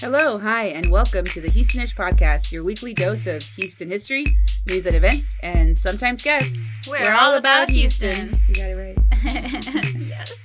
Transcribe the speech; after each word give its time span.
Hello, 0.00 0.38
hi, 0.38 0.68
and 0.68 0.90
welcome 0.90 1.26
to 1.26 1.42
the 1.42 1.48
Houstonish 1.48 1.94
Podcast, 1.94 2.50
your 2.50 2.64
weekly 2.64 2.94
dose 2.94 3.26
of 3.26 3.42
Houston 3.56 3.90
history, 3.90 4.24
news 4.66 4.86
and 4.86 4.96
events, 4.96 5.36
and 5.42 5.76
sometimes 5.76 6.22
guests. 6.22 6.58
We're, 6.88 7.12
all 7.12 7.34
about 7.34 7.68
Houston. 7.68 8.30
You 8.48 8.54
got 8.54 8.70
it 8.70 8.76
right. 8.76 8.98
yes. 9.98 10.38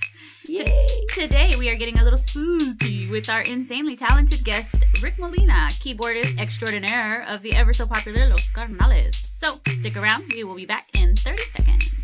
Yay! 0.49 0.88
Today 1.07 1.54
we 1.57 1.70
are 1.70 1.76
getting 1.76 1.97
a 1.99 2.04
little 2.04 2.18
spooky 2.18 3.10
with 3.10 3.29
our 3.29 3.44
insanely 3.44 3.96
talented 3.96 4.43
guest, 4.43 4.83
Rick 5.02 5.18
Molina, 5.18 5.54
keyboardist 5.54 6.37
extraordinaire 6.37 7.25
of 7.29 7.41
the 7.41 7.55
ever 7.55 7.71
so 7.71 7.87
popular 7.87 8.27
Los 8.27 8.51
Skarnales. 8.51 9.39
So 9.39 9.53
stick 9.79 9.95
around, 9.95 10.25
we 10.35 10.43
will 10.43 10.55
be 10.55 10.65
back 10.65 10.87
in 10.93 11.15
30 11.15 11.41
seconds. 11.43 11.95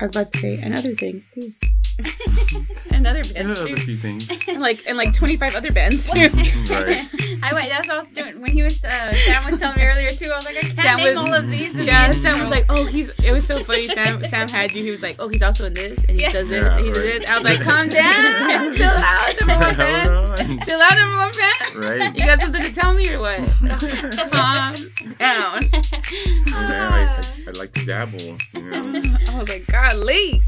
I 0.00 0.04
was 0.04 0.16
about 0.16 0.32
to 0.32 0.38
say, 0.38 0.58
and 0.62 0.72
other 0.72 0.94
things 0.94 1.28
too. 1.34 1.52
Another 2.90 3.22
And 3.36 3.50
other 3.52 3.76
few 3.76 3.96
things. 3.96 4.28
And 4.48 4.60
like, 4.60 4.86
and 4.86 4.96
like 4.98 5.14
25 5.14 5.54
other 5.56 5.72
bands 5.72 6.10
too. 6.10 6.28
Right. 6.70 7.00
I 7.42 7.52
went, 7.54 7.68
that's 7.68 7.88
what 7.88 7.96
I 7.96 8.00
was 8.00 8.08
doing 8.08 8.40
when 8.42 8.50
he 8.52 8.62
was, 8.62 8.84
uh, 8.84 9.12
Sam 9.12 9.50
was 9.50 9.58
telling 9.60 9.78
me 9.78 9.84
earlier 9.86 10.08
too. 10.10 10.30
I 10.30 10.36
was 10.36 10.44
like, 10.44 10.56
I 10.58 10.60
can't 10.60 10.80
Sam 10.80 10.96
name 10.98 11.06
was- 11.06 11.16
all 11.16 11.32
of 11.34 11.48
these. 11.50 11.74
in 11.76 11.86
Yeah, 11.86 12.08
the 12.08 12.14
Sam 12.14 12.40
was 12.40 12.50
like, 12.50 12.66
oh, 12.68 12.84
he's. 12.86 13.10
It 13.22 13.32
was 13.32 13.46
so 13.46 13.58
funny. 13.62 13.84
Sam, 13.84 14.22
Sam 14.24 14.48
had 14.48 14.72
you. 14.72 14.82
He 14.84 14.90
was 14.90 15.02
like, 15.02 15.16
oh, 15.18 15.28
he's 15.28 15.42
also 15.42 15.66
in 15.66 15.74
this, 15.74 16.04
and 16.04 16.16
he 16.18 16.22
Yeah. 16.26 16.32
does 16.32 16.48
this, 16.48 16.62
Yeah, 16.62 16.76
and 16.76 16.84
he 16.86 16.92
does 16.92 17.02
right. 17.02 17.20
this. 17.20 17.30
I 17.30 17.38
was 17.38 17.44
like, 17.44 17.60
calm 17.62 17.88
down, 18.00 18.74
chill 18.74 18.86
out, 18.88 19.34
number 19.40 19.58
one 19.66 19.74
fan. 19.74 20.06
Hold 20.08 20.28
on. 20.28 20.60
Chill 20.66 20.80
out, 20.80 20.98
number 20.98 21.16
one 21.16 21.32
fan. 21.32 21.80
Right. 21.80 22.14
You 22.18 22.26
got 22.26 22.40
something 22.40 22.62
to 22.62 22.74
tell 22.74 22.94
me 22.94 23.12
or 23.14 23.20
what? 23.20 23.38
calm 24.30 24.74
down. 25.18 25.62
Yeah, 25.70 26.88
I, 26.90 27.10
I, 27.10 27.22
I 27.48 27.58
like 27.58 27.72
to 27.72 27.86
dabble. 27.86 28.18
You 28.54 28.62
know. 28.62 29.16
I 29.34 29.38
was 29.38 29.48
like, 29.48 29.66
golly. 29.66 30.42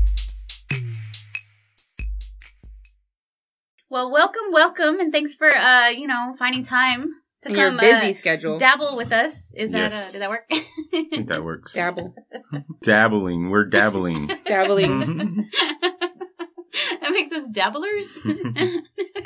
Well, 3.92 4.10
welcome, 4.10 4.44
welcome, 4.52 5.00
and 5.00 5.12
thanks 5.12 5.34
for, 5.34 5.54
uh, 5.54 5.88
you 5.90 6.06
know, 6.06 6.34
finding 6.38 6.64
time 6.64 7.10
to 7.42 7.50
In 7.50 7.54
your 7.56 7.68
come 7.68 7.76
busy 7.78 8.12
uh, 8.12 8.14
schedule. 8.14 8.56
dabble 8.58 8.96
with 8.96 9.12
us. 9.12 9.52
Is 9.54 9.72
that, 9.72 9.92
uh, 9.92 9.96
Yes. 9.96 10.12
does 10.12 10.20
that 10.22 10.30
work? 10.30 10.46
I 10.50 10.64
think 11.10 11.28
that 11.28 11.44
works. 11.50 11.74
Dabble. 11.74 12.14
Dabbling. 12.82 13.50
We're 13.50 13.66
dabbling. 13.66 14.28
Dabbling. 14.46 15.50
that 17.02 17.10
makes 17.10 17.32
us 17.36 17.46
dabblers. 17.52 18.18
I 18.24 18.30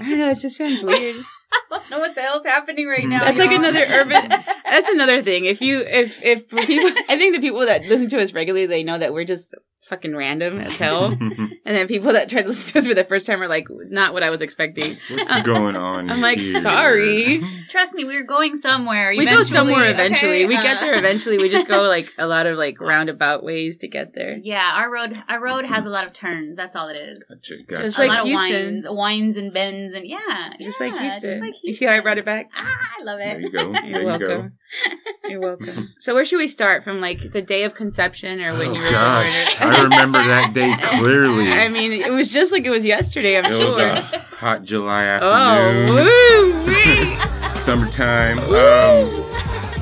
don't 0.00 0.18
know. 0.18 0.30
It 0.30 0.38
just 0.40 0.56
sounds 0.56 0.82
weird. 0.82 1.24
I 1.52 1.60
don't 1.70 1.88
know 1.92 2.00
what 2.00 2.16
the 2.16 2.22
hell's 2.22 2.44
happening 2.44 2.88
right 2.88 3.06
now. 3.06 3.20
That's 3.20 3.38
like 3.38 3.50
y'all. 3.52 3.60
another 3.60 3.86
urban- 3.88 4.30
That's 4.64 4.88
another 4.88 5.22
thing. 5.22 5.44
If 5.44 5.60
you, 5.60 5.78
if, 5.86 6.24
if 6.24 6.48
people, 6.48 6.90
I 7.08 7.16
think 7.16 7.36
the 7.36 7.40
people 7.40 7.64
that 7.66 7.82
listen 7.82 8.08
to 8.08 8.20
us 8.20 8.32
regularly, 8.32 8.66
they 8.66 8.82
know 8.82 8.98
that 8.98 9.12
we're 9.12 9.24
just 9.26 9.54
fucking 9.88 10.14
random 10.16 10.60
as 10.60 10.76
hell. 10.78 11.16
And 11.66 11.74
then 11.74 11.88
people 11.88 12.12
that 12.12 12.28
tried 12.30 12.42
to 12.42 12.48
listen 12.50 12.74
to 12.74 12.78
us 12.78 12.86
for 12.86 12.94
the 12.94 13.02
first 13.02 13.26
time 13.26 13.42
are 13.42 13.48
like, 13.48 13.66
not 13.68 14.12
what 14.12 14.22
I 14.22 14.30
was 14.30 14.40
expecting. 14.40 14.98
What's 15.10 15.42
going 15.42 15.74
on? 15.74 16.08
I'm 16.12 16.20
like, 16.20 16.38
here? 16.38 16.60
sorry. 16.60 17.42
Trust 17.68 17.94
me, 17.96 18.04
we're 18.04 18.22
going 18.22 18.54
somewhere. 18.56 19.12
We 19.18 19.26
go 19.26 19.42
somewhere 19.42 19.90
eventually. 19.90 20.44
okay? 20.44 20.46
We 20.46 20.54
get 20.62 20.76
Uh, 20.76 20.80
there 20.82 20.94
eventually. 20.96 21.38
We 21.38 21.48
just 21.48 21.66
go 21.66 21.82
like 21.82 22.12
a 22.18 22.26
lot 22.28 22.46
of 22.46 22.56
like 22.56 22.80
roundabout 22.80 23.42
ways 23.42 23.78
to 23.78 23.88
get 23.88 24.14
there. 24.14 24.38
Yeah, 24.40 24.74
our 24.76 24.88
road, 24.88 25.20
our 25.28 25.42
road 25.42 25.64
has 25.64 25.86
a 25.86 25.90
lot 25.90 26.06
of 26.06 26.12
turns. 26.12 26.56
That's 26.56 26.76
all 26.76 26.88
it 26.88 27.00
is. 27.00 27.24
Gotcha, 27.28 27.56
gotcha. 27.64 27.82
Just 27.82 27.98
a 27.98 28.02
like 28.02 28.10
lot 28.10 28.26
Houston. 28.26 28.78
of 28.78 28.84
wines, 28.84 28.86
wines 28.96 29.36
and 29.36 29.52
bends, 29.52 29.92
and 29.92 30.06
yeah, 30.06 30.52
Just 30.60 30.80
yeah, 30.80 30.86
like 30.86 31.00
Houston. 31.00 31.30
Just 31.30 31.42
like 31.42 31.54
You 31.64 31.72
see 31.72 31.86
how 31.86 31.94
I 31.94 31.98
brought 32.00 32.18
it 32.18 32.24
back? 32.24 32.48
Ah, 32.56 32.64
I 33.00 33.02
love 33.02 33.18
it. 33.18 33.24
there 33.24 33.38
it. 33.40 33.42
you 33.42 33.50
go. 33.50 33.72
There 33.72 33.84
You're 33.86 34.02
you 34.12 34.18
go. 34.20 34.26
welcome. 34.28 34.52
You're 35.28 35.40
welcome. 35.40 35.94
So 35.98 36.14
where 36.14 36.24
should 36.24 36.38
we 36.38 36.46
start? 36.46 36.84
From 36.84 37.00
like 37.00 37.32
the 37.32 37.42
day 37.42 37.64
of 37.64 37.74
conception 37.74 38.40
or 38.40 38.52
when 38.52 38.68
Oh 38.68 38.74
you 38.74 38.80
were 38.82 38.90
gosh, 38.90 39.58
born? 39.58 39.72
I 39.76 39.82
remember 39.84 40.18
that 40.18 40.54
day 40.54 40.74
clearly. 40.98 41.52
I 41.52 41.68
mean, 41.68 41.92
it 41.92 42.12
was 42.12 42.32
just 42.32 42.52
like 42.52 42.64
it 42.64 42.70
was 42.70 42.84
yesterday. 42.84 43.38
I'm 43.38 43.44
it 43.44 43.50
was 43.50 43.74
sure. 43.74 43.88
a 43.88 44.02
hot 44.36 44.62
July 44.62 45.18
oh, 45.20 45.32
afternoon. 45.32 45.94
woo 45.94 46.66
wee. 46.66 47.16
Summertime. 47.54 48.38
Um, 48.38 49.26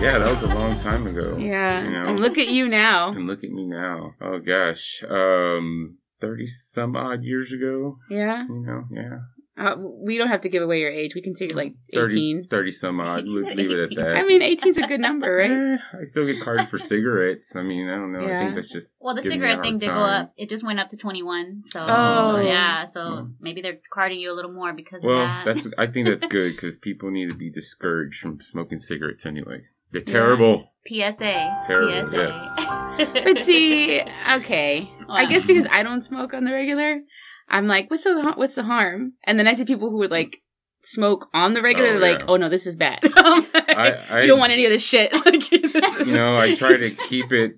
yeah, 0.00 0.18
that 0.18 0.30
was 0.30 0.42
a 0.42 0.54
long 0.54 0.78
time 0.80 1.06
ago. 1.06 1.36
Yeah. 1.38 1.84
You 1.84 1.90
know? 1.90 2.04
And 2.06 2.20
look 2.20 2.38
at 2.38 2.48
you 2.48 2.68
now. 2.68 3.08
And 3.10 3.26
look 3.26 3.44
at 3.44 3.50
me 3.50 3.66
now. 3.66 4.14
Oh 4.20 4.38
gosh. 4.38 5.04
Um, 5.08 5.98
thirty 6.20 6.46
some 6.46 6.96
odd 6.96 7.22
years 7.22 7.52
ago. 7.52 7.98
Yeah. 8.10 8.44
You 8.48 8.60
know, 8.60 8.84
yeah. 8.90 9.18
Uh, 9.56 9.76
we 9.78 10.18
don't 10.18 10.28
have 10.28 10.40
to 10.40 10.48
give 10.48 10.62
away 10.64 10.80
your 10.80 10.90
age. 10.90 11.14
We 11.14 11.22
can 11.22 11.36
say 11.36 11.46
like 11.46 11.74
30, 11.94 12.14
18. 12.40 12.48
30 12.50 12.72
some 12.72 13.00
odd. 13.00 13.24
You 13.24 13.36
Leave, 13.36 13.44
said 13.46 13.56
leave 13.56 13.70
it 13.70 13.78
at 13.78 13.84
18. 13.86 13.98
that. 13.98 14.16
I 14.16 14.22
mean, 14.24 14.42
18's 14.42 14.78
a 14.78 14.86
good 14.88 14.98
number, 14.98 15.32
right? 15.36 15.50
Eh, 15.50 16.00
I 16.00 16.04
still 16.04 16.26
get 16.26 16.40
cards 16.42 16.64
for 16.64 16.76
cigarettes. 16.78 17.54
I 17.54 17.62
mean, 17.62 17.88
I 17.88 17.94
don't 17.94 18.12
know. 18.12 18.24
I 18.24 18.44
think 18.44 18.56
that's 18.56 18.72
just. 18.72 18.98
Well, 19.00 19.14
the 19.14 19.22
giving 19.22 19.38
me 19.40 19.46
a 19.46 19.48
cigarette 19.50 19.64
thing 19.64 19.78
did 19.78 19.86
go 19.90 20.00
up. 20.00 20.32
It 20.36 20.48
just 20.48 20.64
went 20.64 20.80
up 20.80 20.88
to 20.88 20.96
twenty 20.96 21.22
one. 21.22 21.62
So 21.64 21.80
Oh. 21.88 22.40
yeah, 22.44 22.84
so 22.86 23.00
Yeah. 23.00 23.22
maybe 23.40 23.62
they're 23.62 23.78
carding 23.92 24.18
you 24.18 24.32
a 24.32 24.34
little 24.34 24.52
more 24.52 24.72
because 24.72 25.00
Well, 25.04 25.20
of 25.22 25.28
that. 25.28 25.44
that's. 25.46 25.68
I 25.78 25.86
think 25.86 26.08
that's 26.08 26.26
good 26.26 26.56
because 26.56 26.76
people 26.76 27.12
need 27.12 27.28
to 27.28 27.34
be 27.36 27.48
discouraged 27.50 28.20
from 28.20 28.40
smoking 28.40 28.78
cigarettes 28.78 29.24
anyway. 29.24 29.62
They're 29.92 30.02
terrible. 30.02 30.72
PSA. 30.88 31.64
Terrible, 31.68 32.10
PSA. 32.10 33.14
But 33.24 33.38
see, 33.38 34.00
okay. 34.34 34.90
I 35.08 35.26
guess 35.26 35.46
because 35.46 35.66
I 35.70 35.82
don't 35.84 36.00
smoke 36.00 36.34
on 36.34 36.44
the 36.44 36.52
regular, 36.52 37.00
I'm 37.48 37.66
like, 37.66 37.90
what's 37.90 38.04
the 38.04 38.32
what's 38.36 38.54
the 38.56 38.62
harm? 38.64 39.12
And 39.24 39.38
then 39.38 39.46
I 39.46 39.54
see 39.54 39.64
people 39.64 39.90
who 39.90 39.98
would 39.98 40.10
like 40.10 40.42
smoke 40.82 41.28
on 41.32 41.54
the 41.54 41.62
regular, 41.62 41.90
Oh, 41.90 41.92
they're 41.98 42.12
like, 42.12 42.24
oh 42.28 42.36
no, 42.36 42.48
this 42.48 42.66
is 42.66 42.76
bad. 42.76 43.00
I'm 43.16 43.42
like, 43.54 43.76
I- 43.76 44.04
I- 44.10 44.20
you 44.22 44.26
don't 44.26 44.38
want 44.38 44.52
any 44.52 44.64
of 44.66 44.70
this 44.72 44.86
shit. 44.86 45.12
like, 45.26 45.50
You 45.52 46.12
know, 46.12 46.36
I 46.36 46.54
try 46.54 46.76
to 46.76 46.90
keep 46.90 47.32
it, 47.32 47.56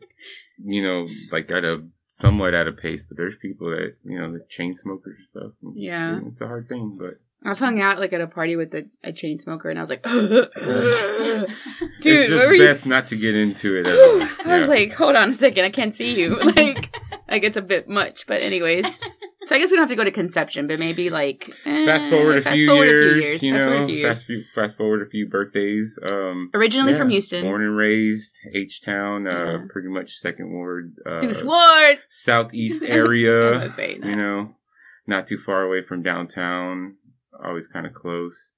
you 0.64 0.82
know, 0.82 1.06
like 1.32 1.50
at 1.50 1.64
a 1.64 1.84
somewhat 2.08 2.54
at 2.54 2.66
a 2.68 2.72
pace, 2.72 3.04
but 3.08 3.16
there's 3.16 3.36
people 3.42 3.68
that 3.70 3.94
you 4.04 4.18
know, 4.18 4.32
the 4.32 4.44
chain 4.48 4.74
smokers 4.74 5.16
and 5.18 5.28
stuff. 5.42 5.52
and 5.62 5.74
Yeah. 5.76 6.20
it's 6.26 6.40
a 6.40 6.46
hard 6.46 6.68
thing, 6.68 6.96
but 6.98 7.14
I've 7.44 7.58
hung 7.58 7.80
out 7.80 8.00
like 8.00 8.12
at 8.12 8.20
a 8.20 8.26
party 8.26 8.56
with 8.56 8.72
a, 8.74 8.84
a 9.04 9.12
chain 9.12 9.38
smoker, 9.38 9.68
and 9.70 9.78
I 9.78 9.82
was 9.82 9.90
like, 9.90 10.02
dude, 10.02 10.50
it's 10.64 12.28
just 12.28 12.30
where 12.30 12.48
were 12.48 12.54
you? 12.54 12.62
best 12.64 12.86
not 12.86 13.06
to 13.08 13.16
get 13.16 13.34
into 13.34 13.76
it. 13.76 13.86
At 13.86 13.94
all. 13.94 14.50
I 14.50 14.56
was 14.56 14.68
like, 14.68 14.92
hold 14.92 15.16
on 15.16 15.30
a 15.30 15.32
second, 15.32 15.64
I 15.64 15.70
can't 15.70 15.94
see 15.94 16.14
you. 16.18 16.38
Like, 16.40 16.96
like 17.28 17.44
it's 17.44 17.56
a 17.56 17.62
bit 17.62 17.88
much, 17.88 18.26
but 18.26 18.40
anyways. 18.42 18.86
So 19.46 19.54
I 19.54 19.58
guess 19.58 19.70
we 19.70 19.76
don't 19.76 19.84
have 19.84 19.88
to 19.90 19.96
go 19.96 20.04
to 20.04 20.10
conception, 20.10 20.66
but 20.66 20.78
maybe 20.80 21.08
like 21.08 21.48
eh, 21.64 21.86
fast 21.86 22.08
forward 22.10 22.38
a 22.38 22.42
fast 22.42 22.56
few 22.56 22.66
forward 22.66 22.84
years, 22.86 23.06
a 23.06 23.14
few 23.14 23.22
years. 23.22 23.42
you 23.42 23.52
fast 23.52 23.64
forward 23.64 23.82
a 23.82 23.86
few 23.86 23.96
years. 23.96 24.08
fast, 24.16 24.26
few, 24.26 24.44
fast 24.54 24.76
forward 24.76 25.02
a 25.06 25.10
few 25.10 25.28
birthdays. 25.28 25.98
Um, 26.10 26.50
Originally 26.54 26.92
yeah, 26.92 26.98
from 26.98 27.10
Houston, 27.10 27.42
born 27.44 27.62
and 27.62 27.76
raised 27.76 28.38
H 28.54 28.82
Town, 28.84 29.26
uh, 29.26 29.30
Yeah. 29.30 29.58
pretty 29.70 29.88
much 29.88 30.14
second 30.16 30.52
ward, 30.52 30.94
uh, 31.08 31.20
Deuce 31.20 31.44
Ward. 31.44 31.98
southeast 32.08 32.82
area. 32.86 33.60
was 33.60 33.74
saying 33.74 34.00
that. 34.00 34.08
you 34.08 34.16
know, 34.16 34.56
not 35.06 35.26
too 35.26 35.38
far 35.38 35.62
away 35.62 35.82
from 35.86 36.02
downtown, 36.02 36.96
always 37.44 37.68
kind 37.68 37.86
of 37.86 37.94
close. 37.94 38.52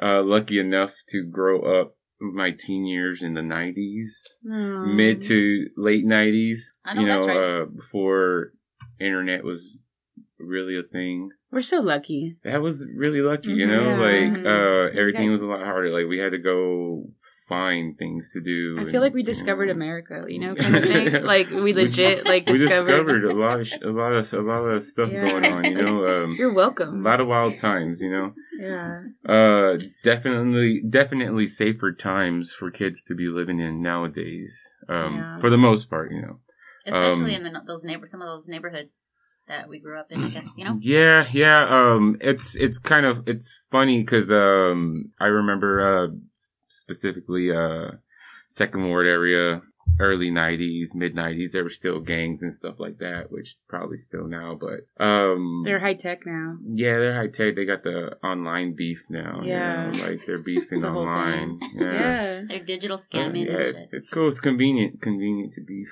Uh, 0.00 0.22
lucky 0.22 0.58
enough 0.60 0.92
to 1.08 1.24
grow 1.24 1.62
up 1.62 1.96
my 2.20 2.50
teen 2.50 2.84
years 2.84 3.20
in 3.22 3.34
the 3.34 3.40
90s, 3.40 4.10
Hmm. 4.44 4.94
mid 4.96 5.22
to 5.22 5.68
late 5.76 6.04
90s, 6.04 6.58
I 6.84 6.94
know 6.94 7.00
you 7.00 7.06
know, 7.06 7.26
right. 7.26 7.62
uh, 7.62 7.64
before 7.64 8.52
internet 9.00 9.42
was 9.44 9.78
really 10.38 10.78
a 10.78 10.82
thing. 10.82 11.30
We're 11.50 11.62
so 11.62 11.80
lucky. 11.80 12.36
That 12.44 12.60
was 12.62 12.84
really 12.94 13.20
lucky, 13.20 13.50
you 13.52 13.66
know, 13.66 13.82
Yeah. 13.96 13.98
like, 14.30 14.46
uh, 14.46 14.98
everything 14.98 15.28
Okay. 15.30 15.30
was 15.30 15.40
a 15.42 15.44
lot 15.46 15.60
harder. 15.64 15.90
Like, 15.90 16.08
we 16.08 16.18
had 16.18 16.32
to 16.32 16.38
go 16.38 17.10
find 17.48 17.96
things 17.96 18.30
to 18.34 18.40
do. 18.42 18.76
I 18.78 18.82
and, 18.82 18.90
feel 18.90 19.00
like 19.00 19.14
we 19.14 19.20
you 19.20 19.26
discovered 19.26 19.66
know. 19.68 19.72
America, 19.72 20.26
you 20.28 20.38
know, 20.38 20.54
kind 20.62 20.76
of 20.76 20.84
thing. 20.84 21.24
like 21.24 21.48
we 21.50 21.72
legit 21.72 22.26
like 22.32 22.46
we 22.46 22.58
discovered. 22.58 22.86
discovered 22.86 23.24
a 23.24 23.32
lot 23.34 23.60
of 23.60 23.68
sh- 23.68 23.78
a 23.82 23.88
lot 23.88 24.12
of 24.12 24.30
a 24.34 24.40
lot 24.42 24.58
of 24.68 24.82
stuff 24.82 25.10
Yeah. 25.10 25.26
going 25.30 25.44
on. 25.46 25.64
You 25.64 25.74
know, 25.82 26.24
um, 26.24 26.36
You're 26.38 26.52
welcome. 26.52 27.00
a 27.00 27.08
lot 27.08 27.20
of 27.22 27.26
wild 27.26 27.56
times. 27.56 28.02
You 28.02 28.10
know, 28.12 28.34
Yeah. 28.58 29.02
uh, 29.26 29.78
definitely 30.04 30.82
definitely 30.86 31.46
safer 31.46 31.92
times 31.92 32.52
for 32.52 32.70
kids 32.70 33.02
to 33.04 33.14
be 33.14 33.28
living 33.28 33.60
in 33.60 33.80
nowadays. 33.80 34.74
Um, 34.86 35.16
Yeah. 35.16 35.38
for 35.38 35.48
the 35.48 35.58
most 35.58 35.88
part, 35.88 36.10
you 36.12 36.20
know. 36.20 36.40
Especially 36.86 37.34
Um, 37.34 37.46
in 37.46 37.52
the, 37.52 37.60
those 37.66 37.82
neighbor, 37.84 38.04
some 38.06 38.20
of 38.20 38.26
those 38.28 38.46
neighborhoods 38.48 39.17
that 39.48 39.68
we 39.68 39.78
grew 39.78 39.98
up 39.98 40.12
in. 40.12 40.22
I 40.24 40.30
guess 40.30 40.48
you 40.56 40.64
know. 40.64 40.78
Yeah, 40.80 41.26
yeah. 41.32 41.66
Um, 41.68 42.16
it's 42.20 42.54
it's 42.56 42.78
kind 42.78 43.06
of 43.06 43.28
it's 43.28 43.62
funny 43.70 44.02
because 44.02 44.30
um, 44.30 45.12
I 45.20 45.26
remember 45.26 45.80
uh 45.80 46.08
specifically 46.68 47.50
uh 47.50 47.92
second 48.48 48.88
ward 48.88 49.06
area 49.06 49.62
early 50.00 50.30
90s 50.30 50.94
mid 50.94 51.14
90s 51.16 51.52
there 51.52 51.64
were 51.64 51.70
still 51.70 51.98
gangs 51.98 52.42
and 52.42 52.54
stuff 52.54 52.74
like 52.78 52.98
that 52.98 53.32
which 53.32 53.56
probably 53.68 53.96
still 53.96 54.28
now 54.28 54.54
but 54.58 54.80
um 55.04 55.62
They're 55.64 55.78
high 55.80 55.94
tech 55.94 56.26
now. 56.26 56.56
yeah 56.74 56.98
they're 56.98 57.14
high 57.16 57.28
tech 57.28 57.56
they 57.56 57.64
got 57.64 57.82
the 57.84 58.16
online 58.22 58.74
beef 58.74 59.02
now 59.08 59.40
you 59.42 59.48
Yeah. 59.48 59.90
know, 59.90 60.04
like 60.04 60.20
they're 60.26 60.38
beefing 60.50 60.68
It's 60.76 60.84
a 60.84 60.90
whole 60.92 61.02
online 61.06 61.58
yeah, 61.74 61.92
Yeah. 61.92 62.42
They're 62.48 62.64
digital 62.64 62.96
Uh, 62.96 63.00
scamming 63.00 63.46
yeah, 63.46 63.56
and 63.56 63.66
shit. 63.66 63.88
it's 63.92 64.08
cool 64.08 64.28
it's 64.28 64.40
convenient 64.40 65.00
convenient 65.00 65.54
to 65.54 65.62
beef 65.62 65.90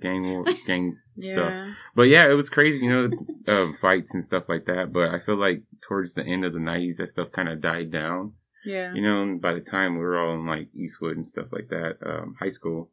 gang 0.00 0.22
war 0.24 0.44
gang 0.66 0.96
stuff 1.20 1.54
but 1.94 2.04
yeah, 2.04 2.28
it 2.28 2.34
was 2.34 2.50
crazy, 2.50 2.84
you 2.84 2.90
know, 2.90 3.08
uh, 3.48 3.72
fights 3.80 4.12
and 4.14 4.22
stuff 4.24 4.44
like 4.48 4.66
that. 4.66 4.92
But 4.92 5.10
I 5.14 5.20
feel 5.24 5.36
like 5.38 5.62
towards 5.88 6.12
the 6.14 6.24
end 6.24 6.44
of 6.44 6.52
the 6.52 6.58
'90s, 6.58 6.96
that 6.98 7.08
stuff 7.08 7.32
kind 7.32 7.48
of 7.48 7.62
died 7.62 7.90
down. 7.90 8.34
Yeah. 8.66 8.92
You 8.92 9.00
know, 9.00 9.22
and 9.22 9.40
by 9.40 9.54
the 9.54 9.60
time 9.60 9.94
we 9.94 10.00
were 10.00 10.18
all 10.20 10.34
in 10.34 10.44
like 10.46 10.68
Eastwood 10.74 11.16
and 11.16 11.26
stuff 11.26 11.46
like 11.52 11.68
that, 11.70 11.96
um, 12.04 12.34
high 12.38 12.50
school, 12.50 12.90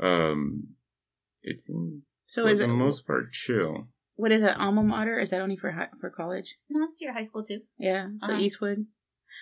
um, 0.00 0.68
it 1.42 1.60
seemed 1.60 2.02
So 2.26 2.42
for 2.44 2.50
is 2.50 2.58
the 2.60 2.66
it 2.66 2.68
most 2.68 3.06
part 3.06 3.32
chill. 3.32 3.88
what 4.16 4.32
is 4.32 4.42
it? 4.42 4.56
Alma 4.56 4.82
mater? 4.82 5.18
Is 5.18 5.30
that 5.30 5.40
only 5.40 5.56
for 5.56 5.70
hi- 5.72 5.88
for 6.00 6.10
college? 6.10 6.56
No, 6.68 6.84
it's 6.84 7.00
your 7.00 7.12
high 7.12 7.22
school 7.22 7.42
too. 7.42 7.60
Yeah. 7.78 8.08
So 8.18 8.32
Uh-huh. 8.32 8.40
Eastwood. 8.42 8.86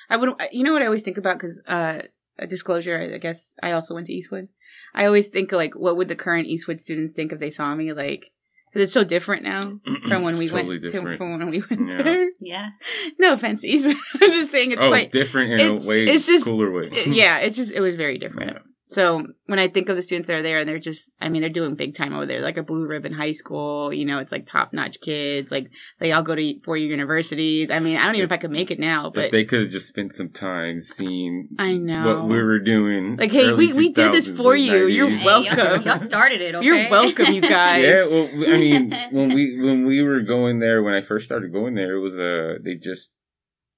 I 0.08 0.16
would. 0.16 0.30
You 0.52 0.64
know 0.64 0.72
what 0.72 0.82
I 0.82 0.86
always 0.86 1.02
think 1.02 1.18
about 1.18 1.36
because 1.38 1.60
uh, 1.66 2.02
a 2.38 2.46
disclosure. 2.46 2.98
I 3.14 3.18
guess 3.18 3.54
I 3.62 3.72
also 3.72 3.94
went 3.94 4.06
to 4.08 4.12
Eastwood. 4.12 4.48
I 4.94 5.04
always 5.06 5.28
think 5.28 5.52
like, 5.52 5.74
what 5.74 5.96
would 5.96 6.08
the 6.08 6.16
current 6.16 6.46
Eastwood 6.46 6.80
students 6.80 7.14
think 7.14 7.32
if 7.32 7.38
they 7.40 7.50
saw 7.50 7.74
me? 7.74 7.92
Like, 7.92 8.24
because 8.72 8.84
it's 8.84 8.92
so 8.92 9.04
different 9.04 9.42
now 9.44 9.78
from 10.08 10.22
when 10.22 10.36
we 10.38 10.46
totally 10.48 10.78
went 10.78 10.82
to 10.82 10.88
different. 10.90 11.18
from 11.18 11.38
when 11.38 11.50
we 11.50 11.62
went 11.68 11.88
Yeah. 11.88 12.02
there. 12.02 12.30
Yeah. 12.40 12.68
No 13.18 13.32
offense, 13.32 13.62
to 13.62 13.68
Eastwood. 13.68 13.96
I'm 14.22 14.32
just 14.32 14.50
saying 14.52 14.72
it's 14.72 14.82
oh, 14.82 14.88
quite. 14.88 15.10
different 15.12 15.52
in 15.52 15.60
it's- 15.60 15.84
a 15.84 15.88
way 15.88 16.04
it's 16.04 16.26
just- 16.26 16.44
cooler 16.44 16.70
way. 16.70 16.82
it- 16.92 17.08
yeah, 17.14 17.38
it's 17.38 17.56
just 17.56 17.72
it 17.72 17.80
was 17.80 17.96
very 17.96 18.18
different. 18.18 18.58
So 18.88 19.26
when 19.46 19.58
I 19.58 19.66
think 19.66 19.88
of 19.88 19.96
the 19.96 20.02
students 20.02 20.28
that 20.28 20.34
are 20.34 20.42
there, 20.42 20.58
and 20.60 20.68
they're 20.68 20.78
just, 20.78 21.10
I 21.20 21.28
mean, 21.28 21.40
they're 21.40 21.50
doing 21.50 21.74
big 21.74 21.96
time 21.96 22.14
over 22.14 22.24
there, 22.24 22.40
like 22.40 22.56
a 22.56 22.62
blue 22.62 22.86
ribbon 22.86 23.12
high 23.12 23.32
school. 23.32 23.92
You 23.92 24.04
know, 24.04 24.18
it's 24.18 24.30
like 24.30 24.46
top 24.46 24.72
notch 24.72 25.00
kids. 25.00 25.50
Like 25.50 25.68
they 25.98 26.12
all 26.12 26.22
go 26.22 26.34
to 26.36 26.58
four 26.64 26.76
year 26.76 26.90
universities. 26.90 27.68
I 27.70 27.80
mean, 27.80 27.96
I 27.96 28.04
don't 28.06 28.14
even 28.14 28.28
know 28.28 28.34
if 28.34 28.38
I 28.38 28.40
could 28.40 28.52
make 28.52 28.70
it 28.70 28.78
now, 28.78 29.08
If 29.08 29.14
but 29.14 29.32
they 29.32 29.44
could 29.44 29.62
have 29.62 29.70
just 29.70 29.88
spent 29.88 30.12
some 30.12 30.28
time 30.30 30.80
seeing 30.80 31.48
I 31.58 31.72
know. 31.72 32.04
what 32.20 32.28
we 32.28 32.40
were 32.40 32.60
doing. 32.60 33.16
Like, 33.16 33.32
hey, 33.32 33.52
we- 33.52 33.72
we 33.72 33.92
did 33.92 34.12
this 34.12 34.28
for 34.28 34.52
late 34.56 34.60
you. 34.70 34.86
You're 34.86 35.08
90s. 35.10 35.16
Hey, 35.18 35.24
welcome. 35.26 35.58
y'all, 35.58 35.82
y'all 35.82 35.98
started 35.98 36.40
it. 36.40 36.54
Okay? 36.54 36.64
You're 36.64 36.88
welcome, 36.90 37.32
you 37.34 37.40
guys. 37.40 37.84
Yeah, 37.84 38.06
well, 38.06 38.28
I 38.54 38.56
mean, 38.58 38.90
when 39.10 39.34
we 39.34 39.60
when 39.62 39.84
we 39.86 40.00
were 40.02 40.20
going 40.20 40.60
there, 40.60 40.82
when 40.82 40.94
I 40.94 41.02
first 41.02 41.24
started 41.26 41.52
going 41.52 41.74
there, 41.74 41.96
it 41.96 42.00
was 42.00 42.18
uh 42.18 42.54
they 42.62 42.74
just 42.76 43.12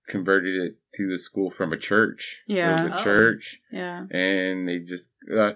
converted 0.08 0.54
it 0.62 0.78
to 0.94 1.08
the 1.08 1.18
school 1.18 1.50
from 1.50 1.72
a 1.72 1.76
church. 1.76 2.42
Yeah, 2.46 2.70
it 2.70 2.84
was 2.84 2.92
a 2.92 3.00
Oh. 3.00 3.04
church, 3.04 3.60
yeah. 3.70 4.06
and 4.10 4.68
they 4.68 4.78
just 4.80 5.10
uh, 5.36 5.52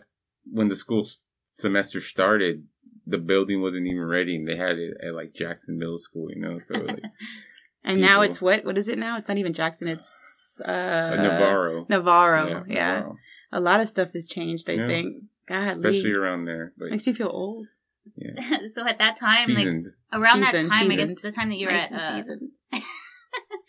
when 0.50 0.68
the 0.68 0.76
school 0.76 1.00
s- 1.02 1.20
semester 1.50 2.00
started, 2.00 2.66
the 3.06 3.18
building 3.18 3.60
wasn't 3.62 3.86
even 3.86 4.02
ready, 4.04 4.36
and 4.36 4.46
they 4.46 4.56
had 4.56 4.78
it 4.78 4.96
at 5.06 5.14
like 5.14 5.34
Jackson 5.34 5.78
Middle 5.78 5.98
School, 5.98 6.30
you 6.30 6.40
know. 6.40 6.60
So 6.68 6.74
like 6.78 7.02
And 7.84 8.00
now 8.00 8.20
it's 8.20 8.40
what? 8.40 8.64
What 8.64 8.78
is 8.78 8.86
it 8.86 8.96
now? 8.98 9.16
It's 9.18 9.28
not 9.28 9.38
even 9.38 9.52
Jackson. 9.54 9.88
It's 9.88 10.60
uh, 10.64 11.16
Navarro, 11.16 11.84
Navarro. 11.88 12.64
Yeah, 12.68 12.94
Navarro. 13.00 13.16
a 13.50 13.60
lot 13.60 13.80
of 13.80 13.88
stuff 13.88 14.12
has 14.12 14.28
changed. 14.28 14.70
I 14.70 14.74
Yeah. 14.74 14.86
think. 14.86 15.24
God, 15.48 15.68
especially 15.70 16.12
around 16.12 16.44
there, 16.44 16.72
but 16.78 16.90
makes 16.90 17.06
you 17.08 17.14
feel 17.14 17.28
old. 17.28 17.66
so 18.06 18.86
at 18.86 18.98
that 18.98 19.16
time, 19.16 19.52
like 19.54 19.66
around 20.12 20.44
Seasoned, 20.44 20.70
that 20.70 20.72
time, 20.78 20.90
I 20.90 20.96
guess 20.96 21.20
the 21.20 21.32
time 21.32 21.48
that 21.50 21.56
you 21.56 21.66
were 21.66 21.72
Nice 21.72 21.90
at 21.90 22.00
uh, 22.00 22.16
seasoned. 22.22 22.50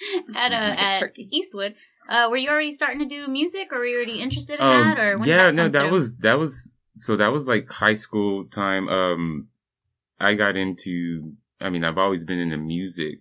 at 0.36 0.52
uh, 0.52 0.56
Like 0.70 0.78
a 0.78 0.82
at 0.82 1.00
turkey. 1.00 1.30
Eastwood, 1.32 1.76
uh, 2.10 2.28
were 2.30 2.38
you 2.38 2.50
already 2.50 2.72
starting 2.72 3.00
to 3.00 3.06
do 3.06 3.28
music, 3.28 3.70
or 3.72 3.80
were 3.80 3.86
you 3.86 3.96
already 3.98 4.20
interested 4.22 4.60
in 4.60 4.66
Um, 4.66 4.90
that, 4.90 5.00
or 5.00 5.18
when 5.18 5.28
yeah, 5.30 5.46
that 5.48 5.56
no, 5.56 5.68
that 5.70 5.82
through? 5.84 5.92
was 5.92 6.16
that 6.18 6.40
was 6.40 6.74
so 6.96 7.16
that 7.18 7.30
was 7.34 7.48
like 7.48 7.70
high 7.70 7.96
school 7.96 8.46
time. 8.46 8.88
Um, 8.90 9.48
I 10.20 10.36
got 10.36 10.56
into. 10.58 11.34
I 11.60 11.70
mean, 11.70 11.84
I've 11.84 11.98
always 11.98 12.26
been 12.26 12.40
into 12.40 12.58
music, 12.58 13.20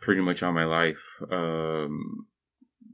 pretty 0.00 0.22
much 0.22 0.42
all 0.42 0.52
my 0.52 0.64
life. 0.64 1.02
Um, 1.30 2.26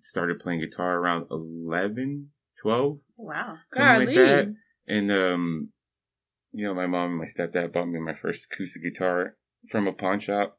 started 0.01 0.41
playing 0.41 0.61
guitar 0.61 0.97
around 0.97 1.27
11, 1.31 2.31
12, 2.63 2.99
wow. 3.17 3.57
something 3.73 4.07
like 4.07 4.17
that. 4.17 4.55
And 4.87 5.13
um, 5.13 5.69
you 6.53 6.65
know, 6.65 6.75
my 6.75 6.87
mom 6.87 7.11
and 7.11 7.19
my 7.19 7.27
stepdad 7.27 7.73
bought 7.73 7.87
me 7.87 8.01
my 8.01 8.15
first 8.21 8.47
acoustic 8.51 8.83
guitar 8.83 9.37
from 9.71 9.87
a 9.87 9.93
pawn 9.93 10.19
shop, 10.21 10.59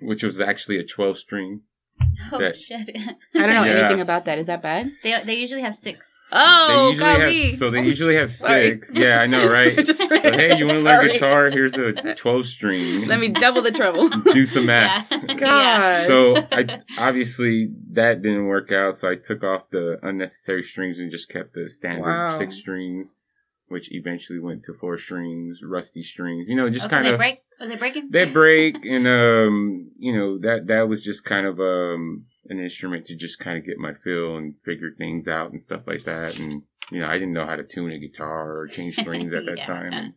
which 0.00 0.22
was 0.22 0.40
actually 0.40 0.78
a 0.78 0.84
twelve 0.84 1.18
string. 1.18 1.62
Oh 2.32 2.38
That- 2.38 2.56
shit! 2.58 2.90
I 3.34 3.38
don't 3.38 3.54
know 3.54 3.64
Yeah. 3.64 3.78
anything 3.80 4.00
about 4.00 4.24
that. 4.26 4.38
Is 4.38 4.46
that 4.48 4.62
bad? 4.62 4.90
they 5.02 5.22
they 5.24 5.34
usually 5.34 5.60
have 5.62 5.74
six. 5.74 6.18
Oh, 6.32 6.92
they 6.92 6.98
golly. 6.98 7.42
have 7.50 7.58
so 7.58 7.70
they 7.70 7.82
usually 7.84 8.16
have 8.16 8.30
six. 8.48 8.92
Yeah, 8.94 9.20
I 9.20 9.26
know, 9.26 9.48
right? 9.58 9.76
Just- 9.76 10.02
So, 10.02 10.08
hey, 10.20 10.56
you 10.58 10.66
want 10.66 10.78
to 10.80 10.84
learn 10.84 11.06
guitar? 11.12 11.50
Here's 11.50 11.74
a 11.74 12.14
12 12.14 12.46
string. 12.46 13.06
Let 13.06 13.18
me 13.20 13.28
double 13.28 13.60
the 13.62 13.70
trouble. 13.70 14.08
do 14.32 14.44
some 14.46 14.66
math. 14.66 15.10
Yeah. 15.10 15.34
God. 15.34 16.06
So 16.06 16.36
I 16.52 16.80
obviously 16.98 17.70
that 17.92 18.20
didn't 18.22 18.46
work 18.46 18.72
out. 18.72 18.96
So 18.96 19.08
I 19.10 19.14
took 19.16 19.42
off 19.44 19.70
the 19.70 19.98
unnecessary 20.02 20.62
strings 20.64 20.98
and 20.98 21.10
just 21.10 21.28
kept 21.30 21.54
the 21.54 21.68
standard 21.70 22.02
Wow. 22.04 22.36
six 22.38 22.56
strings, 22.56 23.14
which 23.68 23.90
eventually 23.92 24.38
went 24.38 24.64
to 24.64 24.74
four 24.74 24.98
strings, 24.98 25.60
rusty 25.62 26.02
strings. 26.02 26.46
You 26.48 26.56
know, 26.56 26.68
just 26.70 26.86
Oh, 26.86 26.88
kind 26.90 27.06
they 27.06 27.12
of 27.12 27.18
break. 27.18 27.42
Was 27.60 27.68
they 27.70 27.76
breaking? 27.76 28.08
they 28.10 28.30
break, 28.30 28.76
and 28.84 29.06
um, 29.06 29.90
you 29.98 30.14
know 30.16 30.38
that 30.38 30.66
that 30.66 30.88
was 30.88 31.02
just 31.02 31.24
kind 31.24 31.46
of 31.46 31.58
um 31.60 32.26
an 32.48 32.60
instrument 32.60 33.06
to 33.06 33.16
just 33.16 33.38
kind 33.40 33.58
of 33.58 33.64
get 33.66 33.78
my 33.78 33.92
feel 34.04 34.36
and 34.36 34.54
figure 34.64 34.90
things 34.96 35.26
out 35.26 35.50
and 35.50 35.60
stuff 35.60 35.82
like 35.86 36.04
that. 36.04 36.38
And 36.38 36.62
you 36.92 37.00
know, 37.00 37.08
I 37.08 37.14
didn't 37.14 37.32
know 37.32 37.46
how 37.46 37.56
to 37.56 37.64
tune 37.64 37.90
a 37.90 37.98
guitar 37.98 38.56
or 38.60 38.68
change 38.68 38.94
strings 38.96 39.32
at 39.34 39.44
that 39.46 39.56
Yeah. 39.58 39.66
time. 39.66 39.92
And, 39.92 40.14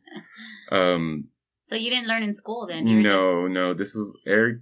um, 0.72 1.24
So 1.69 1.75
you 1.75 1.90
didn't 1.90 2.07
learn 2.07 2.22
in 2.24 2.34
school 2.34 2.68
then? 2.68 2.86
You 2.86 2.98
were 2.98 3.01
no, 3.04 3.48
no, 3.48 3.74
this 3.74 3.96
was 3.96 4.16
Eric 4.28 4.60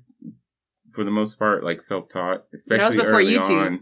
for 0.93 1.03
the 1.03 1.11
most 1.11 1.37
part 1.37 1.63
like 1.63 1.81
self 1.81 2.07
taught, 2.09 2.45
especially 2.53 2.97
before 2.97 3.09
early 3.19 3.33
YouTube. 3.33 3.65
on, 3.65 3.79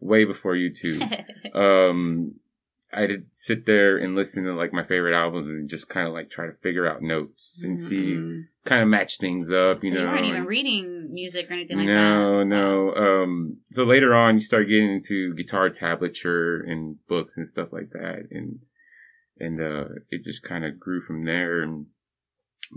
way 0.00 0.24
before 0.24 0.54
YouTube. 0.54 1.00
Just... 1.10 1.56
um, 1.56 2.34
I 2.96 3.06
did 3.06 3.26
sit 3.32 3.66
there 3.66 3.96
and 3.98 4.14
listen 4.14 4.44
to 4.44 4.54
like 4.54 4.72
my 4.72 4.84
favorite 4.84 5.16
albums 5.16 5.48
and 5.48 5.68
just 5.68 5.88
kind 5.88 6.06
of 6.06 6.14
like 6.14 6.30
try 6.30 6.46
to 6.46 6.52
figure 6.62 6.86
out 6.88 7.02
notes 7.02 7.62
and 7.64 7.78
see, 7.78 8.14
Mm. 8.14 8.44
kind 8.64 8.82
of 8.82 8.88
match 8.88 9.18
things 9.18 9.50
up. 9.50 9.82
You 9.82 9.90
so 9.90 9.96
know, 9.96 10.02
you 10.02 10.08
weren't 10.08 10.24
even 10.26 10.36
and- 10.40 10.46
reading 10.46 11.12
music 11.12 11.50
or 11.50 11.54
anything 11.54 11.78
like 11.78 11.86
no, 11.88 12.38
that. 12.38 12.44
No, 12.46 12.92
no. 12.92 12.94
Um, 13.22 13.56
so 13.70 13.84
later 13.84 14.14
on, 14.14 14.34
you 14.34 14.40
start 14.40 14.68
getting 14.68 14.92
into 14.92 15.34
guitar 15.34 15.68
tablature 15.70 16.60
and 16.70 16.96
books 17.08 17.36
and 17.36 17.48
stuff 17.48 17.68
like 17.72 17.90
that, 17.90 18.28
and 18.30 18.60
and 19.38 19.60
uh, 19.60 19.86
it 20.10 20.22
just 20.24 20.42
kind 20.42 20.64
of 20.64 20.78
grew 20.78 21.02
from 21.02 21.24
there. 21.24 21.60
And 21.62 21.86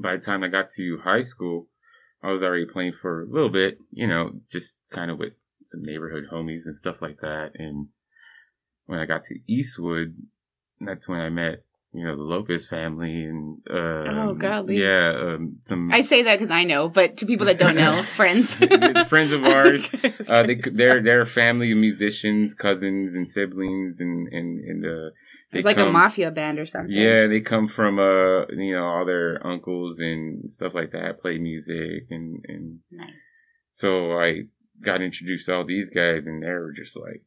by 0.01 0.15
the 0.15 0.21
time 0.23 0.43
I 0.43 0.47
got 0.47 0.69
to 0.71 0.99
high 1.03 1.21
school, 1.21 1.67
I 2.23 2.31
was 2.31 2.41
already 2.41 2.65
playing 2.65 2.93
for 2.99 3.21
a 3.21 3.27
little 3.29 3.49
bit, 3.49 3.77
you 3.91 4.07
know, 4.07 4.41
just 4.51 4.77
kind 4.89 5.11
of 5.11 5.19
with 5.19 5.33
some 5.65 5.83
neighborhood 5.83 6.25
homies 6.31 6.65
and 6.65 6.75
stuff 6.75 6.97
like 7.01 7.19
that. 7.21 7.51
And 7.55 7.89
when 8.87 8.99
I 8.99 9.05
got 9.05 9.23
to 9.25 9.35
Eastwood, 9.47 10.15
that's 10.81 11.07
when 11.07 11.19
I 11.19 11.29
met. 11.29 11.63
You 11.93 12.03
know 12.05 12.15
the 12.17 12.21
Lopez 12.23 12.67
family 12.67 13.23
and 13.23 13.59
uh, 13.67 13.73
Oh, 13.73 14.33
golly. 14.37 14.77
yeah, 14.79 15.13
um, 15.19 15.59
some 15.65 15.89
I 15.91 16.01
say 16.01 16.21
that 16.23 16.37
because 16.37 16.51
I 16.51 16.63
know, 16.65 16.89
but 16.89 17.17
to 17.17 17.25
people 17.25 17.45
that 17.47 17.57
don't 17.57 17.75
know, 17.75 18.03
friends, 18.15 18.55
Friends 19.07 19.31
of 19.31 19.43
ours. 19.45 19.89
uh, 20.27 20.43
they 20.43 20.55
they're 20.55 21.01
they're 21.01 21.21
a 21.21 21.25
family 21.25 21.71
of 21.71 21.77
musicians, 21.77 22.53
cousins 22.53 23.15
and 23.15 23.27
siblings, 23.27 23.99
and 24.01 24.27
and 24.27 24.59
and 24.59 24.85
uh, 24.85 25.09
they 25.51 25.59
It's 25.59 25.65
like 25.65 25.77
a 25.77 25.85
mafia 25.89 26.29
band 26.29 26.59
or 26.59 26.65
something. 26.65 26.91
Yeah, 26.91 27.25
they 27.27 27.39
come 27.39 27.67
from 27.69 27.97
uh 27.99 28.45
you 28.47 28.73
know 28.75 28.83
all 28.83 29.05
their 29.05 29.45
uncles 29.47 29.97
and 29.99 30.51
stuff 30.53 30.73
like 30.75 30.91
that 30.91 31.21
play 31.21 31.37
music 31.39 32.07
and 32.11 32.43
and 32.47 32.79
Nice. 32.91 33.25
so 33.71 34.19
I 34.19 34.43
got 34.83 35.01
introduced 35.01 35.45
to 35.47 35.53
all 35.55 35.65
these 35.65 35.89
guys 35.89 36.27
and 36.27 36.43
they 36.43 36.49
were 36.49 36.73
just 36.73 36.95
like 36.97 37.23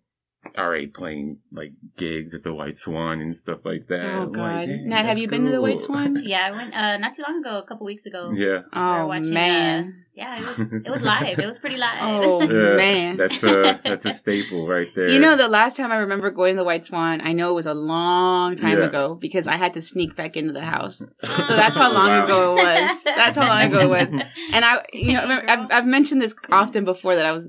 already 0.57 0.87
playing 0.87 1.39
like 1.53 1.73
gigs 1.97 2.35
at 2.35 2.43
the 2.43 2.53
White 2.53 2.77
Swan 2.77 3.21
and 3.21 3.37
stuff 3.37 3.59
like 3.65 3.87
that. 3.89 4.01
Oh 4.05 4.23
I'm 4.23 4.33
like, 4.33 4.33
God, 4.33 4.69
Nat, 4.69 4.97
have 4.97 5.07
that's 5.09 5.21
you 5.21 5.29
been 5.29 5.45
to 5.45 5.51
the 5.53 5.61
White. 5.61 5.81
Swan? 5.81 6.23
Yeah, 6.25 6.47
I 6.47 6.51
went 6.51 6.75
uh, 6.75 6.97
not 6.99 7.13
too 7.13 7.23
long 7.27 7.41
ago, 7.41 7.59
a 7.59 7.63
couple 7.67 7.87
weeks 7.87 8.07
ago. 8.07 8.33
yeah. 8.35 8.61
We 8.73 8.81
were 8.81 9.01
Oh 9.03 9.07
watching, 9.07 9.35
man, 9.35 10.05
Yeah, 10.15 10.41
it 10.41 10.47
was 10.59 10.73
it 10.73 10.91
was 10.91 11.03
live. 11.03 11.39
It 11.39 11.47
was 11.47 11.59
pretty 11.59 11.77
live. 11.87 11.99
Oh, 12.01 12.41
Yeah, 12.51 12.77
man. 12.77 13.17
that's 13.19 13.43
a 13.43 13.81
that's 13.85 14.07
a 14.07 14.15
staple 14.15 14.67
right 14.67 14.89
there. 14.97 15.09
you 15.11 15.19
know 15.21 15.37
the 15.37 15.49
last 15.49 15.77
time 15.77 15.93
I 15.93 15.97
remember 15.99 16.31
going 16.31 16.55
to 16.55 16.61
the 16.61 16.65
White 16.65 16.85
Swan, 16.87 17.21
I 17.21 17.33
know 17.33 17.51
it 17.51 17.55
was 17.55 17.67
a 17.67 17.75
long 17.75 18.57
time 18.57 18.79
Yeah. 18.79 18.87
ago 18.87 19.15
because 19.21 19.47
I 19.47 19.57
had 19.57 19.75
to 19.75 19.83
sneak 19.83 20.17
back 20.17 20.37
into 20.37 20.53
the 20.55 20.65
house. 20.65 20.99
So 20.99 21.55
that's 21.57 21.77
how 21.77 21.93
long 21.93 22.09
Wow. 22.09 22.25
ago 22.25 22.53
it 22.57 22.63
was. 22.65 23.03
That's 23.05 23.37
how 23.37 23.47
long 23.47 23.63
ago 23.73 23.81
it 23.81 23.89
was. 23.91 24.09
And 24.53 24.65
I, 24.65 24.83
you 24.95 25.13
know, 25.13 25.43
I've, 25.47 25.71
I've 25.71 25.87
mentioned 25.87 26.23
this 26.23 26.35
often 26.51 26.85
before 26.85 27.15
that 27.17 27.27
I 27.27 27.33
was, 27.33 27.49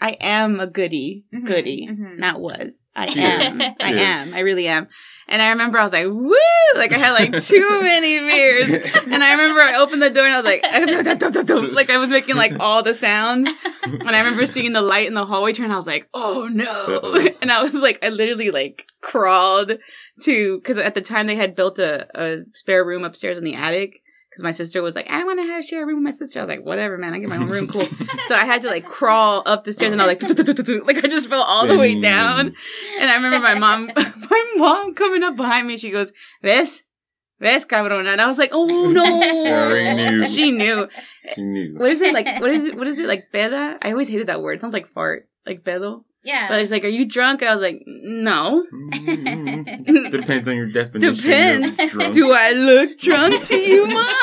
I 0.00 0.10
am 0.20 0.60
a 0.60 0.66
goody, 0.66 1.24
Mhm, 1.34 1.46
goody, 1.46 1.88
mhm. 1.90 2.18
not 2.18 2.38
was. 2.40 2.90
I 2.94 3.06
She 3.08 3.20
am. 3.20 3.60
is. 3.60 3.68
I 3.80 3.92
She 3.92 3.98
am. 3.98 4.34
I 4.34 4.40
really 4.40 4.68
am. 4.68 4.88
And 5.28 5.40
I 5.42 5.48
remember 5.48 5.78
I 5.78 5.84
was 5.84 5.92
like, 5.92 6.06
woo! 6.06 6.34
Like 6.76 6.92
I 6.94 6.98
had 6.98 7.12
like 7.12 7.42
too 7.42 7.80
many 7.82 8.20
beers. 8.20 8.68
And 9.06 9.24
I 9.24 9.32
remember 9.32 9.60
I 9.62 9.76
opened 9.78 10.02
the 10.02 10.10
door 10.10 10.24
and 10.26 10.34
I 10.34 10.40
was 10.40 10.44
like, 10.44 10.62
like 11.74 11.90
I 11.90 11.98
was 11.98 12.10
making 12.10 12.36
like 12.36 12.52
all 12.60 12.82
the 12.82 12.94
sounds. 12.94 13.48
And 13.82 14.08
I 14.10 14.18
remember 14.18 14.46
seeing 14.46 14.72
the 14.72 14.82
light 14.82 15.06
in 15.06 15.14
the 15.14 15.24
hallway 15.26 15.52
turn. 15.52 15.70
I 15.70 15.76
was 15.76 15.86
like, 15.86 16.08
oh 16.14 16.48
no. 16.52 17.28
And 17.40 17.50
I 17.50 17.62
was 17.62 17.74
like, 17.74 17.98
I 18.04 18.10
literally 18.10 18.50
like 18.50 18.84
crawled 19.00 19.78
to, 20.22 20.60
cause 20.60 20.78
at 20.78 20.94
the 20.94 21.00
time 21.00 21.26
they 21.26 21.36
had 21.36 21.56
built 21.56 21.78
a, 21.78 22.06
a 22.14 22.36
spare 22.52 22.84
room 22.84 23.04
upstairs 23.04 23.38
in 23.38 23.44
the 23.44 23.54
attic. 23.54 24.02
Cause 24.36 24.42
my 24.42 24.52
sister 24.52 24.82
was 24.82 24.94
like, 24.94 25.06
I 25.08 25.24
want 25.24 25.40
to 25.40 25.46
have 25.46 25.64
share 25.64 25.82
a 25.82 25.86
room 25.86 25.96
with 25.96 26.04
my 26.04 26.10
sister. 26.10 26.40
I 26.40 26.42
was 26.42 26.48
like, 26.50 26.62
whatever, 26.62 26.98
man. 26.98 27.14
I 27.14 27.20
get 27.20 27.30
my 27.30 27.38
own 27.38 27.48
room. 27.48 27.68
Cool. 27.68 27.88
So 28.26 28.34
I 28.34 28.44
had 28.44 28.60
to 28.62 28.68
like 28.68 28.84
crawl 28.84 29.42
up 29.46 29.64
the 29.64 29.72
stairs 29.72 29.92
and 29.92 30.02
I 30.02 30.06
was 30.06 30.20
like, 30.20 30.68
like 30.86 31.04
I 31.04 31.08
just 31.08 31.30
fell 31.30 31.42
all 31.42 31.66
the 31.66 31.78
way 31.78 31.98
down. 31.98 32.54
And 32.98 33.10
I 33.10 33.14
remember 33.14 33.38
my 33.38 33.54
mom, 33.54 33.86
my 33.96 34.54
mom 34.56 34.94
coming 34.94 35.22
up 35.22 35.36
behind 35.36 35.66
me. 35.68 35.76
She 35.76 35.90
goes, 35.90 36.12
"Ves, 36.42 36.82
ves, 37.38 37.64
cabrona." 37.64 38.12
And 38.12 38.20
I 38.20 38.26
was 38.26 38.36
like, 38.36 38.50
"Oh 38.52 38.66
no!" 38.66 39.04
She 39.30 39.94
knew. 39.94 40.26
She 40.26 40.50
knew. 40.50 40.88
She 41.34 41.42
knew. 41.42 41.78
What 41.78 41.92
is 41.92 42.00
it 42.00 42.12
like? 42.12 42.40
What 42.40 42.50
is 42.50 42.64
it? 42.64 42.76
What 42.76 42.88
is 42.88 42.98
it 42.98 43.06
like? 43.06 43.30
Peda? 43.32 43.78
I 43.80 43.92
always 43.92 44.08
hated 44.08 44.26
that 44.26 44.42
word. 44.42 44.54
It 44.54 44.60
sounds 44.60 44.74
like 44.74 44.92
fart. 44.92 45.28
Like 45.46 45.62
pedo. 45.62 46.02
Yeah. 46.26 46.48
But 46.48 46.60
it's 46.60 46.70
like, 46.70 46.84
"Are 46.84 46.88
you 46.88 47.06
drunk?" 47.06 47.40
And 47.42 47.50
I 47.50 47.54
was 47.54 47.62
like, 47.62 47.82
"No." 47.86 48.66
Mhm. 48.72 50.10
Depends 50.10 50.48
on 50.48 50.56
your 50.56 50.70
definition. 50.70 51.08
of 51.10 51.16
Depends. 51.22 51.92
drunk. 51.92 52.14
Do 52.14 52.32
I 52.32 52.52
look 52.52 52.98
drunk 52.98 53.44
to 53.46 53.56
you, 53.56 53.86
mom? 53.86 54.14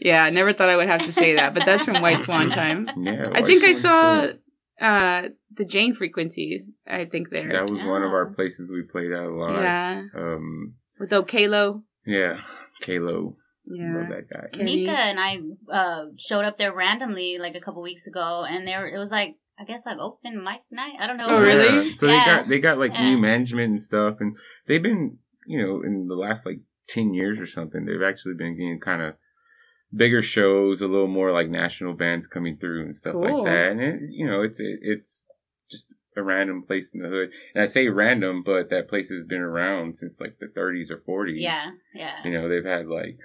Yeah, 0.00 0.22
I 0.24 0.30
never 0.30 0.52
thought 0.52 0.68
I 0.68 0.76
would 0.76 0.88
have 0.88 1.02
to 1.06 1.12
say 1.12 1.36
that, 1.36 1.54
but 1.54 1.64
that's 1.64 1.84
from 1.84 2.02
White 2.02 2.22
Swan 2.24 2.50
time. 2.50 2.88
Yeah, 2.96 3.24
I 3.26 3.40
White 3.40 3.46
think 3.46 3.64
I 3.64 3.72
saw 3.72 4.20
cool. 4.26 4.32
uh 4.80 5.22
the 5.54 5.64
Jane 5.64 5.94
frequency. 5.94 6.64
I 6.86 7.04
think 7.04 7.30
there. 7.30 7.48
That 7.48 7.70
was 7.70 7.82
one 7.84 8.02
of 8.02 8.12
our 8.12 8.30
Oh. 8.30 8.34
places 8.34 8.70
we 8.70 8.82
played 8.82 9.12
at 9.12 9.22
a 9.24 9.30
lot. 9.30 9.60
yeah, 9.62 10.02
Um, 10.16 10.74
with 10.98 11.10
Okalo. 11.10 11.82
yeah, 12.06 12.40
Kalo. 12.80 13.36
Yeah. 13.64 13.94
Love 13.96 14.08
that 14.08 14.28
guy. 14.32 14.46
Okay. 14.46 14.64
Mika 14.64 14.90
and 14.90 15.20
I 15.20 15.38
uh, 15.72 16.06
showed 16.18 16.44
up 16.44 16.58
there 16.58 16.74
randomly 16.74 17.38
like 17.38 17.54
a 17.54 17.60
couple 17.60 17.80
weeks 17.82 18.08
ago, 18.08 18.44
and 18.48 18.66
there 18.66 18.88
it 18.88 18.98
was 18.98 19.10
like 19.12 19.36
I 19.58 19.64
guess 19.64 19.84
like 19.86 19.98
open 19.98 20.42
mic 20.42 20.62
night. 20.70 20.94
I 20.98 21.06
don't 21.06 21.16
know. 21.16 21.26
Oh, 21.28 21.40
really? 21.42 21.88
Yeah. 21.88 21.94
So 21.94 22.06
Yeah. 22.06 22.18
they 22.18 22.24
got 22.24 22.48
they 22.48 22.60
got 22.60 22.78
like 22.78 22.92
Yeah. 22.92 23.04
new 23.04 23.18
management 23.18 23.70
and 23.70 23.82
stuff, 23.82 24.16
and 24.20 24.36
they've 24.66 24.82
been 24.82 25.18
you 25.46 25.60
know 25.60 25.82
in 25.82 26.08
the 26.08 26.14
last 26.16 26.46
like 26.46 26.60
ten 26.88 27.14
years 27.14 27.38
or 27.38 27.46
something, 27.46 27.84
they've 27.84 28.02
actually 28.02 28.34
been 28.34 28.56
getting 28.56 28.80
kind 28.80 29.02
of 29.02 29.14
bigger 29.94 30.22
shows, 30.22 30.80
a 30.80 30.88
little 30.88 31.06
more 31.06 31.32
like 31.32 31.48
national 31.50 31.92
bands 31.94 32.26
coming 32.26 32.56
through 32.56 32.82
and 32.82 32.96
stuff 32.96 33.12
Cool. 33.12 33.22
like 33.44 33.52
that. 33.52 33.70
And 33.72 33.80
it, 33.80 34.00
you 34.10 34.26
know, 34.26 34.40
it's 34.40 34.58
it, 34.58 34.78
it's 34.82 35.26
just 35.70 35.86
a 36.16 36.22
random 36.22 36.62
place 36.62 36.90
in 36.94 37.00
the 37.02 37.08
hood, 37.08 37.30
and 37.54 37.62
I 37.62 37.66
say 37.66 37.88
random, 37.88 38.42
but 38.42 38.70
that 38.70 38.88
place 38.88 39.10
has 39.10 39.24
been 39.24 39.40
around 39.40 39.96
since 39.96 40.18
like 40.20 40.38
the 40.38 40.46
30s 40.46 40.90
or 40.90 40.98
40s. 40.98 41.40
Yeah, 41.40 41.70
yeah. 41.94 42.16
you 42.24 42.32
know 42.32 42.48
they've 42.48 42.64
had 42.64 42.86
like 42.86 43.18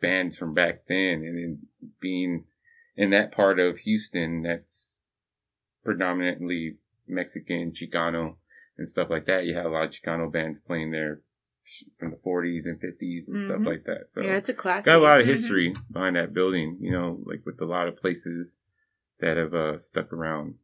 bands 0.00 0.36
from 0.36 0.52
back 0.54 0.82
then 0.88 1.22
and 1.24 1.36
then 1.38 1.58
being 2.00 2.44
in 2.96 3.10
that 3.10 3.30
part 3.32 3.60
of 3.60 3.78
houston 3.78 4.42
that's 4.42 4.98
predominantly 5.84 6.76
mexican 7.06 7.72
chicano 7.72 8.36
and 8.78 8.88
stuff 8.88 9.08
like 9.10 9.26
that 9.26 9.44
you 9.44 9.54
had 9.54 9.66
a 9.66 9.70
lot 9.70 9.84
of 9.84 9.90
chicano 9.90 10.30
bands 10.30 10.58
playing 10.60 10.90
there 10.90 11.20
from 11.98 12.10
the 12.10 12.16
40s 12.16 12.64
and 12.66 12.80
50s 12.80 13.28
and 13.28 13.38
stuff 13.38 13.60
Mhm. 13.60 13.66
like 13.66 13.84
that 13.84 14.04
so 14.10 14.22
yeah, 14.22 14.36
it's 14.36 14.48
a 14.48 14.54
classic. 14.54 14.86
got 14.86 14.98
a 14.98 15.02
lot 15.02 15.20
of 15.20 15.26
Mhm. 15.26 15.30
history 15.30 15.76
behind 15.90 16.16
that 16.16 16.32
building 16.32 16.78
you 16.80 16.90
know 16.92 17.20
like 17.26 17.44
with 17.44 17.60
a 17.60 17.64
lot 17.66 17.88
of 17.88 17.96
places 17.96 18.58
that 19.20 19.36
have 19.36 19.54
uh, 19.54 19.78
stuck 19.78 20.12
around 20.12 20.54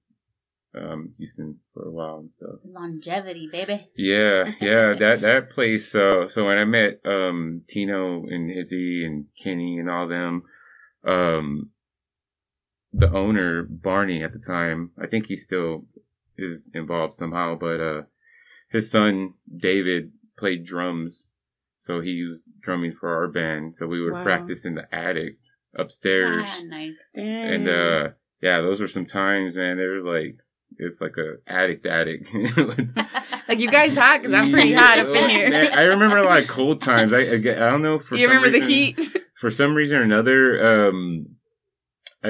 um, 0.75 1.15
houston 1.19 1.59
for 1.73 1.87
a 1.89 1.91
while 1.91 2.19
and 2.19 2.31
stuff 2.37 2.61
Longevity, 2.65 3.49
baby. 3.51 3.89
yeah, 3.97 4.53
yeah, 4.61 4.95
that 4.99 5.21
that 5.23 5.51
place. 5.51 5.95
Uh, 5.95 6.29
so 6.29 6.45
when 6.47 6.59
I 6.59 6.65
met 6.65 7.01
um, 7.07 7.63
Tino 7.69 8.27
and 8.27 8.51
Izzy 8.51 9.05
and 9.07 9.27
Kenny 9.43 9.79
and 9.79 9.89
all 9.89 10.07
them, 10.09 10.43
um, 11.05 11.71
the 12.99 13.13
owner 13.13 13.63
Barney 13.63 14.23
at 14.23 14.33
the 14.33 14.39
time, 14.39 14.91
I 15.01 15.07
think 15.07 15.27
he 15.27 15.37
still 15.37 15.85
is 16.39 16.69
involved 16.75 17.15
somehow, 17.15 17.55
but 17.57 17.81
uh, 17.81 18.03
his 18.71 18.91
son 18.91 19.35
David 19.57 20.13
played 20.39 20.65
drums, 20.65 21.27
so 21.81 22.01
he 22.01 22.25
was 22.25 22.43
drumming 22.61 22.93
for 22.93 23.15
our 23.15 23.29
band. 23.29 23.77
So 23.77 23.87
we 23.87 24.03
would 24.03 24.15
Wow. 24.15 24.23
practice 24.23 24.65
in 24.65 24.75
the 24.75 24.95
attic 24.95 25.39
upstairs, 25.75 26.47
Ah, 26.51 26.63
nice. 26.67 26.99
and 27.15 27.69
uh, 27.69 28.09
yeah, 28.43 28.61
those 28.61 28.81
were 28.81 28.89
some 28.89 29.07
times, 29.07 29.55
man. 29.55 29.77
They 29.77 29.87
were 29.87 30.03
like. 30.03 30.37
It's 30.79 31.01
like 31.01 31.15
a 31.17 31.37
addict 31.47 31.87
addict. 31.87 32.27
like 33.49 33.61
you 33.61 33.71
guys 33.71 33.97
hot 33.97 34.21
because 34.21 34.35
I'm 34.35 34.51
pretty 34.51 34.73
hot 34.73 34.99
up 34.99 35.07
in 35.07 35.31
here. 35.31 35.49
Man, 35.49 35.73
I 35.73 35.83
remember 35.85 36.19
a 36.19 36.25
lot 36.25 36.41
of 36.43 36.49
cold 36.49 36.81
times. 36.83 37.13
I, 37.15 37.19
I, 37.19 37.35
I 37.35 37.71
don't 37.71 37.83
know 37.83 37.99
for 38.01 38.17
you 38.17 38.27
some 38.27 38.37
remember 38.37 38.59
the 38.59 38.67
heat? 38.67 39.17
For 39.41 39.51
some 39.53 39.75
reason 39.75 39.97
or 39.99 40.03
another, 40.03 40.89
um, 40.89 41.36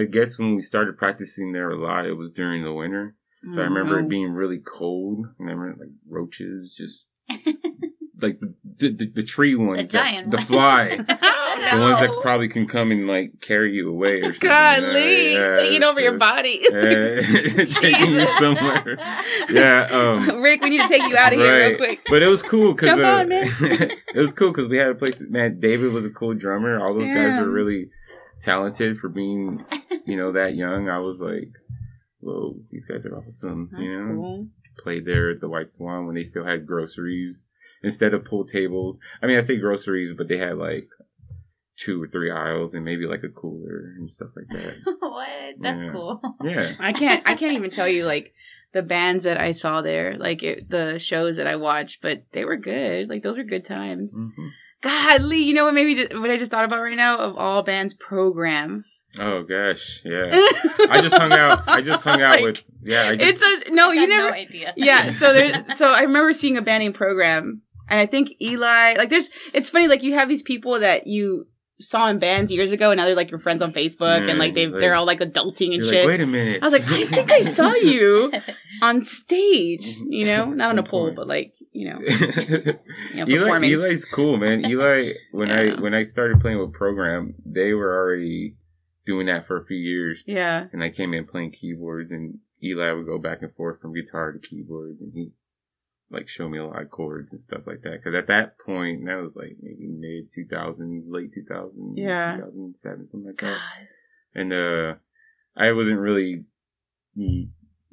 I 0.00 0.04
guess 0.04 0.38
when 0.38 0.54
we 0.56 0.62
started 0.62 0.98
practicing 0.98 1.52
there 1.52 1.70
a 1.70 1.78
lot, 1.78 2.06
it 2.06 2.12
was 2.14 2.32
during 2.32 2.62
the 2.64 2.72
winter. 2.72 3.14
So 3.54 3.60
I 3.60 3.64
remember 3.64 3.96
Oh. 3.96 4.00
it 4.00 4.08
being 4.08 4.32
really 4.32 4.58
cold. 4.58 5.26
I 5.26 5.42
remember 5.42 5.74
like 5.78 5.90
roaches, 6.08 6.74
just 6.76 7.04
like 8.20 8.40
the 8.40 8.90
the, 8.90 9.06
the 9.14 9.22
tree 9.22 9.54
ones, 9.54 9.90
that- 9.90 10.04
giant 10.04 10.30
the 10.32 10.38
fly, 10.40 10.98
Oh, 11.08 11.76
the 11.76 11.80
ones 11.80 12.00
that 12.00 12.10
probably 12.22 12.48
can 12.48 12.66
come 12.66 12.90
and 12.90 13.06
like 13.06 13.40
carry 13.40 13.72
you 13.72 13.88
away 13.90 14.20
or 14.20 14.34
something. 14.34 14.48
Golly, 14.50 15.34
Yeah, 15.34 15.54
taking 15.54 15.82
over 15.84 16.00
your 16.00 16.14
so- 16.14 16.18
body. 16.18 16.60
Yeah, 16.72 17.20
taking 17.64 18.10
you 18.14 18.26
somewhere. 18.38 18.98
Yeah, 19.48 19.88
um, 19.92 20.40
Rick, 20.42 20.62
we 20.62 20.70
need 20.70 20.82
to 20.82 20.88
take 20.88 21.02
you 21.08 21.16
out 21.16 21.32
of 21.32 21.38
here 21.38 21.68
real 21.68 21.76
quick. 21.78 22.02
But 22.08 22.22
it 22.22 22.26
was 22.28 22.42
cool 22.42 22.74
because 22.74 22.98
uh, 22.98 23.24
it 23.30 24.16
was 24.16 24.32
cool 24.32 24.50
because 24.50 24.68
we 24.68 24.78
had 24.78 24.90
a 24.90 24.94
place. 24.94 25.22
Man, 25.28 25.60
David 25.60 25.92
was 25.92 26.04
a 26.04 26.10
cool 26.10 26.34
drummer. 26.34 26.84
All 26.84 26.94
those 26.94 27.08
guys 27.08 27.38
were 27.38 27.48
really 27.50 27.90
talented 28.40 28.98
for 28.98 29.08
being, 29.08 29.64
you 30.06 30.16
know, 30.16 30.32
that 30.32 30.54
young. 30.54 30.88
I 30.88 30.98
was 30.98 31.20
like, 31.20 31.50
whoa, 32.20 32.56
these 32.70 32.86
guys 32.86 33.04
are 33.06 33.16
awesome. 33.16 33.70
That's 33.72 33.82
you 33.82 33.98
know, 33.98 34.14
cool. 34.14 34.46
played 34.78 35.04
there 35.06 35.30
at 35.30 35.40
the 35.40 35.48
White 35.48 35.70
Swan 35.70 36.06
when 36.06 36.14
they 36.14 36.22
still 36.24 36.44
had 36.44 36.66
groceries 36.66 37.42
instead 37.82 38.14
of 38.14 38.24
pool 38.24 38.44
tables. 38.46 38.98
I 39.22 39.26
mean, 39.26 39.36
I 39.36 39.40
say 39.40 39.58
groceries, 39.58 40.14
but 40.16 40.28
they 40.28 40.38
had 40.38 40.56
like 40.58 40.88
two 41.78 42.02
or 42.02 42.08
three 42.08 42.30
aisles 42.30 42.74
and 42.74 42.84
maybe 42.84 43.06
like 43.06 43.22
a 43.22 43.28
cooler 43.28 43.92
and 43.98 44.10
stuff 44.10 44.30
like 44.34 44.46
that. 44.48 44.76
what? 45.00 45.28
That's 45.60 45.84
Yeah. 45.84 45.92
cool. 45.92 46.20
Yeah. 46.42 46.70
I 46.80 46.92
can't. 46.92 47.22
I 47.26 47.34
can't 47.34 47.54
even 47.54 47.70
tell 47.70 47.88
you 47.88 48.04
like 48.06 48.32
the 48.72 48.82
bands 48.82 49.24
that 49.24 49.38
I 49.40 49.52
saw 49.52 49.82
there, 49.82 50.16
like 50.18 50.42
it, 50.42 50.68
the 50.68 50.98
shows 50.98 51.36
that 51.36 51.46
I 51.46 51.56
watched, 51.56 52.02
but 52.02 52.24
they 52.32 52.44
were 52.44 52.56
good. 52.56 53.08
Like 53.08 53.22
those 53.22 53.36
were 53.38 53.44
good 53.44 53.64
times. 53.64 54.14
Mm-hmm. 54.14 54.48
Hmm 54.82 54.88
Godly, 54.88 55.38
you 55.42 55.54
know 55.54 55.64
what? 55.64 55.74
Maybe 55.74 55.94
just, 55.94 56.18
what 56.18 56.30
I 56.30 56.36
just 56.36 56.50
thought 56.50 56.64
about 56.64 56.80
right 56.80 56.96
now 56.96 57.18
of 57.18 57.36
all 57.36 57.62
bands 57.62 57.94
program. 57.94 58.84
Oh 59.18 59.42
gosh, 59.44 60.02
yeah. 60.04 60.28
I 60.90 61.00
just 61.02 61.16
hung 61.16 61.32
out. 61.32 61.64
I 61.66 61.80
just 61.80 62.04
hung 62.04 62.20
out 62.20 62.36
Like, 62.36 62.42
with. 62.44 62.64
Yeah, 62.82 63.08
I 63.08 63.16
just. 63.16 63.42
It's 63.42 63.68
a 63.68 63.70
no. 63.72 63.90
I 63.90 63.94
You 63.94 64.06
never. 64.06 64.28
no 64.30 64.34
idea. 64.36 64.74
yeah 64.76 65.10
so 65.20 65.32
there 65.32 65.64
so 65.74 65.90
i 65.92 66.02
remember 66.02 66.32
seeing 66.34 66.56
a 66.58 66.62
banning 66.62 66.92
program 66.92 67.62
and 67.88 67.98
i 67.98 68.04
think 68.06 68.30
eli 68.42 68.94
like 68.94 69.08
there's 69.08 69.30
it's 69.54 69.70
funny 69.70 69.88
like 69.88 70.02
you 70.02 70.12
have 70.14 70.28
these 70.28 70.42
people 70.42 70.80
that 70.80 71.06
you 71.06 71.46
saw 71.78 72.08
in 72.08 72.18
bands 72.18 72.50
years 72.50 72.72
ago 72.72 72.90
and 72.90 72.98
now 72.98 73.04
they're 73.04 73.14
like 73.14 73.30
your 73.30 73.38
friends 73.40 73.60
on 73.60 73.72
facebook 73.72 74.28
and 74.28 74.38
like 74.38 74.54
they 74.54 74.66
Right, 74.66 74.80
they're 74.80 74.94
all 74.94 75.04
like 75.04 75.20
adulting 75.20 75.74
and 75.74 75.84
shit 75.84 76.00
like, 76.00 76.06
wait 76.06 76.20
a 76.20 76.26
minute. 76.26 76.62
i 76.62 76.66
was 76.66 76.72
like 76.72 76.88
i 76.90 77.04
think 77.04 77.30
i 77.30 77.42
saw 77.42 77.72
you 77.74 78.32
on 78.82 79.02
stage 79.04 79.84
mm-hmm. 79.98 80.12
you 80.12 80.24
know 80.26 80.46
not 80.46 80.70
on 80.70 80.78
a 80.78 80.82
pole 80.82 81.06
point. 81.06 81.16
but 81.16 81.26
like 81.26 81.54
you 81.72 81.90
know, 81.90 81.98
you 82.08 83.16
know 83.16 83.26
Eli, 83.26 83.38
performing 83.44 83.70
Eli's 83.70 84.04
cool, 84.06 84.38
man. 84.38 84.64
Eli, 84.64 85.12
when 85.32 85.48
Yeah. 85.48 85.74
I 85.76 85.80
when 85.80 85.92
I 85.92 86.04
started 86.04 86.40
playing 86.40 86.58
with 86.58 86.72
program, 86.72 87.34
they 87.44 87.74
were 87.74 87.94
already 87.94 88.56
doing 89.04 89.26
that 89.26 89.46
for 89.46 89.60
a 89.60 89.64
few 89.66 89.76
years, 89.76 90.18
yeah 90.26 90.66
and 90.72 90.82
I 90.82 90.88
came 90.88 91.12
in 91.12 91.26
playing 91.26 91.52
keyboards, 91.52 92.10
and 92.10 92.38
Eli 92.62 92.92
would 92.92 93.04
go 93.06 93.18
back 93.18 93.42
and 93.42 93.54
forth 93.54 93.80
from 93.82 93.92
guitar 93.92 94.32
to 94.32 94.38
keyboards, 94.38 95.00
and 95.02 95.12
he 95.12 95.32
like 96.10 96.28
show 96.28 96.48
me 96.48 96.58
a 96.58 96.64
lot 96.66 96.82
of 96.82 96.90
chords 96.90 97.32
and 97.32 97.40
stuff 97.40 97.62
like 97.66 97.82
that. 97.82 97.98
Because 98.02 98.14
at 98.14 98.28
that 98.28 98.58
point, 98.58 99.04
that 99.06 99.16
was 99.16 99.32
like 99.34 99.56
maybe 99.60 99.86
mid 99.88 100.28
two 100.34 100.46
thousands, 100.50 101.04
late 101.08 101.30
two 101.34 101.44
thousands, 101.48 101.94
Yeah. 101.96 102.36
two 102.36 102.42
thousand 102.42 102.76
seven, 102.76 103.08
something 103.10 103.26
like 103.26 103.36
god 103.36 103.58
that. 104.34 104.40
And 104.40 104.52
uh, 104.52 104.94
I 105.56 105.72
wasn't 105.72 105.98
really 105.98 106.44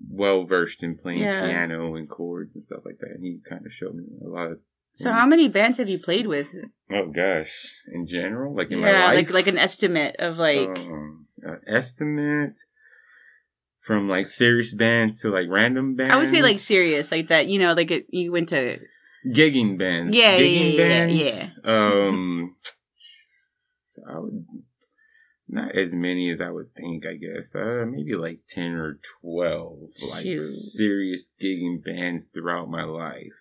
well 0.10 0.46
versed 0.46 0.84
in 0.84 0.98
playing 0.98 1.22
Yeah. 1.22 1.42
piano 1.42 1.96
and 1.96 2.10
chords 2.10 2.56
and 2.56 2.64
stuff 2.64 2.82
like 2.86 3.00
that. 3.00 3.12
And 3.16 3.24
he 3.24 3.40
kind 3.48 3.66
of 3.66 3.72
showed 3.74 3.96
me 3.96 4.04
a 4.24 4.28
lot 4.28 4.52
of 4.52 4.60
so 4.96 5.12
how 5.12 5.26
many 5.26 5.48
bands 5.48 5.80
have 5.80 5.90
you 5.90 5.98
played 5.98 6.28
with 6.28 6.50
Oh 6.92 7.08
gosh, 7.08 7.68
in 7.92 8.06
general, 8.08 8.56
like 8.56 8.70
in 8.70 8.80
my 8.80 8.92
yeah 8.92 9.06
life, 9.06 9.16
like 9.16 9.32
like 9.32 9.48
an 9.48 9.58
estimate 9.58 10.18
of 10.20 10.38
like 10.38 10.70
um, 10.78 11.26
estimate 11.66 12.60
from 13.86 14.08
like 14.10 14.28
serious 14.28 14.74
bands 14.74 15.22
to 15.22 15.30
like 15.30 15.48
random 15.50 15.96
bands. 15.96 16.14
i 16.14 16.18
would 16.18 16.30
say 16.30 16.42
like 16.42 16.58
serious 16.58 17.12
like 17.12 17.28
that 17.28 17.48
you 17.48 17.60
know 17.60 17.74
like 17.74 17.92
it, 17.92 18.06
you 18.10 18.32
went 18.32 18.50
to 18.50 18.80
gigging 19.26 19.78
bands. 19.78 20.16
Yeah, 20.16 20.36
yeah, 20.36 20.40
gigging 20.40 20.78
yeah, 20.78 21.06
yeah, 21.06 21.32
bands. 21.32 21.60
Um, 21.64 22.56
I 24.08 24.20
would 24.20 24.46
not 25.48 25.76
as 25.76 25.94
many 25.94 26.30
as 26.30 26.42
I 26.42 26.50
would 26.50 26.74
think. 26.76 27.06
I 27.06 27.16
guess 27.16 27.56
uh, 27.56 27.86
maybe 27.88 28.16
like 28.16 28.40
ten 28.48 28.74
or 28.74 29.00
twelve 29.22 29.80
like 30.10 30.24
Shoot. 30.24 30.42
serious 30.42 31.30
gigging 31.42 31.84
bands 31.84 32.28
throughout 32.34 32.70
my 32.70 32.84
life. 32.84 33.34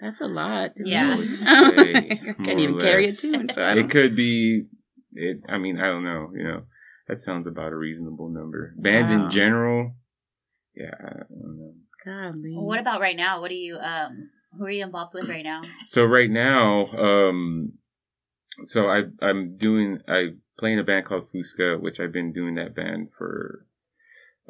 That's 0.00 0.20
a 0.20 0.26
lot. 0.26 0.72
Yeah. 0.76 1.14
I 1.14 1.16
would 1.16 1.32
say, 1.32 2.10
I 2.10 2.32
can't 2.42 2.58
even 2.58 2.78
carry 2.78 3.06
a 3.06 3.12
tune, 3.12 3.48
so 3.50 3.66
It 3.70 3.90
could 3.90 4.14
be. 4.14 4.66
It. 5.14 5.40
I 5.48 5.56
mean, 5.56 5.78
I 5.78 5.86
don't 5.86 6.04
know. 6.04 6.30
You 6.34 6.44
know, 6.44 6.62
that 7.08 7.20
sounds 7.20 7.46
about 7.46 7.72
a 7.72 7.76
reasonable 7.76 8.28
number. 8.28 8.74
Bands 8.76 9.12
Wow. 9.12 9.24
in 9.24 9.30
general. 9.30 9.94
Yeah, 10.74 10.94
I 10.98 11.12
don't 11.30 11.56
know. 11.58 11.74
Godly. 12.04 12.52
Well, 12.54 12.64
what 12.64 12.80
about 12.80 13.00
right 13.00 13.16
now? 13.16 13.40
What 13.40 13.50
are 13.50 13.54
you 13.54 13.76
um 13.76 14.30
who 14.56 14.64
are 14.64 14.70
you 14.70 14.84
involved 14.84 15.14
with 15.14 15.28
right 15.28 15.44
now? 15.44 15.62
So 15.82 16.04
right 16.04 16.30
now, 16.30 16.86
um, 16.88 17.72
so 18.64 18.86
I 18.88 19.02
I'm 19.20 19.56
doing 19.56 20.00
I 20.08 20.30
play 20.58 20.72
in 20.72 20.78
a 20.78 20.84
band 20.84 21.06
called 21.06 21.28
Fusca, 21.32 21.80
which 21.80 22.00
I've 22.00 22.12
been 22.12 22.32
doing 22.32 22.54
that 22.54 22.74
band 22.74 23.08
for 23.16 23.66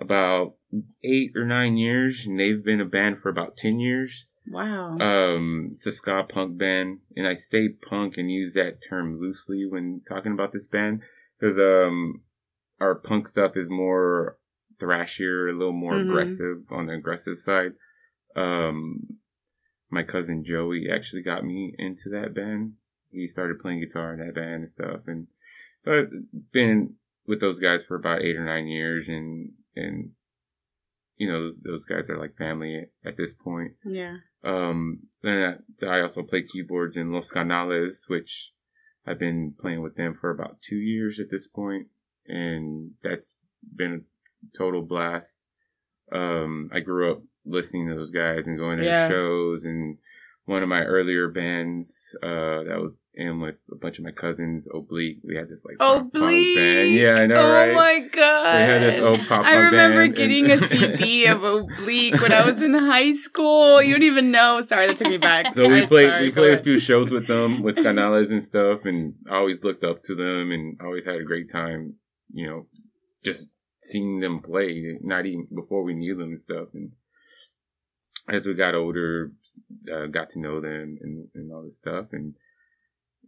about 0.00 0.54
eight 1.02 1.32
or 1.34 1.44
nine 1.46 1.76
years, 1.76 2.24
and 2.26 2.38
they've 2.38 2.62
been 2.64 2.80
a 2.80 2.84
band 2.84 3.18
for 3.22 3.28
about 3.30 3.56
ten 3.56 3.78
years. 3.80 4.26
Wow. 4.48 4.96
Um, 4.98 5.70
it's 5.72 5.86
a 5.86 5.92
ska 5.92 6.22
punk 6.28 6.56
band, 6.58 6.98
and 7.16 7.26
I 7.26 7.34
say 7.34 7.68
punk 7.68 8.16
and 8.16 8.30
use 8.30 8.54
that 8.54 8.78
term 8.88 9.18
loosely 9.20 9.66
when 9.68 10.02
talking 10.08 10.32
about 10.32 10.52
this 10.52 10.68
band 10.68 11.00
because 11.38 11.58
um, 11.58 12.22
our 12.80 12.94
punk 12.94 13.26
stuff 13.28 13.56
is 13.56 13.68
more 13.68 14.38
thrashier, 14.78 15.48
a 15.50 15.56
little 15.56 15.72
more 15.72 15.94
Mhm. 15.94 16.02
aggressive 16.10 16.64
on 16.70 16.86
the 16.86 16.92
aggressive 16.94 17.38
side. 17.38 17.72
Um, 18.34 19.18
my 19.90 20.02
cousin 20.02 20.44
Joey 20.44 20.90
actually 20.90 21.22
got 21.22 21.44
me 21.44 21.74
into 21.78 22.08
that 22.10 22.34
band. 22.34 22.74
He 23.10 23.26
started 23.26 23.60
playing 23.60 23.80
guitar 23.80 24.12
in 24.12 24.20
that 24.20 24.34
band 24.34 24.64
and 24.64 24.72
stuff, 24.72 25.00
and 25.06 25.28
so 25.84 26.00
I've 26.00 26.12
been 26.52 26.96
with 27.26 27.40
those 27.40 27.58
guys 27.58 27.84
for 27.84 27.94
about 27.96 28.22
eight 28.22 28.36
or 28.36 28.44
nine 28.44 28.66
years, 28.66 29.08
and 29.08 29.52
and 29.74 30.12
you 31.16 31.28
know 31.28 31.52
those 31.62 31.86
guys 31.86 32.10
are 32.10 32.18
like 32.18 32.36
family 32.36 32.86
at 33.04 33.16
this 33.16 33.32
point. 33.32 33.72
Yeah. 33.84 34.18
Um, 34.44 35.08
then 35.22 35.58
I, 35.82 35.86
I 35.86 36.00
also 36.02 36.22
play 36.22 36.42
keyboards 36.42 36.96
in 36.96 37.10
Los 37.12 37.32
Skarnales, 37.32 38.08
which 38.08 38.52
I've 39.06 39.18
been 39.18 39.54
playing 39.58 39.82
with 39.82 39.96
them 39.96 40.14
for 40.14 40.30
about 40.30 40.60
two 40.60 40.76
years 40.76 41.18
at 41.18 41.30
this 41.30 41.46
point, 41.46 41.88
and 42.28 42.90
that's 43.02 43.36
been 43.74 44.04
a 44.54 44.58
total 44.58 44.82
blast. 44.82 45.38
Um, 46.12 46.70
I 46.72 46.80
grew 46.80 47.12
up 47.12 47.22
listening 47.44 47.88
to 47.88 47.94
those 47.96 48.10
guys 48.10 48.46
and 48.46 48.58
going 48.58 48.78
to 48.78 48.84
Yeah. 48.84 49.08
their 49.08 49.16
shows 49.16 49.64
and 49.64 49.98
one 50.44 50.62
of 50.62 50.68
my 50.68 50.82
earlier 50.84 51.28
bands, 51.28 52.14
uh, 52.22 52.62
that 52.62 52.78
was 52.80 53.08
in 53.14 53.40
with 53.40 53.56
a 53.72 53.74
bunch 53.74 53.98
of 53.98 54.04
my 54.04 54.12
cousins, 54.12 54.68
Oblique. 54.72 55.18
We 55.24 55.34
had 55.34 55.48
this 55.48 55.64
like 55.64 55.74
Oblique. 55.80 56.56
band. 56.56 56.90
Yeah, 56.92 57.14
I 57.14 57.26
know, 57.26 57.34
oh 57.34 57.52
right? 57.52 57.74
my 57.74 57.98
god. 58.12 58.54
They 58.54 58.64
had 58.66 58.82
this 58.82 59.00
old 59.00 59.20
pop 59.26 59.44
I 59.44 59.56
remember 59.56 60.02
band 60.02 60.14
getting 60.14 60.48
and- 60.48 60.62
a 60.62 60.66
CD 60.68 61.26
of 61.34 61.42
Oblique 61.42 62.22
when 62.22 62.32
I 62.32 62.46
was 62.46 62.62
in 62.62 62.74
high 62.74 63.12
school. 63.14 63.82
You 63.82 63.94
don't 63.94 64.04
even 64.04 64.30
know. 64.30 64.60
Sorry, 64.60 64.86
that 64.86 64.98
took 64.98 65.08
me 65.08 65.18
back. 65.18 65.52
So 65.56 65.68
we 65.68 65.84
played 65.88 66.10
sorry, 66.10 66.22
we 66.26 66.30
played 66.30 66.54
a 66.54 66.58
few 66.62 66.78
shows 66.78 67.10
with 67.10 67.26
them 67.26 67.64
with 67.64 67.76
Skarnales 67.78 68.30
and 68.30 68.42
stuff, 68.44 68.84
and 68.84 69.14
I 69.28 69.34
always 69.38 69.64
looked 69.64 69.82
up 69.82 70.04
to 70.04 70.14
them 70.14 70.52
and 70.52 70.80
always 70.80 71.04
had 71.04 71.16
a 71.16 71.24
great 71.24 71.50
time. 71.50 71.94
You 72.32 72.46
know, 72.46 72.66
just 73.24 73.50
seeing 73.82 74.20
them 74.20 74.40
play, 74.40 74.98
not 75.00 75.26
even 75.26 75.46
before 75.54 75.82
we 75.82 75.94
knew 75.94 76.16
them 76.16 76.30
and 76.30 76.40
stuff. 76.40 76.68
And 76.74 76.92
as 78.28 78.46
we 78.46 78.54
got 78.54 78.74
older, 78.74 79.32
uh, 79.92 80.06
got 80.06 80.30
to 80.30 80.40
know 80.40 80.60
them 80.60 80.98
and, 81.00 81.28
and 81.34 81.52
all 81.52 81.62
this 81.62 81.76
stuff. 81.76 82.06
And 82.12 82.34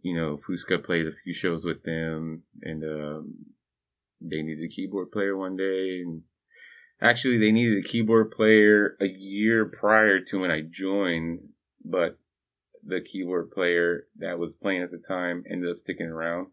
you 0.01 0.15
know, 0.15 0.37
Fusca 0.37 0.83
played 0.83 1.07
a 1.07 1.11
few 1.23 1.33
shows 1.33 1.65
with 1.65 1.83
them, 1.83 2.43
and 2.61 2.83
um, 2.83 3.35
they 4.21 4.41
needed 4.41 4.65
a 4.65 4.73
keyboard 4.73 5.11
player 5.11 5.35
one 5.35 5.55
day, 5.55 6.01
and 6.01 6.23
actually 7.01 7.37
they 7.37 7.51
needed 7.51 7.83
a 7.83 7.87
keyboard 7.87 8.31
player 8.31 8.95
a 9.01 9.07
year 9.07 9.65
prior 9.65 10.19
to 10.21 10.39
when 10.39 10.51
I 10.51 10.61
joined, 10.69 11.39
but 11.83 12.17
the 12.85 13.01
keyboard 13.01 13.51
player 13.51 14.05
that 14.17 14.39
was 14.39 14.53
playing 14.53 14.83
at 14.83 14.91
the 14.91 15.03
time 15.05 15.43
ended 15.49 15.69
up 15.69 15.77
sticking 15.77 16.07
around. 16.07 16.47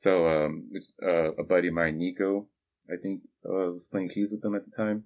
So, 0.00 0.26
um, 0.26 0.70
uh, 1.06 1.32
a 1.32 1.44
buddy 1.44 1.68
of 1.68 1.74
mine, 1.74 1.98
Nico, 1.98 2.48
I 2.90 2.96
think, 3.02 3.20
uh, 3.44 3.68
was 3.70 3.86
playing 3.86 4.08
keys 4.08 4.30
with 4.30 4.40
them 4.40 4.54
at 4.54 4.64
the 4.64 4.74
time. 4.74 5.04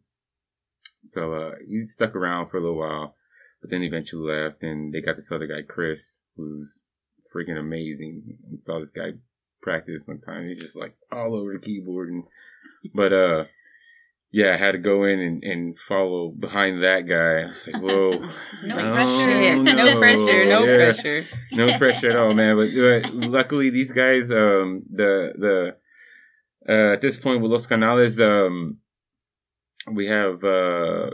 So, 1.08 1.34
uh, 1.34 1.50
he 1.68 1.84
stuck 1.86 2.14
around 2.14 2.48
for 2.48 2.58
a 2.58 2.60
little 2.60 2.78
while, 2.78 3.16
but 3.60 3.72
then 3.72 3.82
eventually 3.82 4.30
left, 4.30 4.62
and 4.62 4.94
they 4.94 5.00
got 5.00 5.16
this 5.16 5.32
other 5.32 5.48
guy, 5.48 5.62
Chris, 5.66 6.20
who's 6.36 6.78
freaking 7.34 7.58
amazing. 7.58 8.38
And 8.48 8.62
saw 8.62 8.78
this 8.78 8.92
guy 8.92 9.14
practice 9.62 10.06
one 10.06 10.20
time. 10.20 10.46
He's 10.46 10.62
just 10.62 10.78
like 10.78 10.94
all 11.10 11.34
over 11.34 11.54
the 11.54 11.66
keyboard, 11.66 12.10
and 12.10 12.22
but 12.94 13.12
uh, 13.12 13.44
yeah, 14.36 14.52
I 14.52 14.56
had 14.56 14.72
to 14.72 14.78
go 14.78 15.04
in 15.04 15.20
and, 15.20 15.44
and 15.44 15.78
follow 15.78 16.28
behind 16.28 16.82
that 16.82 17.02
guy. 17.06 17.42
I 17.42 17.46
was 17.46 17.64
like, 17.68 17.76
whoa, 17.80 18.18
No 18.64 18.78
Oh, 18.80 18.92
pressure. 18.94 19.62
No, 19.62 19.62
no. 19.92 19.98
pressure. 20.00 20.44
No 20.46 20.66
Yeah. 20.66 20.76
pressure. 20.76 21.24
no 21.52 21.78
pressure 21.78 22.10
at 22.10 22.16
all, 22.16 22.34
man. 22.34 22.56
But, 22.56 22.70
but 22.74 23.14
luckily, 23.14 23.70
these 23.70 23.92
guys, 23.92 24.32
um, 24.32 24.82
the 24.90 25.32
the 25.44 25.76
uh, 26.68 26.94
at 26.94 27.00
this 27.00 27.16
point 27.16 27.42
with 27.42 27.52
Los 27.52 27.66
Skarnales, 27.68 28.18
um, 28.20 28.78
we 29.92 30.08
have 30.08 30.42
uh, 30.42 31.10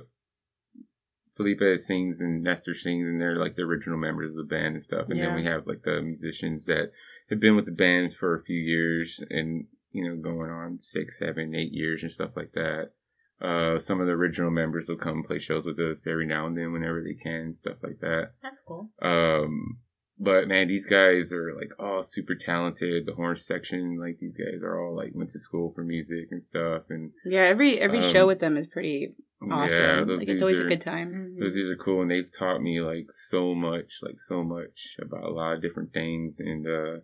Felipe 1.37 1.61
sings 1.79 2.21
and 2.23 2.43
Nestor 2.43 2.75
sings, 2.75 3.07
and 3.07 3.21
they're 3.21 3.37
like 3.37 3.55
the 3.57 3.63
original 3.63 3.99
members 3.99 4.31
of 4.31 4.37
the 4.37 4.45
band 4.45 4.77
and 4.77 4.83
stuff. 4.83 5.07
And 5.11 5.19
Yeah. 5.19 5.27
then 5.27 5.35
we 5.35 5.45
have 5.45 5.67
like 5.67 5.83
the 5.83 6.01
musicians 6.01 6.65
that 6.67 6.93
have 7.29 7.41
been 7.41 7.55
with 7.57 7.67
the 7.67 7.73
band 7.85 8.15
for 8.15 8.35
a 8.35 8.43
few 8.45 8.59
years 8.59 9.23
and 9.29 9.67
you 9.93 10.09
know 10.09 10.17
going 10.17 10.51
on 10.51 10.79
six, 10.81 11.19
seven, 11.19 11.55
eight 11.55 11.73
years 11.73 12.03
and 12.03 12.13
stuff 12.13 12.31
like 12.35 12.53
that. 12.53 12.93
Uh, 13.41 13.79
some 13.79 14.01
of 14.01 14.07
the 14.07 14.13
original 14.13 14.51
members 14.51 14.85
will 14.89 14.97
come 14.97 15.23
play 15.23 15.39
shows 15.39 15.65
with 15.65 15.79
us 15.79 16.07
every 16.07 16.27
now 16.27 16.47
and 16.47 16.57
then 16.57 16.73
whenever 16.73 17.03
they 17.03 17.15
can, 17.15 17.55
stuff 17.55 17.77
like 17.83 17.99
that. 18.01 18.33
That's 18.43 18.61
cool. 18.67 18.91
Um, 19.01 19.79
but 20.19 20.47
man, 20.49 20.69
these 20.69 20.87
guys 20.87 21.33
are 21.33 21.55
like 21.59 21.71
all 21.79 22.03
super 22.03 22.35
talented. 22.35 23.07
The 23.07 23.15
horn 23.15 23.37
section, 23.37 23.99
like 23.99 24.19
these 24.21 24.37
guys 24.37 24.63
are 24.63 24.79
all 24.79 24.95
like 24.95 25.13
went 25.15 25.31
to 25.31 25.39
school 25.41 25.73
for 25.75 25.83
music 25.83 26.29
and 26.31 26.45
stuff. 26.45 26.83
And 26.91 27.13
Yeah, 27.25 27.45
every 27.45 27.81
every 27.81 27.99
Um, 27.99 28.05
show 28.05 28.27
with 28.27 28.41
them 28.41 28.59
is 28.59 28.67
pretty 28.67 29.15
awesome. 29.51 29.81
yeah, 29.81 30.05
those 30.05 30.19
like 30.19 30.29
it's 30.29 30.43
always 30.43 30.61
are, 30.61 30.67
a 30.67 30.69
good 30.69 30.83
time. 30.83 31.37
Those 31.41 31.55
dudes 31.55 31.71
are 31.81 31.83
cool, 31.83 32.03
and 32.03 32.11
they've 32.11 32.31
taught 32.39 32.61
me 32.61 32.83
like 32.83 33.07
so 33.11 33.55
much, 33.55 34.01
like 34.03 34.21
so 34.21 34.45
much 34.45 34.97
about 35.01 35.25
a 35.25 35.31
lot 35.33 35.55
of 35.55 35.63
different 35.63 35.95
things. 35.95 36.37
And 36.39 36.67
uh, 36.67 37.01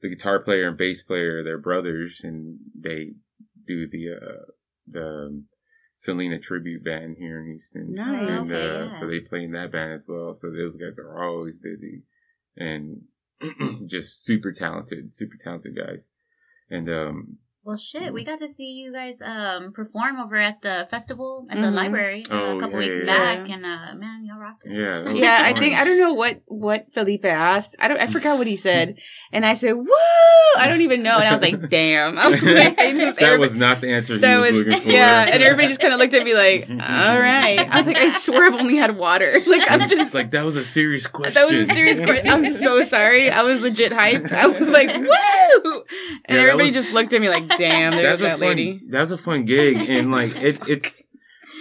the 0.00 0.08
guitar 0.08 0.38
player 0.38 0.68
and 0.68 0.78
bass 0.78 1.02
player, 1.02 1.44
they're 1.44 1.58
brothers, 1.58 2.22
and 2.24 2.58
they 2.82 3.10
do 3.66 3.86
the 3.86 4.12
uh, 4.16 4.52
the 4.90 5.44
Selena 5.94 6.38
tribute 6.38 6.84
band 6.84 7.16
here 7.18 7.40
in 7.40 7.46
Houston. 7.46 7.94
Nice. 7.94 8.28
And 8.28 8.52
uh, 8.52 8.54
yeah. 8.54 9.00
so 9.00 9.06
they 9.06 9.20
play 9.20 9.44
in 9.44 9.52
that 9.52 9.72
band 9.72 9.92
as 9.92 10.06
well. 10.08 10.34
So 10.34 10.50
those 10.50 10.76
guys 10.76 10.98
are 10.98 11.22
always 11.22 11.54
busy 11.56 12.02
and 12.56 13.02
just 13.86 14.24
super 14.24 14.52
talented, 14.52 15.14
super 15.14 15.36
talented 15.42 15.76
guys. 15.76 16.08
And 16.70 16.88
um, 16.88 17.38
Well, 17.66 17.78
shit, 17.78 18.12
we 18.12 18.24
got 18.24 18.40
to 18.40 18.48
see 18.48 18.72
you 18.72 18.92
guys 18.92 19.22
um 19.22 19.72
perform 19.72 20.20
over 20.20 20.36
at 20.36 20.60
the 20.60 20.86
festival 20.90 21.46
at 21.50 21.56
the 21.56 21.62
Mhm. 21.68 21.74
library 21.74 22.22
uh, 22.30 22.34
Oh, 22.34 22.58
a 22.58 22.60
couple 22.60 22.78
yeah, 22.82 22.86
weeks 22.86 22.98
yeah, 23.00 23.06
back, 23.06 23.48
yeah. 23.48 23.54
and 23.54 23.64
uh, 23.64 23.94
man, 23.96 24.22
y'all 24.26 24.38
rocked 24.38 24.66
it. 24.66 24.72
yeah, 24.72 25.00
that 25.00 25.16
Yeah, 25.16 25.38
I 25.42 25.58
think 25.58 25.74
I 25.74 25.84
don't 25.84 25.98
know 25.98 26.12
what 26.12 26.42
what 26.46 26.92
Felipe 26.92 27.24
asked. 27.24 27.76
I 27.80 27.88
don't. 27.88 27.98
I 27.98 28.06
forgot 28.08 28.36
what 28.36 28.46
he 28.46 28.56
said, 28.56 28.96
and 29.32 29.46
I 29.46 29.54
said, 29.54 29.72
"Woo!" 29.72 29.86
I 30.58 30.68
don't 30.68 30.82
even 30.82 31.02
know, 31.02 31.16
and 31.16 31.26
I 31.26 31.32
was 31.32 31.40
like, 31.40 31.70
"Damn!" 31.70 32.18
I 32.24 32.28
was 32.28 32.42
like, 32.42 32.78
I 32.84 32.92
just, 32.92 33.18
that 33.20 33.38
was 33.38 33.54
not 33.54 33.80
the 33.80 33.92
answer 33.94 34.14
he 34.14 34.20
that 34.20 34.40
was, 34.40 34.52
was 34.52 34.66
looking 34.66 34.82
for. 34.82 34.90
yeah, 34.90 35.22
and 35.32 35.42
everybody 35.46 35.68
just 35.68 35.80
kind 35.80 35.94
of 35.94 35.98
looked 35.98 36.12
at 36.12 36.22
me 36.22 36.34
like, 36.34 36.68
"All 36.68 37.18
right." 37.18 37.58
I 37.60 37.78
was 37.78 37.86
like, 37.86 37.96
"I 37.96 38.10
swear 38.10 38.44
I've 38.52 38.60
only 38.60 38.76
had 38.76 38.94
water." 38.98 39.40
Like 39.46 39.70
I'm 39.70 39.88
just 39.88 40.12
like 40.12 40.32
that 40.32 40.44
was 40.44 40.56
a 40.56 40.64
serious 40.64 41.06
question. 41.06 41.32
That 41.34 41.48
was 41.48 41.66
a 41.66 41.72
serious 41.72 41.98
question. 42.00 42.28
I'm 42.28 42.44
so 42.44 42.82
sorry. 42.82 43.30
I 43.30 43.42
was 43.42 43.62
legit 43.62 43.90
hyped. 43.92 44.32
I 44.32 44.46
was 44.48 44.70
like, 44.70 44.94
"Woo!" 44.94 45.73
And 46.26 46.36
that 46.38 46.42
everybody 46.42 46.64
was- 46.64 46.74
just 46.74 46.92
looked 46.92 47.12
at 47.12 47.20
me 47.20 47.28
like, 47.28 47.48
"Damn, 47.48 47.92
there's 47.92 48.04
that's 48.04 48.20
a 48.20 48.24
that 48.24 48.38
fun, 48.38 48.48
lady." 48.48 48.80
That's 48.88 49.10
a 49.10 49.18
fun 49.18 49.44
gig, 49.44 49.88
and 49.88 50.10
like 50.10 50.34
it's 50.42 50.68
it's 50.68 51.06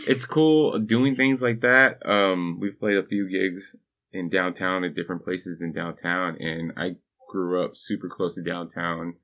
it's 0.08 0.26
cool 0.26 0.80
doing 0.80 1.16
things 1.16 1.42
like 1.42 1.62
that. 1.62 2.06
Um, 2.06 2.60
we've 2.60 2.80
played 2.80 2.98
a 2.98 3.06
few 3.06 3.30
gigs 3.30 3.76
in 4.12 4.30
downtown 4.30 4.84
at 4.84 4.96
different 4.96 5.24
places 5.24 5.62
in 5.62 5.72
downtown, 5.74 6.38
and 6.40 6.74
I 6.78 6.96
grew 7.30 7.64
up 7.64 7.76
super 7.76 8.10
close 8.10 8.36
to 8.36 8.44
downtown. 8.44 9.16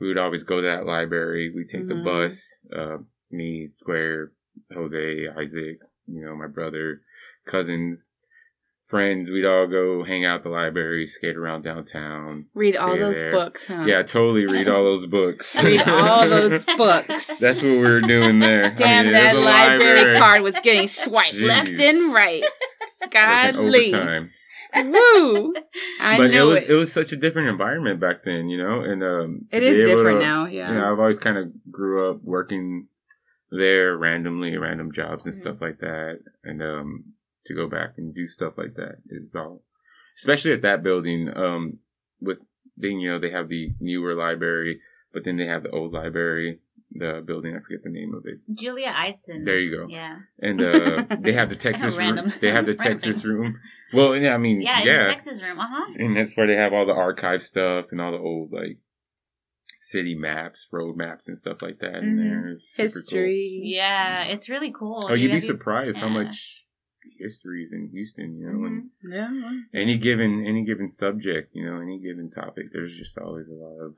We 0.00 0.08
would 0.08 0.18
always 0.18 0.42
go 0.42 0.60
to 0.60 0.66
that 0.66 0.86
library. 0.86 1.52
We 1.54 1.64
take 1.64 1.86
the 1.86 1.94
Mhm. 1.94 2.04
bus. 2.04 2.60
Uh, 2.74 2.98
me, 3.30 3.70
Square, 3.80 4.32
Jose, 4.74 5.28
Isaac, 5.38 5.78
you 6.06 6.24
know, 6.24 6.34
my 6.34 6.46
brother, 6.48 7.02
cousins, 7.46 8.10
friends. 8.92 9.30
We'd 9.30 9.46
all 9.46 9.66
go 9.66 10.04
hang 10.04 10.24
out 10.26 10.36
at 10.36 10.42
the 10.44 10.50
library, 10.50 11.06
skate 11.06 11.36
around 11.36 11.62
downtown. 11.62 12.44
Read 12.54 12.76
all 12.76 12.96
those 12.98 13.18
there. 13.18 13.32
books, 13.32 13.64
huh? 13.66 13.84
Yeah, 13.86 14.02
totally 14.02 14.44
read 14.46 14.68
all 14.68 14.84
those 14.84 15.06
books. 15.06 15.64
Read 15.64 15.80
all 15.88 16.28
those 16.28 16.64
books. 16.76 17.38
That's 17.38 17.62
what 17.62 17.70
we 17.72 17.78
were 17.78 18.02
doing 18.02 18.38
there. 18.38 18.66
I 18.66 18.68
Damn, 18.68 19.04
mean, 19.06 19.14
that 19.14 19.34
a 19.34 19.40
library, 19.40 20.18
card 20.18 20.42
was 20.42 20.56
getting 20.62 20.88
swiped 20.88 21.34
left 21.38 21.70
and 21.70 22.14
right. 22.14 22.44
Godly. 23.10 23.92
Woo. 24.74 25.54
I 26.00 26.16
but 26.16 26.30
it 26.30 26.42
was 26.42 26.62
it. 26.62 26.70
it 26.70 26.74
was 26.74 26.92
such 26.92 27.12
a 27.12 27.16
different 27.16 27.48
environment 27.48 27.98
back 28.00 28.24
then, 28.24 28.48
you 28.48 28.56
know, 28.58 28.80
and 28.80 29.02
um, 29.02 29.46
It 29.50 29.62
is 29.62 29.78
different 29.78 30.20
to- 30.20 30.24
now, 30.26 30.46
yeah. 30.46 30.68
You 30.70 30.78
know, 30.78 30.92
I've 30.92 30.98
always 31.00 31.18
kind 31.18 31.36
of 31.38 31.50
grew 31.70 32.10
up 32.10 32.20
working 32.22 32.88
there 33.50 33.96
randomly, 33.96 34.56
random 34.56 34.90
jobs 34.92 35.26
and 35.26 35.34
Mhm. 35.34 35.40
stuff 35.40 35.56
like 35.60 35.78
that, 35.80 36.20
and 36.44 36.62
um, 36.62 37.04
to 37.46 37.54
go 37.54 37.68
back 37.68 37.94
and 37.98 38.14
do 38.14 38.26
stuff 38.28 38.54
like 38.56 38.74
that 38.74 38.96
is 39.08 39.34
all, 39.34 39.62
especially 40.16 40.52
at 40.52 40.62
that 40.62 40.82
building. 40.82 41.30
Um, 41.34 41.78
with 42.20 42.38
being, 42.78 43.00
you 43.00 43.10
know, 43.10 43.18
they 43.18 43.30
have 43.30 43.48
the 43.48 43.72
newer 43.80 44.14
library, 44.14 44.80
but 45.12 45.24
then 45.24 45.36
they 45.36 45.46
have 45.46 45.64
the 45.64 45.70
old 45.70 45.92
library, 45.92 46.60
the 46.92 47.22
building. 47.26 47.54
I 47.56 47.60
forget 47.60 47.82
the 47.82 47.90
name 47.90 48.14
of 48.14 48.24
it. 48.26 48.38
Julia 48.58 48.88
Ideson. 48.92 49.44
There 49.44 49.58
you 49.58 49.76
go. 49.76 49.86
Yeah. 49.88 50.18
and 50.40 50.60
uh, 50.62 51.04
they 51.20 51.32
have 51.32 51.48
the 51.50 51.56
Texas 51.66 51.96
room. 51.96 52.32
They 52.40 52.50
have 52.52 52.66
the 52.66 52.74
Texas 52.88 53.24
room. 53.24 53.58
Well, 53.92 54.16
yeah, 54.16 54.34
I 54.34 54.38
mean, 54.38 54.62
Yeah, 54.62 54.82
yeah, 54.84 54.92
in 54.94 55.02
the 55.02 55.08
Texas 55.14 55.42
room. 55.42 55.58
Uh 55.58 55.66
huh. 55.68 55.92
and 55.96 56.16
that's 56.16 56.36
where 56.36 56.46
they 56.46 56.54
have 56.56 56.72
all 56.72 56.86
the 56.86 56.92
archive 56.94 57.42
stuff 57.42 57.86
and 57.90 58.00
all 58.00 58.12
the 58.12 58.18
old 58.18 58.52
like 58.52 58.78
city 59.78 60.14
maps, 60.14 60.68
road 60.70 60.96
maps, 60.96 61.28
and 61.28 61.36
stuff 61.36 61.58
like 61.60 61.78
that. 61.80 61.96
In 61.96 62.16
Mhm. 62.16 62.18
there, 62.18 62.48
It's 62.52 62.70
super 62.72 62.88
cool. 62.88 62.94
History. 62.94 63.60
Yeah, 63.64 64.22
it's 64.24 64.48
really 64.48 64.72
cool. 64.72 65.08
Oh, 65.10 65.14
you'd 65.14 65.28
be 65.28 65.32
guys- 65.34 65.46
surprised 65.46 65.98
how 65.98 66.08
much 66.08 66.61
history 67.18 67.64
is 67.64 67.72
in 67.72 67.88
Houston. 67.92 68.38
You 68.38 68.46
know, 68.46 68.64
and 68.66 68.90
Mhm. 69.04 69.12
Yeah. 69.74 69.80
any 69.80 69.98
given 69.98 70.44
any 70.46 70.64
given 70.64 70.88
subject, 70.88 71.54
you 71.54 71.64
know, 71.64 71.80
any 71.80 71.98
given 72.00 72.30
topic, 72.30 72.66
there's 72.72 72.96
just 72.96 73.16
always 73.18 73.48
a 73.48 73.54
lot 73.54 73.78
of. 73.84 73.94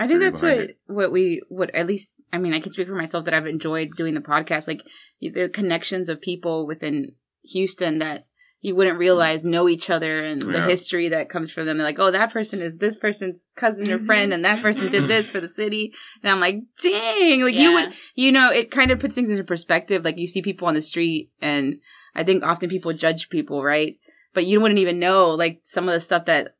I 0.00 0.08
think 0.08 0.20
that's 0.20 0.42
what 0.42 0.56
it. 0.58 0.78
what 0.86 1.12
we 1.12 1.42
what 1.48 1.72
at 1.74 1.86
least 1.86 2.20
I 2.32 2.38
mean 2.38 2.52
I 2.52 2.60
can 2.60 2.72
speak 2.72 2.88
for 2.88 2.94
myself 2.94 3.24
that 3.26 3.34
I've 3.34 3.46
enjoyed 3.46 3.90
doing 3.96 4.14
the 4.14 4.20
podcast 4.20 4.66
like 4.66 4.80
the 5.20 5.48
connections 5.48 6.08
of 6.08 6.20
people 6.20 6.66
within 6.66 7.12
Houston 7.44 8.00
that 8.00 8.26
you 8.60 8.74
wouldn't 8.74 8.98
realize 8.98 9.44
know 9.44 9.68
each 9.68 9.88
other 9.90 10.24
and 10.24 10.42
the 10.42 10.60
history 10.62 11.10
that 11.10 11.28
comes 11.28 11.52
from 11.52 11.66
them. 11.66 11.76
They're 11.78 11.86
like, 11.86 12.00
oh, 12.00 12.10
that 12.10 12.32
person 12.32 12.60
is 12.62 12.72
this 12.78 12.96
person's 12.96 13.46
cousin 13.54 13.88
or 13.92 13.98
Mhm. 14.00 14.06
friend, 14.06 14.32
and 14.32 14.44
that 14.44 14.60
person 14.60 14.90
did 14.90 15.06
this 15.06 15.28
for 15.28 15.40
the 15.40 15.46
city. 15.46 15.92
And 16.22 16.32
I'm 16.32 16.40
like, 16.40 16.62
dang, 16.82 17.42
like 17.42 17.54
you 17.54 17.74
would, 17.74 17.92
you 18.16 18.32
know, 18.32 18.50
it 18.50 18.72
kind 18.72 18.90
of 18.90 18.98
puts 18.98 19.14
things 19.14 19.30
into 19.30 19.44
perspective. 19.44 20.04
Like 20.04 20.18
you 20.18 20.26
see 20.26 20.42
people 20.42 20.66
on 20.66 20.74
the 20.74 20.82
street, 20.82 21.30
and 21.40 21.78
I 22.16 22.24
think 22.24 22.42
often 22.42 22.68
people 22.70 22.92
judge 22.92 23.28
people, 23.28 23.62
right? 23.62 23.98
But 24.34 24.46
you 24.46 24.60
wouldn't 24.60 24.80
even 24.80 24.98
know 24.98 25.30
like 25.30 25.60
some 25.62 25.88
of 25.88 25.94
the 25.94 26.00
stuff 26.00 26.24
that 26.24 26.54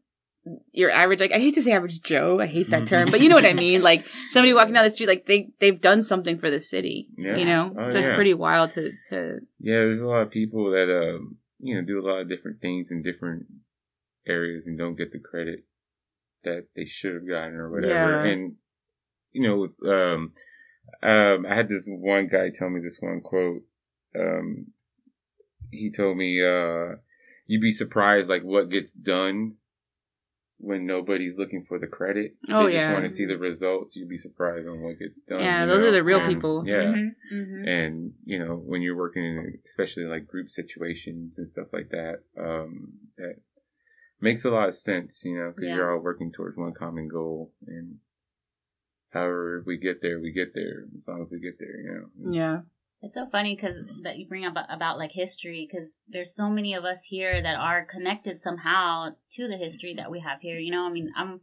your 0.72 0.90
average 0.90 1.18
like 1.20 1.32
I 1.32 1.38
hate 1.38 1.54
to 1.54 1.62
say 1.62 1.72
average 1.72 2.00
Joe, 2.02 2.38
I 2.40 2.46
hate 2.46 2.70
that 2.70 2.86
term, 2.86 3.10
but 3.10 3.20
you 3.20 3.28
know 3.28 3.34
what 3.34 3.44
I 3.44 3.52
mean. 3.52 3.82
Like 3.82 4.04
somebody 4.30 4.54
walking 4.54 4.74
down 4.74 4.84
the 4.84 4.90
street, 4.90 5.08
like 5.08 5.26
they 5.26 5.48
they've 5.58 5.80
done 5.80 6.02
something 6.02 6.38
for 6.38 6.50
the 6.50 6.60
city, 6.60 7.08
Yeah. 7.18 7.36
you 7.36 7.44
know. 7.44 7.74
Oh, 7.76 7.86
so 7.86 7.98
it's 7.98 8.08
yeah. 8.08 8.14
pretty 8.14 8.34
wild 8.34 8.70
to 8.72 8.92
to 9.08 9.40
Yeah, 9.58 9.78
there's 9.78 10.00
a 10.00 10.06
lot 10.06 10.22
of 10.22 10.30
people 10.30 10.70
that 10.70 10.88
um 10.88 11.36
you 11.58 11.74
know 11.74 11.82
do 11.84 11.98
a 11.98 12.06
lot 12.06 12.20
of 12.20 12.28
different 12.28 12.60
things 12.60 12.90
in 12.90 13.02
different 13.02 13.46
areas 14.26 14.66
and 14.66 14.78
don't 14.78 14.96
get 14.96 15.12
the 15.12 15.18
credit 15.18 15.64
that 16.44 16.66
they 16.76 16.84
should 16.84 17.14
have 17.14 17.28
gotten 17.28 17.54
or 17.54 17.70
whatever. 17.70 18.24
Yeah. 18.24 18.32
And 18.32 18.54
you 19.32 19.42
know, 19.82 19.90
um, 19.90 20.32
um, 21.02 21.44
I 21.46 21.54
had 21.54 21.68
this 21.68 21.86
one 21.88 22.28
guy 22.28 22.50
tell 22.50 22.70
me 22.70 22.80
this 22.80 22.98
one 23.00 23.20
quote. 23.20 23.62
Um, 24.18 24.68
he 25.70 25.90
told 25.90 26.16
me, 26.16 26.42
uh, 26.44 26.96
"You'd 27.46 27.60
be 27.62 27.72
surprised 27.72 28.28
like 28.28 28.42
what 28.42 28.68
gets 28.70 28.92
done." 28.92 29.56
When 30.58 30.86
nobody's 30.86 31.36
looking 31.36 31.64
for 31.64 31.78
the 31.78 31.86
credit, 31.86 32.34
Oh, 32.50 32.64
they 32.66 32.72
just 32.72 32.86
yeah. 32.86 32.92
want 32.94 33.04
to 33.04 33.10
see 33.10 33.26
the 33.26 33.36
results. 33.36 33.94
You'd 33.94 34.08
be 34.08 34.16
surprised 34.16 34.66
on 34.66 34.80
what 34.80 34.98
gets 34.98 35.20
done. 35.22 35.40
Yeah, 35.40 35.66
those 35.66 35.82
are 35.82 35.90
the 35.90 36.02
real 36.02 36.20
And, 36.20 36.34
people. 36.34 36.64
Yeah, 36.66 36.94
Mhm, 36.94 37.14
mhm. 37.30 37.68
and 37.68 38.14
you 38.24 38.38
know 38.38 38.56
when 38.56 38.80
you're 38.80 38.96
working 38.96 39.22
in 39.22 39.58
especially 39.66 40.04
like 40.04 40.26
group 40.26 40.48
situations 40.48 41.36
and 41.36 41.46
stuff 41.46 41.72
like 41.74 41.90
that 41.90 42.22
um 42.38 42.94
that 43.18 43.36
makes 44.20 44.44
a 44.46 44.50
lot 44.50 44.68
of 44.68 44.74
sense 44.74 45.22
you 45.24 45.36
know 45.36 45.50
because 45.54 45.68
Yeah. 45.68 45.74
you're 45.76 45.92
all 45.92 46.00
working 46.02 46.32
towards 46.32 46.56
one 46.56 46.72
common 46.72 47.08
goal 47.08 47.52
and 47.66 47.98
however 49.10 49.62
we 49.66 49.76
get 49.76 50.00
there 50.00 50.20
we 50.20 50.32
get 50.32 50.54
there 50.54 50.86
as 50.96 51.06
long 51.06 51.22
as 51.22 51.30
we 51.30 51.38
get 51.40 51.58
there 51.58 51.80
you 51.80 51.90
know 52.24 52.32
yeah. 52.32 52.60
It's 53.02 53.14
so 53.14 53.26
funny 53.26 53.54
because 53.54 53.76
that 54.02 54.16
you 54.18 54.26
bring 54.26 54.44
up 54.44 54.54
about 54.68 54.98
like 54.98 55.12
history 55.12 55.68
because 55.70 56.00
there's 56.08 56.34
so 56.34 56.48
many 56.48 56.74
of 56.74 56.84
us 56.84 57.04
here 57.04 57.40
that 57.40 57.56
are 57.56 57.84
connected 57.84 58.40
somehow 58.40 59.10
to 59.32 59.48
the 59.48 59.56
history 59.56 59.94
that 59.94 60.10
we 60.10 60.20
have 60.20 60.40
here. 60.40 60.58
You 60.58 60.72
know, 60.72 60.86
I 60.86 60.90
mean, 60.90 61.12
I'm 61.16 61.40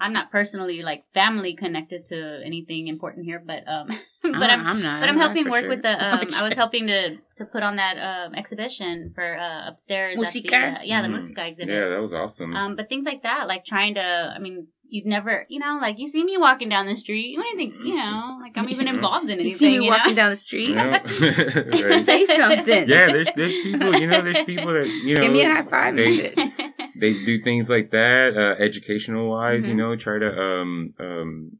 I'm 0.00 0.12
not 0.12 0.32
personally 0.32 0.82
like 0.82 1.04
family 1.14 1.54
connected 1.54 2.06
to 2.06 2.40
anything 2.44 2.88
important 2.88 3.26
here, 3.26 3.40
but 3.44 3.62
um, 3.68 3.88
but 4.22 4.50
I'm 4.50 4.66
I'm 4.66 4.82
not. 4.82 5.00
but 5.00 5.08
I'm 5.08 5.16
helping 5.18 5.44
for 5.44 5.50
work 5.50 5.60
sure. 5.62 5.68
with 5.68 5.82
the. 5.82 5.94
Um, 6.04 6.28
I 6.34 6.42
was 6.42 6.56
helping 6.56 6.86
to 6.88 7.16
to 7.36 7.44
put 7.44 7.62
on 7.62 7.76
that 7.76 7.96
um, 7.98 8.34
exhibition 8.34 9.12
for 9.14 9.36
uh, 9.38 9.68
upstairs. 9.68 10.20
at 10.20 10.32
the, 10.32 10.48
uh, 10.56 10.78
yeah, 10.84 11.02
the 11.02 11.08
Mhm. 11.08 11.12
Musica 11.12 11.46
exhibit. 11.46 11.74
yeah 11.74 11.88
that 11.90 12.00
was 12.00 12.12
awesome 12.12 12.56
Um, 12.56 12.76
but 12.76 12.88
things 12.88 13.04
like 13.04 13.22
that, 13.22 13.46
like 13.46 13.64
trying 13.64 13.94
to, 13.94 14.32
I 14.34 14.38
mean, 14.38 14.68
you'd 14.88 15.06
never, 15.06 15.46
you 15.48 15.58
know, 15.60 15.78
like 15.80 15.98
you 15.98 16.06
see 16.06 16.24
me 16.24 16.36
walking 16.36 16.68
down 16.68 16.86
the 16.86 16.96
street, 16.96 17.28
you 17.30 17.38
wouldn't 17.38 17.56
think, 17.56 17.74
you 17.84 17.94
know, 17.96 18.38
like 18.40 18.52
I'm 18.56 18.68
even 18.68 18.86
involved 18.88 19.28
in 19.30 19.38
anything. 19.40 19.50
You 19.50 19.56
see 19.56 19.68
me 19.78 19.84
you 19.84 19.90
walking 19.90 20.14
know? 20.14 20.22
down 20.22 20.30
the 20.30 20.36
street. 20.36 20.68
You 20.68 20.74
know? 20.76 20.90
Right. 20.92 22.04
Say 22.04 22.26
something. 22.26 22.88
yeah 22.88 23.06
there's 23.06 23.32
there's 23.34 23.58
people 23.60 23.98
you 24.00 24.06
know 24.06 24.22
there's 24.22 24.44
people 24.44 24.72
that 24.72 24.88
you 25.02 25.14
know 25.16 25.22
Give 25.22 25.32
me 25.32 25.42
a 25.42 25.50
high 25.50 25.62
five 25.64 25.88
and 25.88 25.98
they, 25.98 26.10
shit. 26.16 26.38
they 26.96 27.14
do 27.14 27.42
things 27.42 27.68
like 27.68 27.90
that, 27.90 28.36
uh, 28.36 28.62
educational 28.62 29.30
wise, 29.30 29.66
you 29.66 29.74
Mhm. 29.74 29.78
know, 29.78 29.96
try 29.96 30.18
to 30.18 30.30
um 30.30 30.94
um 31.00 31.58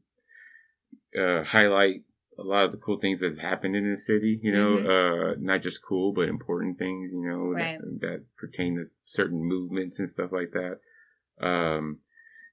uh 1.17 1.43
highlight 1.43 2.03
a 2.37 2.43
lot 2.43 2.65
of 2.65 2.71
the 2.71 2.77
cool 2.77 2.99
things 2.99 3.21
that 3.21 3.29
have 3.29 3.39
happened 3.39 3.75
in 3.75 3.89
the 3.89 3.97
city, 3.97 4.39
you 4.43 4.51
know, 4.51 4.77
uh 4.79 5.35
not 5.39 5.61
just 5.61 5.83
cool 5.83 6.11
but 6.13 6.27
important 6.27 6.77
things, 6.77 7.11
you 7.13 7.25
know, 7.27 7.51
Right. 7.51 7.77
that, 7.79 7.99
that 8.01 8.23
pertain 8.37 8.75
to 8.75 8.85
certain 9.05 9.43
movements 9.43 9.99
and 9.99 10.09
stuff 10.09 10.31
like 10.31 10.51
that. 10.51 10.79
Um 11.45 11.99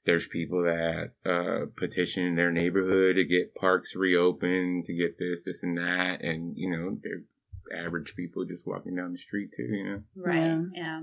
there's 0.05 0.27
people 0.27 0.63
that 0.63 1.13
uh 1.25 1.67
petition 1.77 2.35
their 2.35 2.51
neighborhood 2.51 3.17
to 3.17 3.25
get 3.25 3.55
parks 3.55 3.95
reopened, 3.95 4.85
to 4.87 4.95
get 4.95 5.19
this, 5.19 5.45
this 5.45 5.63
and 5.63 5.79
that 5.79 6.23
and 6.23 6.57
you 6.57 6.71
know, 6.71 6.99
they're 7.03 7.23
average 7.73 8.15
people 8.17 8.45
just 8.45 8.67
walking 8.67 8.97
down 8.97 9.13
the 9.13 9.19
street 9.19 9.51
too, 9.57 9.63
you 9.63 9.85
know. 9.85 10.03
Right. 10.17 10.37
Yeah. 10.37 10.65
Yeah. 10.75 11.03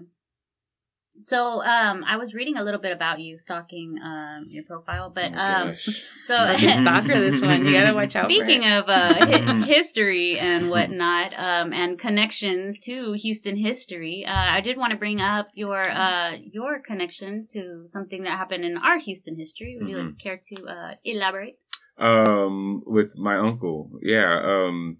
So, 1.21 1.61
um, 1.63 2.03
I 2.07 2.17
was 2.17 2.33
reading 2.33 2.57
a 2.57 2.63
little 2.63 2.79
bit 2.79 2.91
about 2.91 3.19
you, 3.19 3.37
stalking 3.37 3.97
um 4.03 4.45
your 4.49 4.63
profile, 4.63 5.09
but 5.13 5.31
Oh, 5.33 5.37
um, 5.39 5.67
gosh. 5.69 5.85
so 6.21 6.35
stalker, 6.55 7.19
this 7.19 7.41
one. 7.49 7.65
You 7.65 7.73
gotta 7.73 7.93
watch 7.93 8.15
out. 8.15 8.31
Speaking 8.31 8.61
for 8.61 8.67
it. 8.67 8.71
of 8.79 8.89
uh, 8.89 9.13
hi- 9.13 9.65
history 9.65 10.37
and 10.39 10.69
whatnot, 10.69 11.33
um, 11.37 11.73
and 11.73 11.99
connections 11.99 12.79
to 12.79 13.13
Houston 13.13 13.57
history, 13.57 14.25
uh, 14.25 14.31
I 14.57 14.61
did 14.61 14.77
want 14.77 14.91
to 14.91 14.97
bring 14.97 15.19
up 15.21 15.47
your 15.53 15.81
uh, 15.89 16.37
your 16.51 16.79
connections 16.79 17.47
to 17.47 17.83
something 17.85 18.23
that 18.23 18.37
happened 18.37 18.63
in 18.65 18.77
our 18.77 18.99
Houston 18.99 19.35
history. 19.35 19.77
Would 19.79 19.89
you 19.89 19.97
Mhm. 19.97 20.05
like 20.05 20.17
care 20.19 20.39
to 20.49 20.65
uh, 20.65 20.95
elaborate? 21.03 21.57
Um, 21.97 22.81
with 22.85 23.17
my 23.17 23.35
uncle, 23.35 23.91
yeah. 24.01 24.39
Um, 24.41 24.97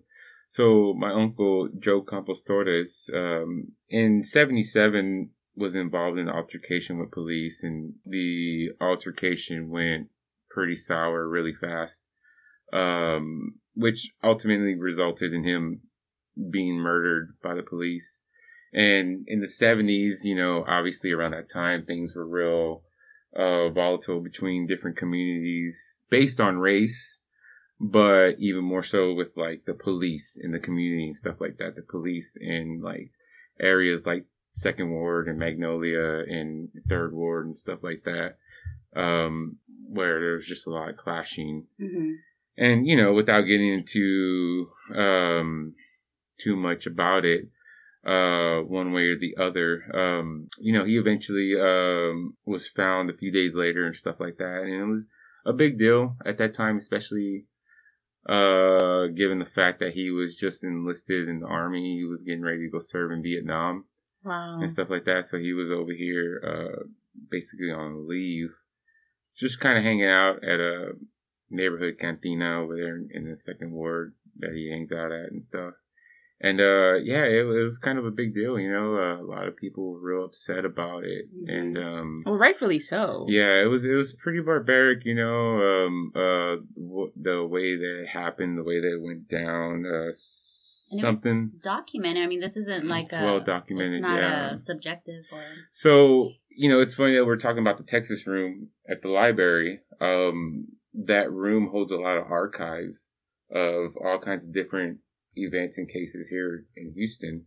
so 0.49 0.93
my 0.97 1.11
uncle 1.13 1.69
Joe 1.79 2.01
Campos 2.01 2.41
Torres, 2.43 3.09
um, 3.13 3.71
in 3.87 4.21
'77 4.23 5.29
was 5.59 5.75
involved 5.75 6.17
in 6.17 6.29
an 6.29 6.35
altercation 6.35 6.97
with 6.97 7.11
police, 7.11 7.61
and 7.63 7.93
the 8.05 8.69
altercation 8.81 9.69
went 9.69 10.07
pretty 10.49 10.75
sour 10.75 11.27
really 11.27 11.53
fast, 11.53 12.03
um, 12.71 13.55
which 13.75 14.11
ultimately 14.23 14.75
resulted 14.75 15.33
in 15.33 15.43
him 15.43 15.81
being 16.49 16.77
murdered 16.79 17.35
by 17.43 17.53
the 17.53 17.61
police. 17.61 18.23
And 18.73 19.25
in 19.27 19.41
the 19.41 19.47
70s, 19.47 20.23
you 20.23 20.35
know, 20.35 20.63
obviously 20.67 21.11
around 21.11 21.31
that 21.31 21.51
time, 21.51 21.85
things 21.85 22.13
were 22.15 22.27
real 22.27 22.83
uh, 23.35 23.69
volatile 23.69 24.21
between 24.21 24.67
different 24.67 24.95
communities 24.95 26.03
based 26.09 26.39
on 26.39 26.59
race, 26.59 27.19
but 27.79 28.35
even 28.39 28.63
more 28.63 28.83
so 28.83 29.13
with 29.13 29.35
like 29.35 29.65
the 29.65 29.73
police 29.73 30.39
in 30.41 30.51
the 30.51 30.59
community 30.59 31.07
and 31.07 31.15
stuff 31.15 31.41
like 31.41 31.57
that. 31.57 31.75
The 31.75 31.81
police 31.81 32.37
in 32.39 32.81
like 32.83 33.11
areas 33.59 34.05
like 34.05 34.25
Second 34.59 34.91
Ward 34.91 35.27
and 35.27 35.39
Magnolia 35.39 36.23
and 36.27 36.69
Third 36.87 37.13
Ward 37.13 37.47
and 37.47 37.59
stuff 37.59 37.79
like 37.81 38.03
that, 38.03 38.37
um, 38.95 39.57
where 39.87 40.19
there 40.19 40.33
was 40.33 40.45
just 40.45 40.67
a 40.67 40.69
lot 40.69 40.89
of 40.89 40.97
clashing. 40.97 41.65
Mm-hmm. 41.81 42.11
and 42.57 42.85
you 42.87 42.97
know 42.97 43.13
without 43.13 43.41
getting 43.43 43.73
into 43.73 44.69
um 44.95 45.73
too 46.37 46.55
much 46.55 46.85
about 46.85 47.23
it 47.25 47.41
uh 48.05 48.59
one 48.79 48.91
way 48.93 49.07
or 49.11 49.17
the 49.19 49.35
other 49.37 49.83
um 49.93 50.47
you 50.59 50.73
know 50.73 50.85
he 50.85 50.97
eventually 50.97 51.49
um 51.59 52.35
was 52.45 52.67
found 52.67 53.09
a 53.09 53.17
few 53.17 53.31
days 53.31 53.55
later 53.55 53.85
and 53.85 53.95
stuff 53.95 54.19
like 54.19 54.37
that. 54.37 54.61
And 54.63 54.73
it 54.73 54.85
was 54.85 55.07
a 55.45 55.53
big 55.53 55.77
deal 55.79 56.15
at 56.25 56.37
that 56.37 56.53
time 56.53 56.77
especially 56.77 57.45
uh 58.27 59.07
given 59.15 59.39
the 59.39 59.51
fact 59.55 59.79
that 59.79 59.93
he 59.93 60.11
was 60.11 60.35
just 60.35 60.63
enlisted 60.63 61.27
in 61.29 61.39
the 61.39 61.47
army. 61.47 61.97
He 61.99 62.05
was 62.05 62.23
getting 62.23 62.43
ready 62.43 62.65
to 62.65 62.71
go 62.71 62.79
serve 62.79 63.11
in 63.11 63.23
Vietnam 63.23 63.85
wow. 64.23 64.59
and 64.61 64.71
stuff 64.71 64.89
like 64.89 65.05
that. 65.05 65.25
So 65.25 65.37
he 65.37 65.53
was 65.53 65.71
over 65.71 65.91
here, 65.91 66.41
uh, 66.45 66.83
basically 67.29 67.71
on 67.71 68.07
leave, 68.07 68.49
just 69.37 69.59
kind 69.59 69.77
of 69.77 69.83
hanging 69.83 70.05
out 70.09 70.43
at 70.43 70.59
a 70.59 70.91
neighborhood 71.49 71.97
cantina 71.99 72.61
over 72.61 72.75
there 72.75 72.97
in, 72.97 73.29
the 73.29 73.37
second 73.37 73.71
ward 73.71 74.13
that 74.39 74.51
he 74.53 74.69
hangs 74.71 74.91
out 74.91 75.11
at 75.11 75.31
and 75.31 75.43
stuff. 75.43 75.73
And, 76.41 76.61
uh, 76.61 76.93
yeah, 77.03 77.23
it, 77.23 77.45
it 77.45 77.65
was 77.65 77.79
kind 77.79 77.99
of 77.99 78.05
a 78.05 78.11
big 78.11 78.33
deal, 78.33 78.57
you 78.57 78.71
know, 78.71 78.95
uh, 78.95 79.21
a 79.21 79.27
lot 79.27 79.47
of 79.47 79.57
people 79.57 79.91
were 79.91 79.99
real 79.99 80.23
upset 80.23 80.63
about 80.63 81.03
it. 81.03 81.25
Mhm. 81.35 81.53
And, 81.53 81.77
um, 81.77 82.23
Well, 82.25 82.37
rightfully 82.37 82.79
so. 82.79 83.25
yeah, 83.27 83.61
it 83.61 83.65
was 83.65 83.83
it 83.83 83.95
was 83.95 84.13
pretty 84.13 84.39
barbaric, 84.39 85.03
you 85.03 85.15
know. 85.15 85.61
Um, 85.61 86.11
uh, 86.15 86.55
w- 86.79 87.11
the 87.21 87.45
way 87.45 87.75
that 87.75 88.03
it 88.03 88.07
happened, 88.07 88.57
the 88.57 88.63
way 88.63 88.79
that 88.79 88.93
it 88.93 89.01
went 89.01 89.27
down, 89.27 89.85
uh, 89.85 90.13
And 90.91 90.99
something. 90.99 91.51
Documented. 91.63 92.23
I 92.23 92.27
mean, 92.27 92.39
this 92.39 92.57
isn't 92.57 92.87
like 92.87 93.03
It's 93.03 93.13
a 93.13 93.21
well 93.21 93.39
documented, 93.39 93.93
It's 93.93 94.01
not 94.01 94.19
yeah. 94.19 94.53
a 94.53 94.57
subjective 94.57 95.23
or 95.31 95.43
So, 95.71 96.31
you 96.49 96.69
know, 96.69 96.79
it's 96.79 96.95
funny 96.95 97.15
that 97.15 97.25
we're 97.25 97.37
talking 97.37 97.59
about 97.59 97.77
the 97.77 97.83
Texas 97.83 98.25
room 98.25 98.69
at 98.89 99.01
the 99.01 99.09
library. 99.09 99.79
Um, 100.01 100.67
that 100.93 101.31
room 101.31 101.69
holds 101.71 101.91
a 101.91 101.97
lot 101.97 102.17
of 102.17 102.31
archives 102.31 103.09
of 103.51 103.91
all 104.03 104.19
kinds 104.19 104.43
of 104.43 104.53
different 104.53 104.99
events 105.35 105.77
and 105.77 105.87
cases 105.87 106.27
here 106.29 106.65
in 106.75 106.93
Houston. 106.95 107.45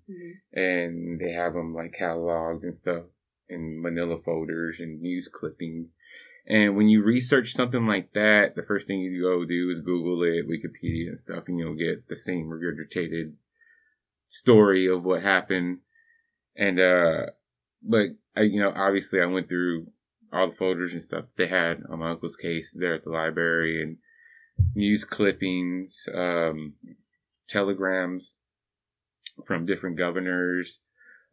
And 0.53 1.21
they 1.21 1.33
have 1.33 1.55
them 1.55 1.75
like 1.75 1.95
cataloged 1.99 2.63
and 2.63 2.75
stuff 2.75 3.05
in 3.49 3.83
manila 3.83 4.17
folders 4.25 4.81
and 4.81 5.01
news 5.01 5.29
clippings. 5.33 5.97
And 6.47 6.77
when 6.77 6.89
you 6.89 7.03
research 7.03 7.53
something 7.53 7.87
like 7.87 8.13
that, 8.15 8.55
the 8.57 8.65
first 8.65 8.87
thing 8.87 9.01
you 9.01 9.23
go 9.23 9.45
do 9.45 9.71
is 9.71 9.81
Google 9.81 10.23
it, 10.25 10.49
Wikipedia 10.49 11.09
and 11.09 11.19
stuff, 11.19 11.45
and 11.47 11.59
you'll 11.59 11.77
get 11.77 12.09
the 12.09 12.17
same 12.17 12.51
regurgitated 12.51 13.35
story 14.29 14.89
of 14.89 15.05
what 15.05 15.23
happened. 15.23 15.79
And, 16.57 16.81
uh, 16.81 17.27
but 17.83 18.11
I, 18.37 18.43
you 18.43 18.61
know, 18.61 18.73
obviously 18.75 19.21
I 19.21 19.27
went 19.27 19.49
through 19.49 19.87
all 20.33 20.51
the 20.51 20.57
folders 20.57 20.93
and 20.93 21.05
stuff 21.05 21.27
they 21.37 21.47
had 21.47 21.83
on 21.89 22.01
my 22.01 22.11
uncle's 22.11 22.37
case 22.37 22.77
there 22.79 22.95
at 22.95 23.05
the 23.05 23.11
library 23.11 23.83
and 23.83 23.99
news 24.75 25.05
clippings, 25.05 26.09
um, 26.15 26.75
telegrams 27.49 28.35
from 29.47 29.67
different 29.67 29.97
governors, 29.97 30.81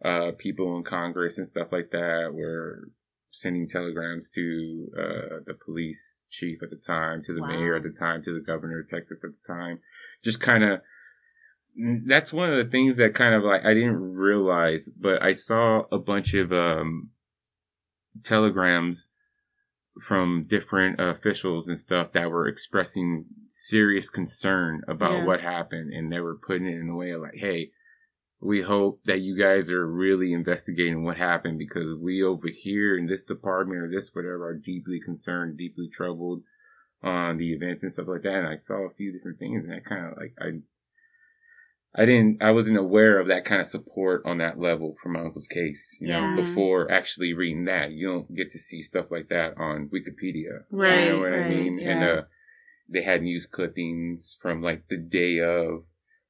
uh, 0.04 0.32
people 0.38 0.78
in 0.78 0.84
Congress 0.84 1.38
and 1.38 1.48
stuff 1.48 1.69
like 1.72 1.91
that 1.91 2.32
were 2.34 2.89
sending 3.32 3.68
telegrams 3.68 4.30
to 4.32 4.88
uh, 4.98 5.36
the 5.46 5.54
police 5.65 6.20
chief 6.30 6.62
at 6.63 6.70
the 6.70 6.76
time, 6.86 7.22
to 7.24 7.34
the 7.34 7.42
Wow. 7.42 7.48
mayor 7.48 7.76
at 7.76 7.84
the 7.84 7.89
time, 7.98 8.24
to 8.24 8.34
the 8.34 8.39
governor 8.46 8.80
of 8.82 8.88
Texas 8.89 9.24
at 9.24 9.32
the 9.32 9.54
time. 9.54 9.80
Just 10.24 10.39
kind 10.42 10.63
of 10.63 10.82
that's 12.06 12.34
one 12.34 12.52
of 12.52 12.58
the 12.58 12.70
things 12.70 12.98
that 12.98 13.13
kind 13.13 13.34
of 13.34 13.44
like 13.44 13.63
I 13.63 13.74
didn't 13.74 13.96
realize, 14.15 14.89
but 14.89 15.22
I 15.22 15.34
saw 15.34 15.84
a 15.92 15.98
bunch 16.00 16.34
of 16.34 16.52
um, 16.52 17.12
telegrams 18.24 19.10
from 20.02 20.46
different 20.48 21.00
officials 21.00 21.68
and 21.68 21.80
stuff 21.80 22.12
that 22.13 22.30
were 22.32 22.48
expressing 22.48 23.26
serious 23.50 24.10
concern 24.10 24.82
about 24.88 25.20
Yeah. 25.20 25.26
what 25.26 25.42
happened, 25.42 25.94
and 25.94 26.12
they 26.12 26.20
were 26.20 26.36
putting 26.38 26.68
it 26.68 26.80
in 26.80 26.89
a 26.89 26.96
way 26.96 27.12
of 27.12 27.22
like, 27.22 27.36
"Hey, 27.36 27.72
we 28.41 28.62
hope 28.62 29.02
that 29.06 29.19
you 29.19 29.38
guys 29.38 29.69
are 29.69 29.86
really 29.86 30.32
investigating 30.34 31.04
what 31.04 31.17
happened 31.17 31.58
because 31.60 31.95
we 31.99 32.23
over 32.23 32.47
here 32.47 32.97
in 32.97 33.06
this 33.08 33.23
department 33.23 33.82
or 33.82 33.89
this 33.89 34.10
whatever 34.13 34.47
are 34.47 34.54
deeply 34.56 34.99
concerned, 35.04 35.58
deeply 35.58 35.89
troubled 35.93 36.43
on 37.04 37.38
the 37.38 37.54
events 37.54 37.84
and 37.84 37.91
stuff 37.91 38.08
like 38.08 38.23
that." 38.23 38.36
And 38.36 38.47
I 38.47 38.58
saw 38.58 38.86
a 38.86 38.89
few 38.91 39.12
different 39.12 39.39
things, 39.39 39.63
and 39.65 39.73
I 39.73 39.80
kind 39.80 40.06
of 40.12 40.17
like 40.17 40.34
I. 40.39 40.60
I 41.95 42.06
didn't, 42.06 42.43
I 42.43 42.52
wasn't 42.52 42.78
aware 42.78 43.19
of 43.19 43.30
that 43.30 43.45
kind 43.45 43.60
of 43.60 43.65
support 43.65 44.21
on 44.23 44.38
that 44.38 44.60
level 44.60 44.95
for 45.02 45.10
my 45.10 45.21
uncle's 45.21 45.47
case, 45.47 45.97
you 45.99 46.08
know, 46.10 46.19
Yeah. 46.19 46.36
before 46.36 46.89
actually 46.91 47.34
reading 47.34 47.65
that. 47.65 47.91
You 47.91 48.08
don't 48.10 48.36
get 48.36 48.52
to 48.52 48.60
see 48.60 48.84
stuff 48.84 49.10
like 49.10 49.30
that 49.30 49.58
on 49.58 49.89
Wikipedia. 49.89 50.65
Right, 50.69 51.06
You 51.06 51.10
know 51.13 51.19
what 51.21 51.32
right, 51.32 51.45
I 51.47 51.49
mean? 51.49 51.80
And, 51.80 52.04
uh, 52.04 52.21
they 52.88 53.02
had 53.02 53.23
news 53.23 53.47
clippings 53.47 54.38
from 54.39 54.62
like 54.62 54.88
the 54.88 54.97
day 54.97 55.39
of 55.39 55.86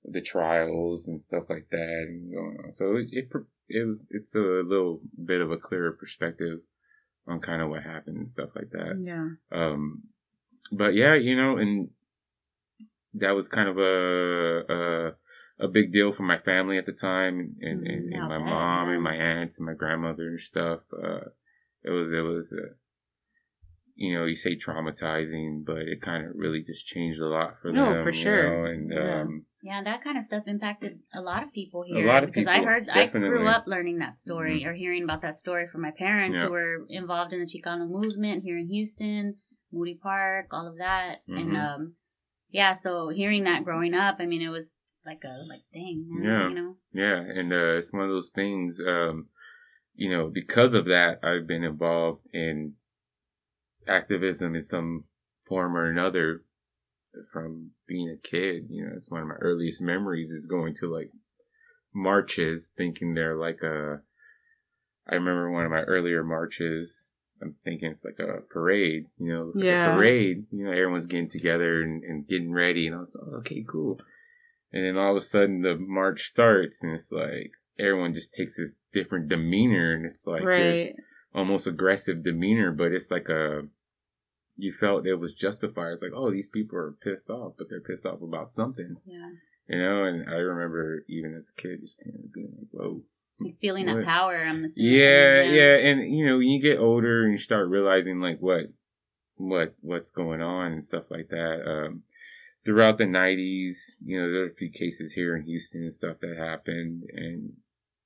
the 0.05 0.21
trials 0.21 1.07
and 1.07 1.21
stuff 1.21 1.43
like 1.49 1.67
that 1.71 2.05
and 2.07 2.31
going 2.31 2.57
on. 2.65 2.73
So 2.73 2.95
it, 2.95 3.07
it, 3.11 3.29
it 3.67 3.87
was, 3.87 4.07
it's 4.11 4.35
a 4.35 4.39
little 4.39 5.01
bit 5.23 5.41
of 5.41 5.51
a 5.51 5.57
clearer 5.57 5.91
perspective 5.91 6.59
on 7.27 7.41
kind 7.41 7.61
of 7.61 7.69
what 7.69 7.83
happened 7.83 8.17
and 8.17 8.29
stuff 8.29 8.49
like 8.55 8.69
that. 8.71 8.99
Yeah. 9.03 9.27
Um, 9.51 10.03
but 10.71 10.95
yeah, 10.95 11.15
you 11.15 11.35
know, 11.35 11.57
and 11.57 11.89
that 13.15 13.31
was 13.31 13.47
kind 13.49 13.67
of 13.69 13.77
a, 13.77 15.13
a, 15.59 15.65
a 15.65 15.67
big 15.67 15.91
deal 15.91 16.13
for 16.13 16.23
my 16.23 16.39
family 16.39 16.77
at 16.77 16.85
the 16.85 16.93
time 16.93 17.55
and, 17.61 17.83
and, 17.83 17.87
and, 17.87 18.13
Mm, 18.23 18.27
my 18.29 18.37
bet, 18.37 18.45
mom 18.47 18.89
and 18.89 19.03
my 19.03 19.15
aunts 19.15 19.57
and 19.57 19.65
my 19.65 19.73
grandmother 19.73 20.29
and 20.29 20.39
stuff. 20.39 20.79
Uh, 20.93 21.29
it 21.83 21.89
was, 21.91 22.11
it 22.11 22.21
was, 22.21 22.53
uh, 22.53 22.73
you 23.95 24.17
know, 24.17 24.25
you 24.25 24.35
say 24.35 24.55
traumatizing, 24.55 25.65
but 25.65 25.79
it 25.79 26.01
kind 26.01 26.25
of 26.25 26.31
really 26.35 26.63
just 26.63 26.87
changed 26.87 27.19
a 27.19 27.27
lot 27.27 27.55
for 27.61 27.71
No, 27.71 27.93
them. 27.95 28.03
for 28.03 28.11
you 28.11 28.15
sure. 28.21 28.65
know, 28.65 28.71
and, 28.71 28.93
Yeah. 28.93 29.21
um, 29.21 29.45
Yeah, 29.61 29.83
that 29.83 30.03
kind 30.03 30.17
of 30.17 30.23
stuff 30.23 30.43
impacted 30.47 30.99
a 31.13 31.21
lot 31.21 31.43
of 31.43 31.51
people 31.51 31.83
here. 31.83 32.05
A 32.05 32.07
lot 32.07 32.23
of 32.23 32.31
because 32.31 32.47
I 32.47 32.61
heard, 32.63 32.87
I 32.89 33.07
grew 33.07 33.45
up 33.47 33.65
learning 33.67 33.99
that 33.99 34.17
story 34.17 34.61
Mhm. 34.61 34.67
or 34.67 34.73
hearing 34.73 35.03
about 35.03 35.21
that 35.21 35.37
story 35.37 35.67
from 35.67 35.81
my 35.81 35.91
parents 35.91 36.39
Yeah. 36.39 36.45
who 36.45 36.51
were 36.51 36.85
involved 36.89 37.33
in 37.33 37.39
the 37.39 37.45
Chicano 37.45 37.89
movement 37.89 38.43
here 38.43 38.57
in 38.57 38.67
Houston, 38.67 39.35
Moody 39.71 39.95
Park, 39.95 40.47
all 40.53 40.65
of 40.67 40.77
that, 40.77 41.23
and 41.27 41.51
Mhm. 41.51 41.57
um, 41.75 41.95
yeah. 42.49 42.73
So 42.73 43.09
hearing 43.09 43.43
that 43.43 43.65
growing 43.65 43.93
up, 43.93 44.17
I 44.19 44.25
mean, 44.25 44.41
it 44.41 44.49
was 44.49 44.81
like 45.05 45.23
a 45.25 45.43
like 45.49 45.63
dang, 45.73 46.07
man, 46.09 46.23
Yeah. 46.23 46.49
you 46.49 46.55
know, 46.55 46.77
Yeah, 46.93 47.19
and 47.19 47.51
uh, 47.51 47.77
it's 47.77 47.91
one 47.91 48.03
of 48.03 48.09
those 48.09 48.31
things. 48.31 48.79
Um, 48.79 49.29
you 49.93 50.09
know, 50.09 50.29
because 50.29 50.73
of 50.73 50.85
that, 50.85 51.19
I've 51.23 51.47
been 51.47 51.63
involved 51.65 52.25
in 52.33 52.75
activism 53.87 54.55
in 54.55 54.61
some 54.61 55.05
form 55.45 55.75
or 55.75 55.85
another 55.89 56.43
from 57.31 57.71
being 57.87 58.09
a 58.09 58.27
kid. 58.27 58.67
You 58.69 58.85
know, 58.85 58.91
it's 58.95 59.09
one 59.09 59.21
of 59.21 59.27
my 59.27 59.35
earliest 59.35 59.81
memories 59.81 60.31
is 60.31 60.45
going 60.45 60.75
to 60.75 60.93
like 60.93 61.11
marches, 61.93 62.73
thinking 62.77 63.13
they're 63.13 63.35
like 63.37 63.61
a. 63.63 64.01
I 65.09 65.15
remember 65.15 65.51
one 65.51 65.65
of 65.65 65.71
my 65.71 65.81
earlier 65.81 66.23
marches. 66.23 67.09
I'm 67.41 67.55
thinking 67.63 67.89
it's 67.89 68.03
like 68.03 68.19
a 68.19 68.41
parade, 68.41 69.05
you 69.17 69.33
know, 69.33 69.51
like 69.55 69.65
Yeah. 69.65 69.89
a 69.89 69.93
parade. 69.93 70.45
You 70.51 70.65
know, 70.65 70.71
everyone's 70.71 71.07
getting 71.07 71.29
together 71.29 71.81
and, 71.81 72.03
and 72.03 72.27
getting 72.27 72.51
ready, 72.51 72.85
and 72.85 72.95
I 72.95 72.99
was 72.99 73.15
like, 73.15 73.33
okay, 73.39 73.63
cool. 73.67 73.99
And 74.71 74.83
then 74.83 74.97
all 74.97 75.11
of 75.11 75.17
a 75.17 75.21
sudden 75.21 75.61
the 75.61 75.77
march 75.77 76.23
starts 76.23 76.83
and 76.83 76.93
it's 76.93 77.11
like 77.11 77.51
everyone 77.79 78.13
just 78.13 78.33
takes 78.33 78.57
this 78.57 78.77
different 78.93 79.27
demeanor 79.29 79.93
and 79.93 80.05
it's 80.05 80.27
like 80.27 80.43
this 80.57 80.91
almost 81.33 81.65
aggressive 81.65 82.23
demeanor, 82.23 82.71
but 82.71 82.91
it's 82.91 83.09
like 83.09 83.29
a, 83.29 83.61
you 84.59 84.73
felt 84.73 85.07
it 85.07 85.15
was 85.15 85.33
justified. 85.33 85.93
It's 85.93 86.01
like, 86.01 86.11
oh, 86.15 86.31
these 86.31 86.47
people 86.47 86.77
are 86.77 86.95
pissed 87.03 87.29
off, 87.29 87.53
but 87.57 87.67
they're 87.69 87.81
pissed 87.81 88.05
off 88.05 88.21
about 88.21 88.51
something, 88.51 88.97
yeah, 89.05 89.29
you 89.67 89.79
know? 89.79 90.03
And 90.03 90.29
I 90.29 90.35
remember 90.35 91.03
even 91.07 91.35
as 91.35 91.47
a 91.47 91.61
kid 91.61 91.81
just 91.81 91.97
kind 92.03 92.15
of 92.15 92.33
being 92.33 92.53
like, 92.57 92.67
whoa. 92.71 93.01
like 93.39 93.57
feeling 93.59 93.85
that 93.85 94.05
power. 94.05 94.35
I'm 94.35 94.63
assuming. 94.63 94.91
Yeah, 94.91 95.43
yeah. 95.43 95.77
And, 95.77 96.13
you 96.13 96.25
know, 96.25 96.37
when 96.37 96.47
you 96.47 96.61
get 96.61 96.79
older 96.79 97.23
and 97.23 97.31
you 97.31 97.37
start 97.37 97.69
realizing 97.69 98.19
like 98.19 98.39
what, 98.39 98.65
what, 99.37 99.75
what's 99.81 100.11
going 100.11 100.41
on 100.41 100.73
and 100.73 100.83
stuff 100.83 101.05
like 101.09 101.29
that, 101.29 101.63
um, 101.65 102.03
throughout 102.65 102.97
the 102.97 103.05
90s, 103.05 103.95
you 104.05 104.19
know, 104.19 104.31
there 104.31 104.41
were 104.41 104.47
a 104.47 104.55
few 104.55 104.69
cases 104.69 105.13
here 105.13 105.35
in 105.35 105.43
Houston 105.43 105.83
and 105.83 105.93
stuff 105.93 106.17
that 106.21 106.37
happened, 106.37 107.03
and 107.13 107.53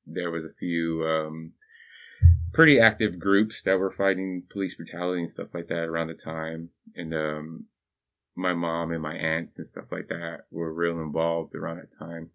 there 0.05 0.31
was 0.31 0.45
a 0.45 0.53
few 0.59 1.05
um, 1.05 1.51
pretty 2.53 2.79
active 2.79 3.19
groups 3.19 3.61
that 3.63 3.77
were 3.79 3.91
fighting 3.91 4.43
police 4.51 4.75
brutality 4.75 5.21
and 5.21 5.29
stuff 5.29 5.47
like 5.53 5.67
that 5.67 5.85
around 5.89 6.07
the 6.07 6.13
time. 6.13 6.69
And 6.95 7.13
um, 7.13 7.65
my 8.35 8.53
mom 8.53 8.91
and 8.91 9.01
my 9.01 9.15
aunts 9.15 9.57
and 9.57 9.67
stuff 9.67 9.85
like 9.91 10.07
that 10.09 10.41
were 10.51 10.73
real 10.73 10.99
involved 11.01 11.55
around 11.55 11.77
that 11.77 11.97
time. 11.97 12.29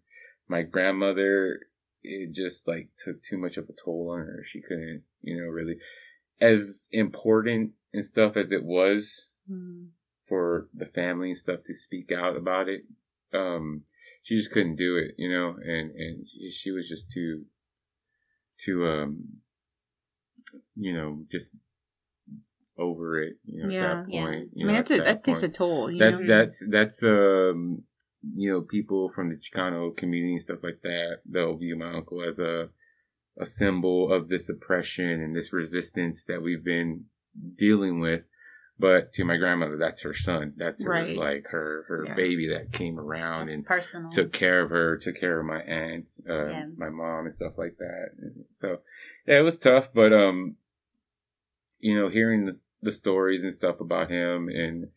My 0.47 0.61
grandmother, 0.63 1.61
it 2.03 2.33
just 2.33 2.67
like 2.67 2.89
took 2.97 3.21
too 3.23 3.37
much 3.37 3.57
of 3.57 3.69
a 3.69 3.73
toll 3.73 4.09
on 4.11 4.19
her. 4.19 4.43
She 4.45 4.61
couldn't, 4.61 5.03
you 5.21 5.37
know, 5.37 5.47
really, 5.47 5.77
as 6.41 6.87
important 6.91 7.71
and 7.93 8.05
stuff 8.05 8.37
as 8.37 8.51
it 8.51 8.63
was 8.63 9.27
Mm. 9.51 9.87
for 10.27 10.67
the 10.75 10.85
family 10.85 11.29
and 11.29 11.37
stuff 11.37 11.61
to 11.65 11.73
speak 11.73 12.11
out 12.11 12.35
about 12.37 12.69
it. 12.69 12.83
Um, 13.33 13.81
she 14.21 14.37
just 14.37 14.51
couldn't 14.51 14.75
do 14.75 14.95
it, 14.95 15.15
you 15.17 15.27
know, 15.31 15.55
and, 15.59 15.89
and 15.89 16.27
she- 16.27 16.51
she 16.51 16.71
was 16.71 16.87
just 16.87 17.09
too, 17.09 17.45
too, 18.59 18.85
um, 18.85 19.41
you 20.75 20.93
know, 20.93 21.25
just 21.31 21.53
over 22.77 23.21
it, 23.21 23.33
you 23.45 23.63
know, 23.63 23.69
Yeah. 23.69 23.91
at 23.91 24.05
that 24.05 24.13
Yeah. 24.13 24.25
point. 24.25 24.49
I 24.53 24.55
mean, 24.65 24.67
that's 24.67 24.91
a, 24.91 24.97
that 24.97 25.23
takes 25.23 25.43
a 25.43 25.49
toll. 25.49 25.91
You 25.91 25.99
That's, 25.99 26.21
know? 26.21 26.27
that's, 26.27 26.63
that's, 26.69 27.03
um, 27.03 27.83
you 28.35 28.51
know, 28.51 28.61
people 28.61 29.09
from 29.09 29.29
the 29.29 29.35
Chicano 29.35 29.95
community 29.95 30.33
and 30.33 30.41
stuff 30.41 30.59
like 30.63 30.81
that, 30.83 31.19
they'll 31.25 31.57
view 31.57 31.75
my 31.77 31.93
uncle 31.93 32.23
as 32.23 32.39
a, 32.39 32.69
a 33.37 33.45
symbol 33.45 34.11
of 34.11 34.29
this 34.29 34.49
oppression 34.49 35.09
and 35.21 35.35
this 35.35 35.51
resistance 35.53 36.25
that 36.25 36.41
we've 36.41 36.63
been 36.63 37.05
dealing 37.55 37.99
with. 37.99 38.23
But 38.77 39.11
to 39.13 39.25
my 39.25 39.35
grandmother, 39.35 39.75
that's 39.77 40.03
her 40.03 40.13
son. 40.13 40.53
That's 40.55 40.81
her, 40.83 40.89
Right. 40.89 41.17
like 41.17 41.47
her, 41.47 41.83
her 41.89 42.05
Yeah. 42.05 42.15
baby 42.15 42.47
that 42.53 42.71
came 42.71 42.97
around 42.97 43.49
It's 43.49 43.57
and 43.57 43.65
personal. 43.65 44.09
took 44.09 44.31
care 44.31 44.61
of 44.61 44.69
her, 44.69 44.97
took 44.97 45.17
care 45.17 45.37
of 45.37 45.45
my 45.45 45.61
aunts, 45.61 46.21
uh, 46.29 46.47
Yeah. 46.49 46.65
my 46.77 46.89
mom 46.89 47.25
and 47.25 47.33
stuff 47.35 47.57
like 47.57 47.75
that. 47.77 48.11
And 48.21 48.45
so, 48.55 48.81
yeah, 49.29 49.39
it 49.39 49.43
was 49.43 49.59
tough, 49.59 49.89
but, 49.93 50.11
um, 50.11 50.55
you 51.79 51.95
know, 51.95 52.09
hearing 52.09 52.45
the, 52.45 52.57
the 52.81 52.91
stories 52.91 53.43
and 53.43 53.53
stuff 53.53 53.79
about 53.79 54.09
him 54.11 54.49
and 54.49 54.87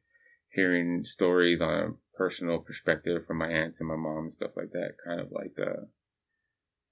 hearing 0.51 1.05
stories 1.05 1.61
on 1.61 1.71
a 1.75 2.17
personal 2.17 2.59
perspective 2.59 3.27
from 3.27 3.39
my 3.39 3.49
aunts 3.51 3.81
and 3.81 3.89
my 3.89 3.97
mom 3.97 4.25
and 4.25 4.33
stuff 4.33 4.53
like 4.57 4.71
that, 4.73 4.93
kind 5.07 5.21
of 5.21 5.31
like, 5.33 5.55
uh, 5.61 5.85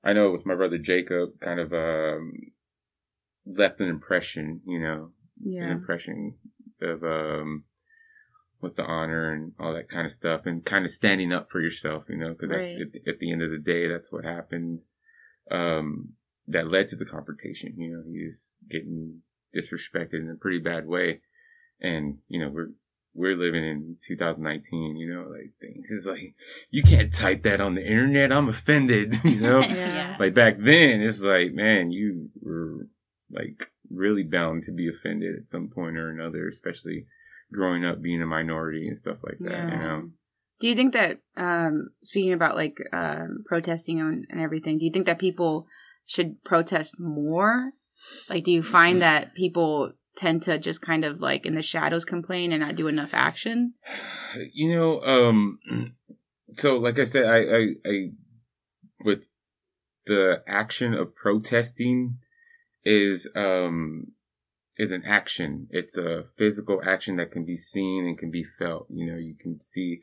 I 0.05 0.13
know 0.13 0.31
with 0.31 0.47
my 0.47 0.55
brother 0.55 0.79
Jacob, 0.79 1.41
kind 1.41 1.61
of, 1.61 1.73
um, 1.73 2.33
left 3.47 3.81
an 3.81 3.89
impression, 3.89 4.61
you 4.67 4.79
know, 4.81 5.11
an 5.65 5.71
impression 5.73 6.35
of 6.83 7.03
um 7.05 7.65
with 8.63 8.77
the 8.77 8.83
honor 8.83 9.33
and 9.33 9.53
all 9.59 9.73
that 9.75 9.89
kind 9.89 10.07
of 10.07 10.13
stuff 10.13 10.43
and 10.45 10.65
kind 10.65 10.85
of 10.85 10.91
standing 10.91 11.33
up 11.33 11.51
for 11.51 11.61
yourself 11.61 12.05
you 12.09 12.17
know 12.17 12.31
because 12.31 12.51
that's 12.51 12.75
at, 12.83 12.93
the- 12.93 13.11
at 13.11 13.19
the 13.19 13.33
end 13.33 13.43
of 13.43 13.51
the 13.51 13.59
day 13.59 13.89
that's 13.89 14.13
what 14.13 14.25
happened. 14.25 14.81
Um 15.51 16.15
that 16.51 16.71
led 16.71 16.89
to 16.89 16.97
the 16.97 17.05
confrontation 17.05 17.75
you 17.77 17.93
know 17.93 18.03
he 18.07 18.27
was 18.27 18.55
getting 18.71 19.23
disrespected 19.55 20.15
in 20.15 20.31
a 20.31 20.41
pretty 20.41 20.59
bad 20.59 20.87
way. 20.87 21.21
And 21.81 22.19
you 22.29 22.41
know 22.41 22.51
we're 22.51 22.71
we're 23.15 23.37
living 23.37 23.65
in 23.65 23.97
2019 24.07 24.97
you 24.97 25.13
know 25.13 25.29
like 25.29 25.53
things 25.61 25.91
is 25.91 26.07
like 26.07 26.35
you 26.71 26.83
can't 26.83 27.13
type 27.13 27.43
that 27.43 27.61
on 27.61 27.75
the 27.75 27.85
internet. 27.85 28.33
I'm 28.33 28.49
offended 28.49 29.17
you 29.25 29.41
know? 29.41 29.61
Yeah. 29.71 30.17
like 30.19 30.35
back 30.35 30.57
then 30.59 31.01
it's 31.01 31.21
like 31.21 31.53
man 31.53 31.91
you 31.91 32.29
were 32.41 32.87
like 33.31 33.71
really 33.91 34.23
bound 34.23 34.65
to 34.65 34.73
be 34.73 34.89
offended 34.89 35.37
at 35.37 35.51
some 35.51 35.69
point 35.69 35.97
or 35.97 36.11
another 36.11 36.49
especially 36.49 37.07
growing 37.53 37.85
up 37.85 38.01
being 38.01 38.23
a 38.23 38.27
minority 38.27 38.87
and 38.87 38.99
stuff 38.99 39.19
like 39.25 39.39
that 39.39 39.73
you 39.73 39.79
know? 39.79 40.11
Do 40.61 40.69
you 40.69 40.75
think 40.75 40.93
that, 40.93 41.21
um, 41.39 41.89
speaking 42.03 42.35
about 42.35 42.55
like 42.55 42.77
um, 42.93 43.45
protesting 43.47 43.99
and, 43.99 44.27
and 44.29 44.41
everything, 44.43 44.77
do 44.77 44.85
you 44.85 44.93
think 44.93 45.07
that 45.07 45.19
people 45.19 45.67
should 46.07 46.43
protest 46.45 46.99
more? 46.99 47.73
Like, 48.29 48.45
do 48.45 48.53
you 48.53 48.63
Mm. 48.63 48.67
find 48.67 49.03
that 49.03 49.35
people 49.35 49.93
tend 50.17 50.43
to 50.43 50.59
just 50.59 50.83
kind 50.83 51.05
of 51.05 51.21
like 51.21 51.47
in 51.47 51.55
the 51.55 51.63
shadows 51.63 52.05
complain 52.05 52.53
and 52.53 52.61
not 52.61 52.77
do 52.77 52.89
enough 52.89 53.15
action? 53.15 53.75
you 54.53 54.75
know 54.75 55.01
um 55.03 55.59
so 56.57 56.77
like 56.77 57.01
i 57.01 57.05
said 57.05 57.25
i 57.27 57.39
i, 57.39 57.67
I 57.85 58.11
with 59.05 59.21
the 60.07 60.43
action 60.47 60.95
of 60.95 61.15
protesting 61.17 62.19
is 62.85 63.29
um 63.35 64.13
is 64.77 64.93
an 64.93 65.03
action. 65.05 65.69
It's 65.71 65.99
a 65.99 66.25
physical 66.39 66.81
action 66.87 67.17
that 67.17 67.33
can 67.33 67.45
be 67.45 67.57
seen 67.57 68.07
and 68.07 68.17
can 68.17 68.31
be 68.31 68.45
felt. 68.59 68.87
You 68.89 69.13
know, 69.13 69.19
you 69.19 69.35
can 69.35 69.61
see 69.61 70.01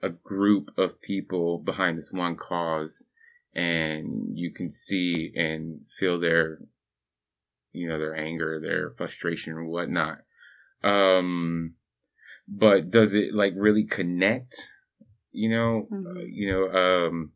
a 0.00 0.08
group 0.08 0.70
of 0.78 1.00
people 1.00 1.58
behind 1.58 1.98
this 1.98 2.12
one 2.12 2.36
cause 2.36 3.06
and 3.54 4.36
you 4.38 4.52
can 4.52 4.70
see 4.70 5.32
and 5.34 5.80
feel 5.98 6.20
their 6.20 6.60
you 7.72 7.88
know 7.88 7.98
their 7.98 8.14
anger 8.16 8.60
their 8.60 8.90
frustration 8.96 9.52
or 9.54 9.64
whatnot. 9.64 10.18
Um 10.82 11.74
but 12.46 12.90
does 12.90 13.14
it 13.14 13.34
like 13.34 13.52
really 13.56 13.84
connect 13.84 14.70
you 15.32 15.50
know 15.50 15.88
Mhm. 15.90 16.06
uh, 16.16 16.20
you 16.26 16.52
know 16.52 16.68
um 16.70 17.32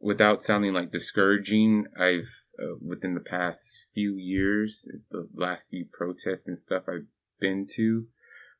without 0.00 0.42
sounding 0.42 0.72
like 0.72 0.92
discouraging? 0.92 1.86
I've 1.98 2.44
uh, 2.60 2.74
within 2.80 3.14
the 3.14 3.20
past 3.20 3.84
few 3.94 4.16
years 4.16 4.88
the 5.10 5.28
last 5.34 5.70
few 5.70 5.86
protests 5.92 6.48
and 6.48 6.58
stuff 6.58 6.82
i've 6.88 7.06
been 7.38 7.68
to 7.76 8.06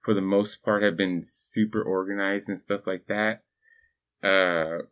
for 0.05 0.15
the 0.15 0.21
most 0.21 0.63
part 0.63 0.85
have 0.85 0.97
been 0.97 1.23
super 1.25 1.83
organized 1.83 2.49
and 2.49 2.59
stuff 2.61 2.87
like 2.87 3.07
that. 3.09 3.43
Uh 4.23 4.87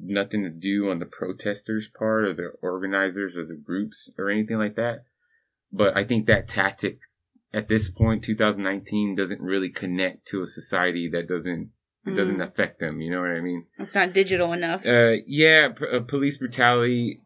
nothing 0.00 0.42
to 0.44 0.50
do 0.50 0.90
on 0.90 0.98
the 0.98 1.06
protesters 1.06 1.88
part 1.98 2.24
or 2.24 2.32
the 2.34 2.50
organizers 2.62 3.36
or 3.36 3.44
the 3.44 3.56
groups 3.56 4.10
or 4.18 4.30
anything 4.30 4.58
like 4.58 4.76
that 4.76 5.04
but 5.72 5.96
i 5.96 6.04
think 6.04 6.26
that 6.26 6.46
tactic 6.48 6.98
at 7.52 7.68
this 7.68 7.90
point 7.90 8.22
2019 8.22 9.14
doesn't 9.16 9.40
really 9.40 9.68
connect 9.68 10.26
to 10.26 10.42
a 10.42 10.46
society 10.46 11.08
that 11.12 11.26
doesn't 11.28 11.70
it 12.06 12.14
doesn't 12.14 12.36
Mm. 12.38 12.48
affect 12.48 12.78
them 12.78 13.00
you 13.00 13.10
know 13.10 13.20
what 13.20 13.30
i 13.30 13.40
mean 13.40 13.66
It's 13.78 13.94
not 13.94 14.12
digital 14.12 14.52
enough. 14.52 14.86
uh, 14.86 15.16
yeah, 15.26 15.70
p- 15.70 15.84
uh, 15.92 16.00
police 16.00 16.38
brutality 16.38 17.20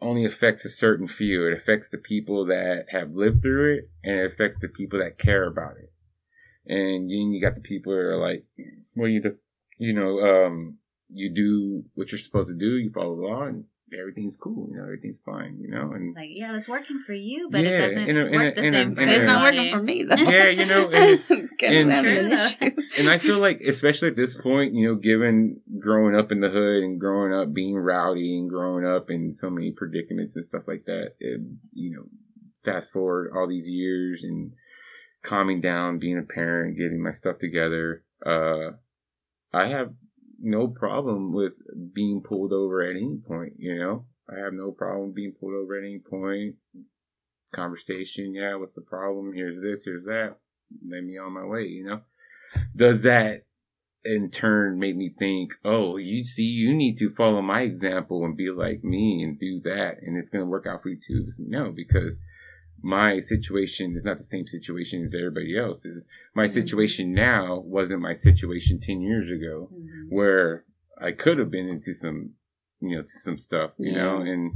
only 0.00 0.24
affects 0.24 0.64
a 0.64 0.68
certain 0.68 1.06
few. 1.08 1.46
It 1.46 1.54
affects 1.56 1.88
the 1.88 1.96
people 1.98 2.44
that 2.46 2.86
have 2.90 3.12
lived 3.14 3.40
through 3.42 3.74
it, 3.76 3.90
and 4.02 4.18
it 4.18 4.32
affects 4.32 4.60
the 4.60 4.66
people 4.68 4.98
that 4.98 5.16
care 5.16 5.46
about 5.46 5.76
it. 5.76 5.92
And 6.66 7.08
then 7.08 7.30
you 7.32 7.40
got 7.40 7.54
the 7.54 7.60
people 7.60 7.92
that 7.92 8.00
are 8.00 8.18
like, 8.18 8.44
"Well, 8.96 9.08
you 9.08 9.38
you 9.78 9.92
know, 9.92 10.18
um, 10.20 10.78
you 11.12 11.32
do 11.34 11.84
what 11.94 12.10
you're 12.12 12.18
supposed 12.18 12.48
to 12.48 12.54
do. 12.54 12.76
You 12.78 12.90
follow 12.90 13.16
the 13.16 13.22
law, 13.22 13.42
and 13.44 13.64
everything's 13.98 14.36
cool. 14.36 14.68
You 14.70 14.76
know, 14.78 14.84
everything's 14.84 15.20
fine. 15.24 15.58
You 15.60 15.70
know, 15.70 15.92
and 15.92 16.14
Like, 16.14 16.30
yeah, 16.32 16.56
it's 16.56 16.68
working 16.68 17.02
for 17.06 17.12
you, 17.12 17.48
but 17.50 17.60
Yeah, 17.60 17.68
it 17.68 17.80
doesn't 17.88 18.08
in 18.08 18.16
a- 18.16 18.24
work 18.24 18.56
a- 18.56 18.60
the 18.60 18.68
a- 18.68 18.72
same 18.72 18.88
in 18.90 18.94
for 18.94 19.00
a- 19.02 19.06
it's 19.08 19.24
not 19.24 19.46
everybody. 19.46 19.58
working 19.58 19.78
for 19.78 19.82
me 19.82 20.02
though. 20.04 20.30
yeah, 20.32 20.48
you 20.48 20.66
know, 20.66 20.90
and, 20.90 21.48
Guess 21.58 21.84
I'm 21.86 21.90
and- 21.90 22.06
an 22.08 22.32
issue. 22.32 22.70
and 22.98 23.10
I 23.10 23.18
feel 23.18 23.38
like, 23.38 23.60
especially 23.60 24.08
at 24.08 24.16
this 24.16 24.36
point, 24.36 24.74
you 24.74 24.88
know, 24.88 24.94
given 24.94 25.60
growing 25.78 26.14
up 26.16 26.32
in 26.32 26.40
the 26.40 26.48
hood 26.48 26.82
and 26.82 26.98
growing 26.98 27.32
up 27.34 27.52
being 27.52 27.74
rowdy 27.76 28.38
and 28.38 28.48
growing 28.48 28.86
up 28.86 29.10
in 29.10 29.34
so 29.34 29.50
many 29.50 29.70
predicaments 29.72 30.36
and 30.36 30.44
stuff 30.44 30.62
like 30.66 30.84
that, 30.86 31.14
and, 31.20 31.58
you 31.74 31.90
know, 31.94 32.04
fast 32.64 32.92
forward 32.92 33.32
all 33.36 33.46
these 33.48 33.66
years 33.68 34.20
and 34.22 34.52
calming 35.22 35.60
down, 35.60 35.98
being 35.98 36.18
a 36.18 36.22
parent, 36.22 36.76
getting 36.78 37.02
my 37.02 37.10
stuff 37.10 37.38
together, 37.38 38.02
uh, 38.24 38.70
I 39.52 39.68
have 39.68 39.92
no 40.42 40.68
problem 40.68 41.32
with 41.32 41.52
being 41.94 42.22
pulled 42.22 42.52
over 42.52 42.82
at 42.82 42.96
any 42.96 43.18
point, 43.26 43.54
you 43.58 43.78
know? 43.78 44.06
I 44.28 44.38
have 44.44 44.52
no 44.52 44.72
problem 44.72 45.12
being 45.12 45.34
pulled 45.38 45.54
over 45.54 45.78
at 45.78 45.84
any 45.84 45.98
point. 45.98 46.56
Conversation, 47.54 48.34
yeah, 48.34 48.56
what's 48.56 48.74
the 48.74 48.82
problem? 48.82 49.32
Here's 49.34 49.62
this, 49.62 49.84
here's 49.84 50.04
that. 50.04 50.36
Let 50.88 51.04
me 51.04 51.18
on 51.18 51.32
my 51.32 51.44
way, 51.44 51.64
you 51.64 51.84
know? 51.84 52.00
Does 52.74 53.02
that 53.02 53.42
in 54.04 54.30
turn 54.30 54.78
make 54.78 54.96
me 54.96 55.14
think, 55.16 55.52
oh, 55.64 55.96
you 55.96 56.24
see, 56.24 56.44
you 56.44 56.74
need 56.74 56.98
to 56.98 57.14
follow 57.14 57.40
my 57.40 57.60
example 57.60 58.24
and 58.24 58.36
be 58.36 58.50
like 58.50 58.82
me 58.82 59.22
and 59.22 59.38
do 59.38 59.60
that, 59.64 59.98
and 60.02 60.16
it's 60.16 60.30
going 60.30 60.44
to 60.44 60.50
work 60.50 60.66
out 60.66 60.82
for 60.82 60.88
you 60.88 60.98
too? 61.06 61.28
No, 61.38 61.70
because 61.70 62.18
my 62.82 63.20
situation 63.20 63.94
is 63.94 64.04
not 64.04 64.18
the 64.18 64.24
same 64.24 64.46
situation 64.46 65.04
as 65.04 65.14
everybody 65.14 65.56
else's. 65.56 66.06
My 66.34 66.46
Mhm. 66.46 66.50
situation 66.50 67.12
now 67.12 67.60
wasn't 67.60 68.00
my 68.00 68.12
situation 68.12 68.80
10 68.80 69.00
years 69.00 69.30
ago 69.30 69.70
Mhm. 69.72 70.10
where 70.10 70.64
I 70.98 71.12
could 71.12 71.38
have 71.38 71.50
been 71.50 71.68
into 71.68 71.94
some, 71.94 72.34
you 72.80 72.96
know, 72.96 73.02
to 73.02 73.08
some 73.08 73.38
stuff, 73.38 73.72
you 73.78 73.92
know, 73.92 74.18
and 74.20 74.52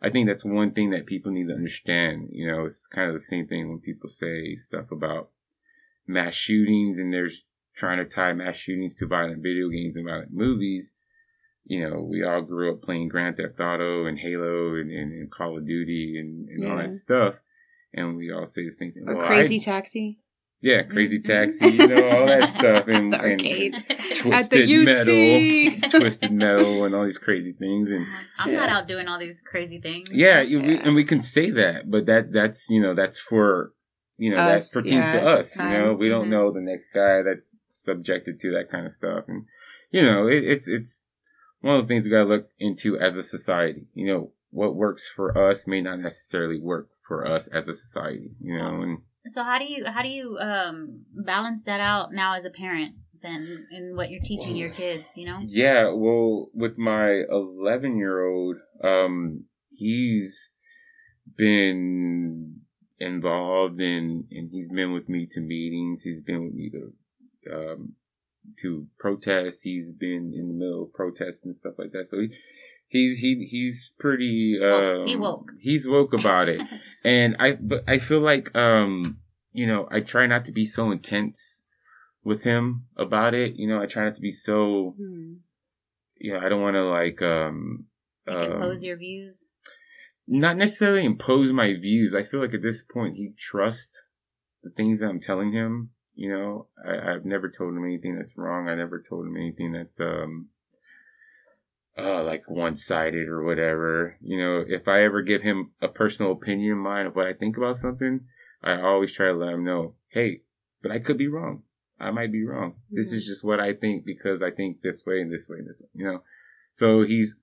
I 0.00 0.10
think 0.10 0.26
that's 0.26 0.44
one 0.44 0.72
thing 0.72 0.90
that 0.90 1.06
people 1.06 1.32
need 1.32 1.48
to 1.48 1.54
understand. 1.54 2.28
You 2.30 2.46
know, 2.48 2.64
it's 2.64 2.86
kind 2.86 3.08
of 3.08 3.14
the 3.14 3.20
same 3.20 3.46
thing 3.46 3.68
when 3.68 3.80
people 3.80 4.10
say 4.10 4.56
stuff 4.56 4.90
about 4.92 5.30
mass 6.06 6.34
shootings 6.34 6.98
and 6.98 7.12
there's 7.12 7.44
trying 7.74 7.98
to 7.98 8.04
tie 8.04 8.32
mass 8.32 8.56
shootings 8.56 8.94
to 8.96 9.06
violent 9.06 9.42
video 9.42 9.68
games 9.68 9.96
and 9.96 10.04
violent 10.06 10.32
movies. 10.32 10.94
You 11.64 11.80
know, 11.88 12.00
we 12.00 12.22
all 12.22 12.42
grew 12.42 12.72
up 12.72 12.82
playing 12.82 13.08
Grand 13.08 13.36
Theft 13.36 13.58
Auto 13.60 14.06
and 14.06 14.18
Halo 14.18 14.76
and, 14.76 14.90
and, 14.90 15.12
and 15.12 15.30
Call 15.30 15.58
of 15.58 15.66
Duty 15.66 16.18
and, 16.18 16.48
and 16.48 16.64
all 16.64 16.76
that 16.78 16.92
stuff. 16.92 17.34
And 17.96 18.16
we 18.16 18.30
all 18.32 18.46
say 18.46 18.64
the 18.64 18.70
same 18.70 18.92
thing. 18.92 19.04
Or 19.08 19.16
Well, 19.16 19.24
I- 19.24 19.26
Crazy 19.28 19.58
Taxi. 19.58 20.18
yeah, 20.60 20.82
Crazy 20.82 21.18
Mhm. 21.18 21.24
Taxi, 21.24 21.68
you 21.68 21.88
know, 21.88 22.08
all 22.10 22.26
that 22.26 22.48
stuff. 22.58 22.88
And, 22.88 23.12
The 23.12 23.20
and 23.20 23.32
arcade. 23.40 23.74
Twisted 24.16 24.68
UC. 24.68 24.84
Metal, 25.80 25.90
Twisted 26.00 26.32
Metal, 26.32 26.84
and 26.84 26.94
all 26.94 27.04
these 27.04 27.18
crazy 27.18 27.52
things. 27.52 27.88
And 27.90 28.06
I'm 28.38 28.52
not 28.52 28.68
out 28.68 28.86
doing 28.88 29.08
all 29.08 29.18
these 29.18 29.40
crazy 29.42 29.80
things. 29.80 30.10
yeah, 30.12 30.40
you, 30.42 30.60
We, 30.60 30.78
and 30.78 30.94
we 30.94 31.04
can 31.04 31.22
say 31.22 31.50
that, 31.50 31.90
but 31.90 32.06
that 32.06 32.32
that's 32.32 32.68
you 32.68 32.80
know 32.82 32.94
that's 32.94 33.18
for 33.18 33.72
you 34.18 34.30
know 34.30 34.38
Us, 34.38 34.70
that 34.72 34.82
pertains 34.82 35.10
to 35.12 35.20
us. 35.26 35.56
You 35.58 35.64
know, 35.68 35.94
we 35.94 36.08
don't 36.08 36.26
Mhm. 36.26 36.30
know 36.30 36.52
the 36.52 36.60
next 36.60 36.88
guy 36.94 37.22
that's 37.22 37.54
subjected 37.74 38.40
to 38.40 38.50
that 38.52 38.70
kind 38.70 38.86
of 38.86 38.92
stuff, 38.94 39.24
and 39.28 39.44
you 39.90 40.02
know, 40.02 40.26
it, 40.26 40.44
it's 40.44 40.68
it's 40.68 41.02
one 41.60 41.74
of 41.76 41.82
those 41.82 41.88
things 41.88 42.04
we 42.04 42.10
got 42.10 42.24
to 42.24 42.28
look 42.28 42.48
into 42.58 42.98
as 42.98 43.16
a 43.16 43.22
society. 43.22 43.86
You 43.94 44.06
know, 44.06 44.32
what 44.50 44.74
works 44.76 45.08
for 45.08 45.36
us 45.36 45.66
may 45.66 45.80
not 45.80 46.00
necessarily 46.00 46.58
work 46.60 46.88
for 47.06 47.26
us 47.26 47.48
as 47.48 47.68
a 47.68 47.74
society. 47.74 48.30
You 48.40 48.58
know, 48.58 48.82
and 48.82 48.98
So 49.28 49.42
how 49.42 49.58
do 49.58 49.64
you 49.64 49.86
how 49.86 50.02
do 50.02 50.08
you 50.08 50.36
um 50.38 51.04
balance 51.12 51.64
that 51.64 51.80
out 51.80 52.12
now 52.12 52.34
as 52.34 52.44
a 52.44 52.50
parent 52.50 52.96
then 53.22 53.66
in 53.70 53.96
what 53.96 54.10
you're 54.10 54.20
teaching 54.22 54.56
your 54.56 54.70
kids, 54.70 55.12
you 55.16 55.26
know? 55.26 55.40
Yeah, 55.46 55.90
well, 55.92 56.48
with 56.54 56.78
my 56.78 57.22
11 57.30 57.96
year 57.96 58.24
old, 58.24 58.56
um, 58.82 59.44
he's 59.70 60.52
been 61.36 62.60
involved 62.98 63.80
in, 63.80 64.24
and 64.30 64.50
he's 64.50 64.68
been 64.68 64.92
with 64.92 65.08
me 65.08 65.26
to 65.32 65.40
meetings. 65.40 66.02
He's 66.02 66.22
been 66.22 66.44
with 66.44 66.54
me 66.54 66.70
to, 66.70 67.54
um, 67.54 67.94
to 68.62 68.86
protests. 68.98 69.62
He's 69.62 69.92
been 69.92 70.32
in 70.34 70.48
the 70.48 70.54
middle 70.54 70.84
of 70.84 70.92
protests 70.92 71.44
and 71.44 71.54
stuff 71.54 71.74
like 71.78 71.92
that. 71.92 72.08
So 72.10 72.20
he, 72.20 72.28
he's, 72.88 73.18
he, 73.18 73.46
he's 73.50 73.90
pretty, 73.98 74.58
Woke. 74.60 75.00
um, 75.00 75.06
He 75.06 75.16
woke. 75.16 75.50
He's 75.60 75.88
woke 75.88 76.12
about 76.12 76.48
it. 76.48 76.60
and 77.04 77.36
I, 77.38 77.52
but 77.52 77.84
I 77.88 77.98
feel 77.98 78.20
like, 78.20 78.54
um, 78.56 79.18
you 79.52 79.66
know, 79.66 79.88
I 79.90 80.00
try 80.00 80.26
not 80.26 80.44
to 80.46 80.52
be 80.52 80.66
so 80.66 80.90
intense 80.90 81.64
with 82.24 82.42
him 82.44 82.86
about 82.96 83.34
it. 83.34 83.54
You 83.56 83.68
know, 83.68 83.80
I 83.80 83.86
try 83.86 84.04
not 84.04 84.14
to 84.16 84.20
be 84.20 84.32
so, 84.32 84.94
Hmm. 84.98 85.34
you 86.18 86.32
know, 86.32 86.40
I 86.40 86.48
don't 86.48 86.60
want 86.62 86.74
to 86.74 86.84
like, 86.84 87.20
um, 87.22 87.86
Like 88.26 88.36
um, 88.36 88.52
impose 88.52 88.82
your 88.82 88.96
views. 88.96 89.50
not 90.26 90.56
necessarily 90.56 91.04
impose 91.04 91.52
my 91.52 91.68
views. 91.74 92.14
I 92.14 92.24
feel 92.24 92.40
like 92.40 92.54
at 92.54 92.62
this 92.62 92.82
point 92.82 93.16
he 93.16 93.32
trusts 93.38 94.00
the 94.62 94.70
things 94.70 95.00
that 95.00 95.06
I'm 95.08 95.20
telling 95.20 95.52
him. 95.52 95.90
You 96.14 96.30
know, 96.32 96.66
I, 96.84 97.12
I've 97.12 97.24
never 97.24 97.50
told 97.50 97.74
him 97.76 97.84
anything 97.84 98.16
that's 98.16 98.36
wrong. 98.36 98.68
I 98.68 98.74
never 98.74 99.04
told 99.08 99.26
him 99.26 99.36
anything 99.36 99.72
that's 99.72 100.00
um 100.00 100.48
uh 101.98 102.22
like 102.22 102.48
one 102.48 102.76
sided 102.76 103.28
or 103.28 103.44
whatever. 103.44 104.16
You 104.20 104.38
know, 104.38 104.64
if 104.66 104.88
I 104.88 105.02
ever 105.02 105.22
give 105.22 105.42
him 105.42 105.72
a 105.80 105.88
personal 105.88 106.32
opinion 106.32 106.72
of 106.72 106.78
mine 106.78 107.06
of 107.06 107.16
what 107.16 107.26
I 107.26 107.32
think 107.32 107.56
about 107.56 107.76
something, 107.76 108.20
I 108.62 108.80
always 108.80 109.14
try 109.14 109.26
to 109.26 109.34
let 109.34 109.54
him 109.54 109.64
know, 109.64 109.94
hey, 110.08 110.42
but 110.82 110.90
I 110.90 110.98
could 110.98 111.18
be 111.18 111.28
wrong. 111.28 111.62
I 111.98 112.10
might 112.10 112.32
be 112.32 112.44
wrong. 112.44 112.74
This 112.90 113.12
is 113.12 113.26
just 113.26 113.42
what 113.42 113.60
I 113.60 113.72
think 113.72 114.04
because 114.04 114.42
I 114.42 114.50
think 114.50 114.82
this 114.82 115.02
way 115.06 115.20
and 115.20 115.32
this 115.32 115.48
way 115.48 115.58
and 115.58 115.68
this 115.68 115.80
way, 115.80 115.88
you 115.94 116.04
know. 116.04 116.22
So 116.74 117.02
he's 117.02 117.36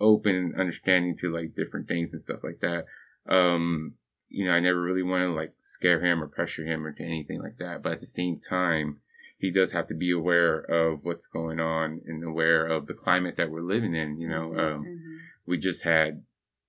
open 0.00 0.34
and 0.34 0.60
understanding 0.60 1.16
to 1.18 1.34
like 1.34 1.56
different 1.56 1.88
things 1.88 2.12
and 2.12 2.22
stuff 2.22 2.40
like 2.44 2.60
that. 2.60 2.84
Um, 3.28 3.94
you 4.28 4.46
know, 4.46 4.52
I 4.52 4.60
never 4.60 4.80
really 4.80 5.02
want 5.02 5.22
to 5.22 5.32
like 5.32 5.54
scare 5.62 6.04
him 6.04 6.22
or 6.22 6.28
pressure 6.28 6.64
him 6.64 6.86
or 6.86 6.92
to 6.92 7.02
anything 7.02 7.42
like 7.42 7.58
that. 7.58 7.82
But 7.82 7.92
at 7.92 8.00
the 8.00 8.06
same 8.06 8.38
time, 8.40 9.00
he 9.38 9.52
does 9.52 9.72
have 9.72 9.86
to 9.86 9.94
be 9.94 10.10
aware 10.10 10.58
of 10.58 11.04
what's 11.04 11.26
going 11.26 11.60
on 11.60 12.00
and 12.06 12.24
aware 12.24 12.66
of 12.66 12.86
the 12.86 12.94
climate 12.94 13.36
that 13.36 13.50
we're 13.50 13.62
living 13.62 13.94
in. 13.94 14.18
You 14.20 14.28
know, 14.28 14.58
um, 14.58 14.84
Mhm. 14.84 15.18
we 15.46 15.58
just 15.58 15.84
had 15.84 16.24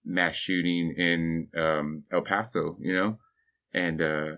mass 0.05 0.35
shooting 0.35 0.93
in 0.95 1.49
um, 1.55 2.03
El 2.11 2.21
Paso, 2.21 2.77
you 2.79 2.93
know, 2.93 3.19
and 3.73 4.01
uh, 4.01 4.37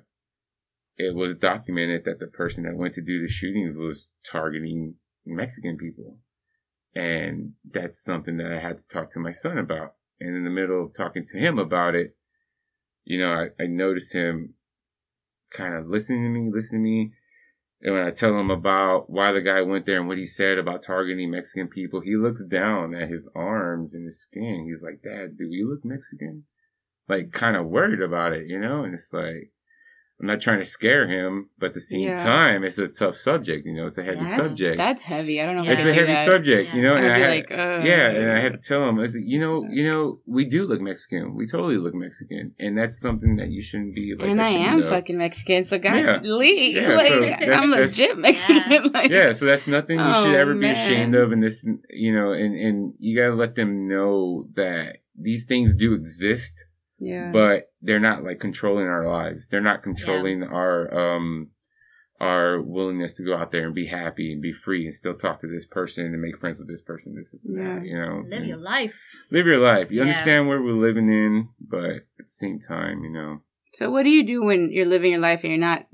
it 0.98 1.14
was 1.14 1.36
documented 1.36 2.06
that 2.06 2.20
the 2.20 2.28
person 2.28 2.64
that 2.64 2.76
went 2.76 2.94
to 2.96 3.02
do 3.02 3.22
the 3.22 3.28
shooting 3.28 3.76
was 3.78 4.10
targeting 4.24 4.96
Mexican 5.26 5.78
people. 5.78 6.20
And 6.94 7.54
that's 7.70 8.04
something 8.04 8.38
that 8.38 8.52
I 8.52 8.60
had 8.60 8.78
to 8.78 8.88
talk 8.88 9.12
to 9.12 9.20
my 9.20 9.32
son 9.32 9.58
about. 9.58 9.96
And 10.20 10.36
in 10.36 10.44
the 10.44 10.50
middle 10.50 10.86
of 10.86 10.94
talking 10.94 11.26
to 11.28 11.38
him 11.38 11.58
about 11.58 11.96
it, 11.96 12.16
you 13.04 13.20
know, 13.20 13.32
I, 13.32 13.64
I 13.64 13.68
noticed 13.68 14.14
him 14.14 14.56
kind 15.52 15.74
of 15.74 15.88
listening 15.88 16.24
to 16.24 16.30
me, 16.30 16.52
listening 16.52 16.84
to 16.84 16.90
me. 16.90 17.14
And 17.84 17.96
when 17.96 18.06
I 18.06 18.12
tell 18.12 18.38
him 18.38 18.52
about 18.52 19.10
why 19.10 19.32
the 19.32 19.42
guy 19.42 19.62
went 19.62 19.86
there 19.86 20.00
and 20.00 20.08
what 20.08 20.20
he 20.20 20.26
said 20.26 20.60
about 20.60 20.84
targeting 20.84 21.32
Mexican 21.32 21.68
people, 21.68 22.00
he 22.00 22.16
looks 22.16 22.44
down 22.44 22.94
at 22.94 23.10
his 23.10 23.28
arms 23.34 23.96
and 23.96 24.06
his 24.06 24.22
skin. 24.22 24.68
He's 24.68 24.84
like, 24.84 25.02
Dad, 25.02 25.38
do 25.38 25.50
we 25.50 25.64
look 25.64 25.84
Mexican? 25.84 26.44
Like, 27.10 27.32
kind 27.32 27.56
of 27.56 27.66
worried 27.66 28.02
about 28.02 28.34
it, 28.34 28.48
you 28.48 28.60
know? 28.60 28.84
And 28.84 28.94
it's 28.94 29.12
like, 29.12 29.52
I'm 30.22 30.28
not 30.28 30.40
trying 30.40 30.60
to 30.60 30.66
scare 30.66 31.08
him, 31.10 31.50
but 31.58 31.68
at 31.68 31.74
the 31.74 31.82
same 31.82 32.02
Yeah. 32.02 32.16
time, 32.16 32.64
it's 32.64 32.78
a 32.78 32.88
tough 32.88 33.18
subject, 33.18 33.66
you 33.66 33.74
know? 33.74 33.88
It's 33.88 33.98
a 33.98 34.04
heavy 34.04 34.24
that's, 34.24 34.36
subject. 34.50 34.78
That's 34.78 35.02
heavy. 35.02 35.42
I 35.42 35.48
don't 35.48 35.56
know. 35.56 35.64
Yeah. 35.64 35.72
it's 35.72 35.80
I 35.80 35.82
a 35.82 35.86
can 35.86 35.94
do 35.94 36.00
heavy 36.00 36.14
that. 36.14 36.26
subject, 36.28 36.74
you 36.76 36.82
know? 36.84 36.96
And 36.96 37.08
I 37.12 37.16
be 37.16 37.22
had, 37.24 37.30
like, 37.32 37.52
uh, 37.52 37.82
yeah, 37.84 38.08
and 38.10 38.32
I 38.32 38.40
had 38.40 38.54
to 38.54 38.60
tell 38.60 38.88
him, 38.88 39.00
I 39.00 39.08
said, 39.08 39.22
you 39.26 39.40
know, 39.40 39.66
you 39.72 39.84
know, 39.92 40.20
we 40.28 40.46
do 40.46 40.68
look 40.68 40.80
Mexican. 40.80 41.34
We 41.34 41.48
totally 41.48 41.78
look 41.78 41.96
Mexican, 41.96 42.54
and 42.60 42.78
that's 42.78 43.00
something 43.00 43.38
that 43.38 43.50
you 43.50 43.64
shouldn't 43.64 43.96
be 43.96 44.14
like. 44.16 44.30
and 44.30 44.40
I 44.40 44.50
am 44.50 44.84
of. 44.84 44.90
fucking 44.90 45.18
Mexican, 45.18 45.66
so 45.66 45.80
God, 45.80 45.96
Yeah. 45.96 46.20
Lee, 46.22 46.76
Yeah, 46.76 46.90
like 46.90 47.08
so 47.14 47.20
that's- 47.22 47.60
I'm 47.60 47.72
that's- 47.72 47.98
legit 48.00 48.18
Mexican. 48.20 48.92
like, 48.94 49.10
Yeah, 49.10 49.32
so 49.34 49.46
that's 49.48 49.66
nothing 49.66 49.98
you 49.98 50.14
should 50.14 50.36
Oh, 50.36 50.40
ever 50.40 50.54
be 50.54 50.70
ashamed 50.70 51.16
of, 51.16 51.32
and 51.32 51.42
this, 51.42 51.68
you 51.90 52.14
know, 52.14 52.32
and 52.34 52.56
and 52.56 52.94
you 53.00 53.18
gotta 53.20 53.34
let 53.34 53.56
them 53.56 53.88
know 53.88 54.48
that 54.56 54.98
these 55.20 55.46
things 55.46 55.76
do 55.76 55.96
exist, 55.96 56.66
yeah. 57.02 57.32
but 57.34 57.72
they're 57.82 57.99
not 57.99 58.24
like 58.24 58.39
controlling 58.39 58.86
our 58.88 59.06
lives. 59.08 59.47
They're 59.49 59.60
not 59.60 59.84
controlling 59.84 60.43
our 60.43 61.16
um 61.18 61.49
our 62.20 62.62
willingness 62.62 63.16
to 63.16 63.24
go 63.24 63.36
out 63.36 63.52
there 63.52 63.66
and 63.66 63.74
be 63.74 63.88
happy 63.88 64.32
and 64.32 64.43
be 64.43 64.54
free 64.54 64.86
and 64.86 64.93
still 64.93 65.16
talk 65.16 65.41
to 65.41 65.47
this 65.47 65.66
person 65.66 66.06
and 66.06 66.22
make 66.22 66.38
friends 66.39 66.60
with 66.60 66.68
this 66.68 66.82
person. 66.84 67.16
This 67.16 67.34
is 67.34 67.49
Yeah. 67.52 67.64
that, 67.80 67.84
you 67.86 67.97
know. 67.97 68.22
Live 68.24 68.39
and- 68.41 68.47
your 68.47 68.58
life. 68.58 68.93
live 69.32 69.47
your 69.47 69.58
life. 69.58 69.89
You 69.89 69.97
Yeah. 69.97 70.04
understand 70.04 70.47
where 70.47 70.62
we're 70.62 70.74
living 70.74 71.10
in, 71.10 71.49
but 71.60 71.89
at 71.89 72.04
the 72.20 72.24
same 72.30 72.60
time, 72.60 73.04
you 73.04 73.10
know. 73.12 73.41
So 73.74 73.89
what 73.89 74.04
do 74.04 74.10
you 74.12 74.24
do 74.24 74.43
when 74.43 74.72
you're 74.72 74.86
living 74.86 75.10
your 75.12 75.20
life 75.20 75.43
and 75.43 75.52
you're 75.52 75.60
not, 75.60 75.88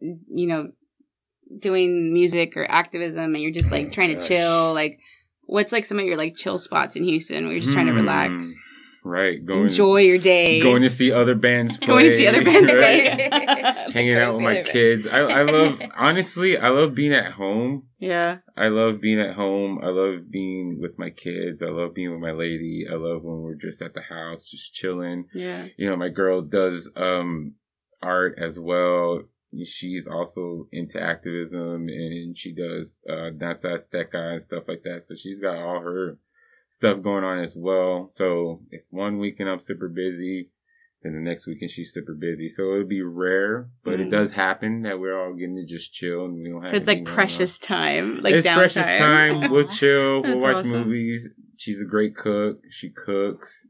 you 0.00 0.46
know, 0.46 0.72
doing 1.58 2.12
music 2.12 2.56
or 2.56 2.64
activism 2.70 3.34
and 3.34 3.42
you're 3.42 3.52
just 3.52 3.70
like 3.70 3.92
trying 3.92 4.08
to 4.10 4.14
Gosh. 4.16 4.28
chill? 4.28 4.72
Like, 4.72 4.98
what's 5.46 5.72
like 5.72 5.84
some 5.84 5.98
of 5.98 6.06
your 6.06 6.16
like 6.16 6.34
chill 6.34 6.58
spots 6.58 6.96
in 6.96 7.04
Houston 7.04 7.44
where 7.44 7.52
you're 7.52 7.60
just 7.60 7.74
trying 7.74 7.86
to 7.86 7.92
Hmm, 7.92 7.98
relax, 7.98 8.54
Right. 9.06 9.44
Going 9.44 9.66
enjoy 9.66 9.98
your 9.98 10.16
day, 10.16 10.60
going 10.60 10.80
to 10.80 10.88
see 10.88 11.12
other 11.12 11.34
bands 11.34 11.76
play. 11.76 11.86
going 11.88 12.04
to 12.06 12.10
see 12.10 12.26
other 12.26 12.42
bands 12.42 12.72
right? 12.72 13.30
play, 13.30 13.86
Hanging 13.92 14.16
out 14.16 14.32
with 14.32 14.42
my 14.42 14.62
kids. 14.62 15.06
I, 15.06 15.18
I 15.18 15.42
love 15.42 15.78
honestly, 15.96 16.56
I 16.56 16.70
love 16.70 16.94
being 16.94 17.12
at 17.12 17.32
home. 17.32 17.88
Yeah, 17.98 18.38
I 18.56 18.68
love 18.68 19.02
being 19.02 19.20
at 19.20 19.34
home. 19.34 19.78
I 19.82 19.88
love 19.88 20.30
being 20.30 20.78
with 20.80 20.98
my 20.98 21.10
kids. 21.10 21.62
I 21.62 21.66
love 21.66 21.94
being 21.94 22.12
with 22.12 22.20
my 22.20 22.32
lady. 22.32 22.86
I 22.90 22.94
love 22.94 23.22
when 23.22 23.42
we're 23.42 23.56
just 23.56 23.82
at 23.82 23.92
the 23.92 24.00
house, 24.00 24.48
just 24.50 24.72
chilling. 24.72 25.26
yeah. 25.34 25.66
You 25.76 25.90
know, 25.90 25.96
my 25.96 26.08
girl 26.08 26.40
does 26.40 26.90
um 26.96 27.56
art 28.02 28.38
as 28.42 28.58
well. 28.58 29.22
She's 29.66 30.08
also 30.08 30.66
into 30.72 31.00
activism 31.00 31.88
and 31.88 32.36
she 32.38 32.54
does 32.54 33.00
uh 33.08 33.30
Danza 33.38 33.68
Azteca 33.68 34.32
and 34.32 34.42
stuff 34.42 34.64
like 34.66 34.82
that. 34.84 35.02
So 35.02 35.14
she's 35.14 35.40
got 35.40 35.58
all 35.58 35.80
her 35.80 36.18
stuff 36.74 37.00
going 37.02 37.22
on 37.22 37.38
as 37.38 37.54
well. 37.56 38.10
So 38.14 38.60
if 38.72 38.82
one 38.90 39.18
weekend 39.18 39.48
I'm 39.48 39.60
super 39.60 39.88
busy, 39.88 40.50
then 41.04 41.12
the 41.14 41.20
next 41.20 41.46
weekend 41.46 41.70
she's 41.70 41.92
super 41.92 42.14
busy. 42.14 42.48
So 42.48 42.72
it'll 42.72 42.84
be 42.88 43.02
rare, 43.02 43.68
but 43.84 44.00
it 44.00 44.08
Mm. 44.08 44.10
does 44.10 44.32
happen 44.32 44.82
that 44.82 44.98
we're 44.98 45.16
all 45.16 45.34
getting 45.34 45.54
to 45.56 45.64
just 45.64 45.92
chill 45.92 46.24
and 46.24 46.34
we 46.34 46.48
don't 46.50 46.62
have 46.62 46.70
So 46.72 46.76
it's 46.76 46.86
like 46.88 46.96
anything 46.98 47.04
going 47.04 47.12
on. 47.12 47.14
precious 47.26 47.58
time, 47.60 48.20
like 48.22 48.34
it's 48.34 48.46
downtime. 48.46 48.54
precious 48.56 48.86
time. 48.86 49.50
We'll 49.52 49.68
chill. 49.68 50.22
we'll 50.22 50.40
watch 50.40 50.56
awesome. 50.56 50.88
movies. 50.88 51.28
She's 51.58 51.80
a 51.80 51.84
great 51.84 52.16
cook. 52.16 52.58
She 52.70 52.90
cooks. 52.90 53.66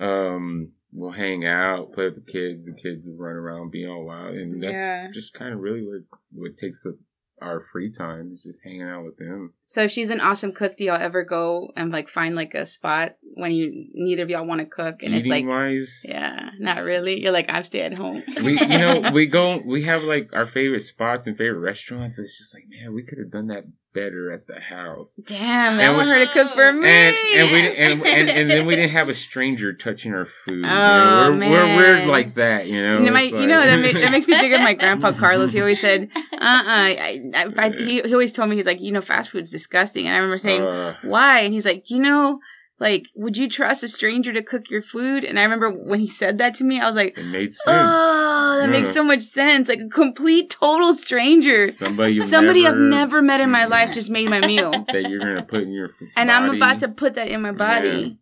Um, 0.00 0.72
we'll 0.92 1.10
hang 1.10 1.44
out, 1.44 1.92
play 1.92 2.04
with 2.04 2.24
the 2.24 2.32
kids. 2.32 2.66
The 2.66 2.74
kids 2.80 3.08
run 3.18 3.34
around, 3.34 3.70
being 3.72 3.88
all 3.90 4.04
wild, 4.04 4.36
and 4.36 4.62
that's 4.62 4.72
Yeah. 4.74 5.10
just 5.12 5.34
kind 5.34 5.52
of 5.52 5.60
really 5.60 5.84
what 5.84 6.02
what 6.32 6.56
takes 6.56 6.86
up 6.86 6.94
our 7.40 7.64
free 7.72 7.90
time 7.90 8.30
is 8.32 8.42
just 8.42 8.62
hanging 8.62 8.82
out 8.82 9.04
with 9.04 9.16
them. 9.16 9.54
So 9.70 9.82
if 9.82 9.90
she's 9.90 10.08
an 10.08 10.20
awesome 10.22 10.52
cook, 10.52 10.78
do 10.78 10.84
y'all 10.84 10.96
ever 10.98 11.24
go 11.24 11.70
and 11.76 11.92
like 11.92 12.08
find 12.08 12.34
like 12.34 12.54
a 12.54 12.64
spot 12.64 13.16
when 13.34 13.52
you 13.52 13.86
neither 13.92 14.22
of 14.22 14.30
y'all 14.30 14.46
want 14.46 14.60
to 14.60 14.66
cook 14.66 15.02
and 15.02 15.14
it's 15.14 15.26
Eating 15.26 15.46
like, 15.46 15.54
wise, 15.56 16.00
yeah, 16.08 16.48
not 16.58 16.78
really. 16.82 17.20
You're 17.20 17.32
like, 17.32 17.50
I 17.50 17.60
stay 17.60 17.82
at 17.82 17.98
home. 17.98 18.22
we 18.42 18.58
you 18.58 18.66
know 18.66 19.10
we 19.12 19.26
go 19.38 19.58
we 19.58 19.82
have 19.82 20.02
like 20.02 20.30
our 20.32 20.46
favorite 20.46 20.84
spots 20.84 21.26
and 21.26 21.36
favorite 21.36 21.60
restaurants. 21.60 22.16
So 22.16 22.22
it's 22.22 22.38
just 22.38 22.54
like 22.54 22.64
man, 22.66 22.94
we 22.94 23.02
could 23.02 23.18
have 23.18 23.30
done 23.30 23.48
that 23.48 23.64
better 23.94 24.30
at 24.32 24.46
the 24.46 24.60
house. 24.60 25.18
Damn, 25.24 25.78
I 25.80 25.84
And 25.84 25.96
want 25.96 26.08
we- 26.08 26.14
her 26.14 26.26
to 26.26 26.32
cook 26.32 26.50
for 26.54 26.72
me. 26.72 26.88
and 26.88 27.16
and 27.34 27.52
we 27.52 27.58
and, 27.76 28.02
and 28.06 28.30
and 28.30 28.50
then 28.50 28.66
we 28.66 28.74
didn't 28.76 28.90
have 28.92 29.08
a 29.10 29.14
stranger 29.14 29.72
touching 29.74 30.14
our 30.14 30.24
food. 30.26 30.64
you 30.64 30.70
Oh, 30.70 31.34
know? 31.34 31.38
we're, 31.38 31.66
we're 31.66 31.76
weird 31.76 32.06
like 32.06 32.34
that, 32.36 32.68
you 32.68 32.80
know. 32.82 32.98
You 33.00 33.06
know, 33.06 33.12
my, 33.12 33.22
It's 33.22 33.32
you 33.32 33.46
know 33.46 33.60
that, 33.60 33.76
ma- 33.80 34.00
that 34.00 34.12
makes 34.12 34.26
me 34.28 34.34
think 34.38 34.54
of 34.54 34.60
my 34.60 34.74
grandpa 34.74 35.12
Carlos. 35.12 35.52
He 35.52 35.60
always 35.60 35.80
said, 35.80 36.08
"Uh, 36.14 36.36
uh 36.36 36.38
I, 36.40 37.22
I, 37.34 37.46
I, 37.56 37.70
he, 37.70 38.00
he 38.02 38.12
always 38.12 38.32
told 38.32 38.48
me 38.50 38.56
he's 38.56 38.66
like, 38.66 38.80
you 38.80 38.92
know, 38.92 39.00
fast 39.00 39.30
food's 39.30 39.50
disgusting." 39.58 40.06
And 40.06 40.14
I 40.14 40.18
remember 40.18 40.38
saying, 40.38 40.62
Uh, 40.62 40.94
"Why?" 41.02 41.40
And 41.40 41.52
he's 41.54 41.66
like, 41.66 41.90
"You 41.90 41.98
know, 41.98 42.38
like, 42.80 43.06
would 43.16 43.36
you 43.36 43.48
trust 43.48 43.82
a 43.82 43.88
stranger 43.88 44.32
to 44.32 44.42
cook 44.42 44.70
your 44.70 44.82
food?" 44.82 45.24
And 45.24 45.38
I 45.38 45.42
remember 45.42 45.70
when 45.70 46.00
he 46.00 46.06
said 46.06 46.38
that 46.38 46.54
to 46.54 46.64
me, 46.64 46.80
I 46.80 46.86
was 46.86 46.96
like, 46.96 47.18
it 47.18 47.24
made 47.24 47.52
sense. 47.52 47.66
"Oh, 47.68 48.58
that 48.60 48.70
makes 48.70 48.92
so 48.92 49.02
much 49.02 49.22
sense! 49.22 49.68
Like 49.68 49.80
a 49.80 49.88
complete, 49.88 50.50
total 50.50 50.94
stranger, 50.94 51.70
Somebody 51.72 52.14
you've 52.14 52.24
somebody 52.24 52.62
never, 52.62 52.76
I've 52.76 52.82
never 52.82 53.22
met 53.22 53.40
in 53.40 53.50
my 53.50 53.66
life, 53.66 53.92
just 53.92 54.10
made 54.10 54.30
my 54.30 54.40
meal." 54.40 54.70
that 54.92 55.02
you're 55.08 55.18
gonna 55.20 55.42
put 55.42 55.62
in 55.62 55.72
your 55.72 55.90
f- 55.90 56.08
and 56.16 56.30
I'm 56.30 56.48
about 56.54 56.78
to 56.80 56.88
put 56.88 57.14
that 57.14 57.28
in 57.28 57.42
my 57.42 57.52
body. 57.52 57.88
Yeah. 57.88 58.14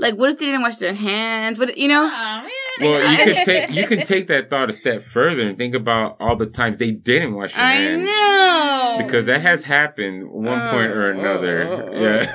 Like, 0.00 0.14
what 0.14 0.30
if 0.30 0.38
they 0.38 0.46
didn't 0.46 0.62
wash 0.62 0.76
their 0.76 0.94
hands? 0.94 1.58
What 1.58 1.76
you 1.76 1.88
know? 1.88 2.04
Aw, 2.06 2.42
man. 2.42 2.50
Well, 2.80 3.10
you 3.12 3.24
could 3.24 3.36
take 3.44 3.70
you 3.70 3.86
can 3.86 4.04
take 4.04 4.28
that 4.28 4.50
thought 4.50 4.70
a 4.70 4.72
step 4.72 5.02
further 5.04 5.46
and 5.48 5.56
think 5.58 5.74
about 5.74 6.16
all 6.20 6.36
the 6.36 6.46
times 6.46 6.78
they 6.78 6.90
didn't 6.92 7.34
wash 7.34 7.54
their 7.54 7.64
I 7.64 7.72
hands. 7.74 8.04
know 8.06 8.96
Because 9.06 9.26
that 9.26 9.42
has 9.42 9.64
happened 9.64 10.30
one 10.30 10.70
point 10.70 10.90
or 10.90 11.08
Oh, 11.12 11.18
another. 11.18 11.62
oh, 11.68 11.88
oh, 11.92 12.00
yeah. 12.00 12.34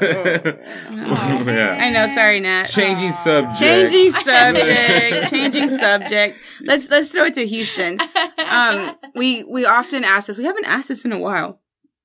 oh. 0.91 1.43
yeah. 1.51 1.77
I 1.79 1.89
know. 1.89 2.07
Sorry, 2.07 2.39
Nat. 2.39 2.63
Changing 2.63 3.11
subject. 3.11 3.59
Changing 3.59 4.11
subject. 4.21 5.29
changing 5.29 5.69
subject. 5.69 6.37
Let's 6.61 6.89
let's 6.89 7.09
throw 7.09 7.25
it 7.25 7.33
to 7.35 7.45
Houston. 7.47 7.99
Um, 8.37 8.95
we 9.15 9.43
we 9.43 9.65
often 9.65 10.03
ask 10.03 10.27
this. 10.27 10.37
We 10.37 10.45
haven't 10.45 10.65
asked 10.65 10.89
this 10.89 11.05
in 11.05 11.11
a 11.11 11.19
while. 11.19 11.59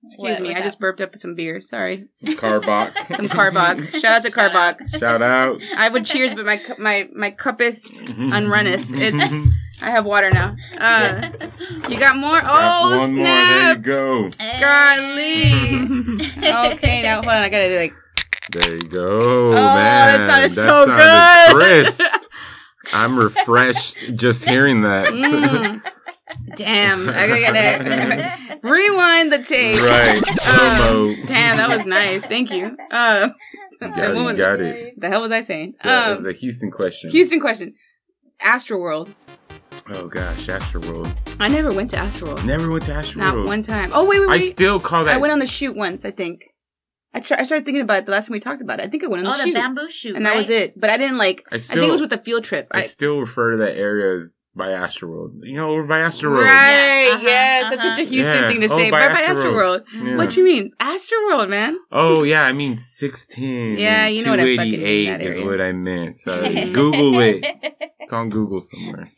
Excuse 0.05 0.34
What 0.36 0.42
me. 0.42 0.51
I 0.51 0.55
that? 0.55 0.64
just 0.64 0.78
burped 0.78 1.01
up 1.01 1.16
some 1.18 1.34
beer. 1.34 1.61
Sorry. 1.61 2.07
Some 2.14 2.34
Karbach. 2.34 2.94
Some 3.16 3.28
Karbach. 3.28 3.84
Shout 4.01 4.14
out 4.16 4.22
to 4.22 4.30
Shout. 4.30 4.53
Karbach. 4.53 4.99
Shout 4.99 5.22
out. 5.22 5.61
I 5.76 5.88
would 5.88 6.05
cheers, 6.05 6.34
but 6.34 6.46
my 6.46 6.57
cu- 6.57 6.80
my 6.80 7.09
my 7.14 7.30
cupeth 7.32 7.82
unrunneth. 7.82 8.86
It's 8.90 9.49
I 9.82 9.90
have 9.90 10.05
water 10.05 10.30
now. 10.30 10.55
Uh, 10.78 11.30
you 11.88 11.99
got 11.99 12.16
more? 12.16 12.40
Got 12.40 12.51
Oh 12.51 12.96
one 12.96 13.14
more. 13.16 13.24
There 13.24 13.68
you 13.68 13.74
snap! 13.74 13.82
go. 13.82 14.30
Golly. 14.61 16.32
okay, 16.74 17.03
now 17.03 17.14
hold 17.16 17.26
on. 17.26 17.42
I 17.42 17.49
gotta 17.49 17.68
do 17.68 17.76
like. 17.78 17.94
There 18.53 18.74
you 18.76 18.88
go, 18.88 19.51
Oh, 19.51 19.53
man. 19.53 20.20
that 20.20 20.26
sounded 20.26 20.55
so 20.55 20.86
sounded 20.86 20.96
good. 20.96 21.55
Crisp. 21.55 22.03
I'm 22.94 23.18
refreshed 23.18 24.14
just 24.16 24.49
hearing 24.49 24.80
that. 24.82 25.09
Mm. 25.09 25.82
Damn, 26.56 27.08
I 27.08 27.26
gotta 27.26 27.40
get 27.40 27.54
it. 28.52 28.58
rewind 28.62 29.32
the 29.32 29.38
tape. 29.42 29.80
right. 29.80 30.16
Slow-mo. 30.16 31.14
Damn, 31.26 31.56
that 31.56 31.68
was 31.76 31.86
nice. 31.86 32.24
Thank 32.24 32.50
you. 32.50 32.76
Uh, 32.90 33.28
You 33.80 33.88
got 33.94 33.98
it. 34.10 34.16
You 34.16 34.36
got 34.36 34.60
it. 34.60 35.00
the 35.00 35.08
hell 35.08 35.20
was 35.22 35.30
I 35.32 35.40
saying? 35.42 35.74
So 35.76 35.88
it 35.88 35.92
Um, 36.10 36.16
was 36.16 36.26
a 36.26 36.32
Houston 36.32 36.70
question. 36.70 37.10
Houston 37.10 37.40
question. 37.40 37.74
Astroworld. 38.42 39.14
Oh 39.90 40.06
gosh, 40.08 40.46
Astroworld. 40.48 41.12
I 41.40 41.48
never 41.48 41.72
went 41.74 41.90
to 41.90 41.96
Astroworld. 41.96 42.44
Never 42.44 42.70
went 42.70 42.84
to 42.84 42.92
Astroworld. 42.92 43.16
Not 43.36 43.46
one 43.46 43.62
time. 43.62 43.90
Oh 43.94 44.06
wait, 44.06 44.20
wait, 44.20 44.28
I 44.30 44.40
still 44.40 44.78
call 44.80 45.04
that. 45.04 45.14
I 45.14 45.18
went 45.18 45.32
on 45.32 45.38
the 45.38 45.46
shoot 45.46 45.76
once. 45.76 46.04
I 46.04 46.10
think. 46.10 46.44
I, 47.14 47.20
tr- 47.20 47.34
I 47.38 47.42
started 47.44 47.64
thinking 47.64 47.80
about 47.82 48.00
it 48.00 48.04
the 48.04 48.12
last 48.12 48.26
time 48.26 48.34
we 48.34 48.40
talked 48.40 48.60
about 48.60 48.80
it. 48.80 48.84
I 48.84 48.88
think 48.90 49.02
I 49.02 49.06
went 49.06 49.26
on 49.26 49.32
the 49.32 49.38
shoot. 49.38 49.42
Oh, 49.42 49.44
the 49.46 49.52
the 49.52 49.58
Bamboo 49.58 49.88
Chute. 49.88 50.16
and 50.16 50.26
that 50.26 50.36
was 50.36 50.50
it. 50.50 50.78
But 50.78 50.90
I 50.90 50.98
didn't 50.98 51.16
like. 51.16 51.42
I 51.50 51.56
still, 51.56 51.78
I 51.78 51.80
think 51.80 51.88
it 51.88 51.92
was 51.92 52.00
with 52.02 52.10
the 52.10 52.18
field 52.18 52.44
trip. 52.44 52.68
I 52.70 52.80
I, 52.80 52.82
still 52.82 53.18
refer 53.18 53.52
to 53.52 53.56
that 53.64 53.76
area 53.76 54.18
as 54.18 54.32
by 54.59 54.68
Astroworld. 54.68 55.40
You 55.42 55.54
know, 55.56 55.68
we're 55.72 55.84
by 55.84 56.00
Astroworld. 56.00 56.44
right? 56.44 57.09
Uh-huh, 57.14 57.20
yes, 57.22 57.70
that's 57.70 57.80
uh-huh. 57.80 57.94
such 57.94 58.06
a 58.06 58.09
Houston 58.11 58.34
Yeah. 58.42 58.48
thing 58.48 58.61
to 58.61 58.66
Oh, 58.70 58.76
say. 58.76 58.90
by 58.90 59.09
Bye 59.09 59.14
bye 59.14 59.22
Astroworld. 59.22 59.84
Astroworld. 59.86 60.06
Yeah. 60.06 60.16
What 60.16 60.36
you 60.36 60.44
mean, 60.44 60.72
Astroworld, 60.80 61.48
man? 61.48 61.78
Oh 61.90 62.24
yeah, 62.24 62.42
I 62.42 62.52
mean 62.52 62.76
sixteen. 62.76 63.78
Yeah, 63.78 64.06
you 64.09 64.24
know 64.24 64.32
what 64.32 64.40
I 64.40 64.56
fucking 64.56 64.72
mean, 64.72 64.80
288 64.80 65.06
that 65.11 65.22
is 65.22 65.34
area. 65.36 65.46
what 65.46 65.61
I 65.62 65.72
meant. 65.72 66.18
Sorry. 66.18 66.64
Google 66.72 67.20
it. 67.20 67.44
It's 68.00 68.12
on 68.14 68.30
Google 68.30 68.61
somewhere. 68.61 69.12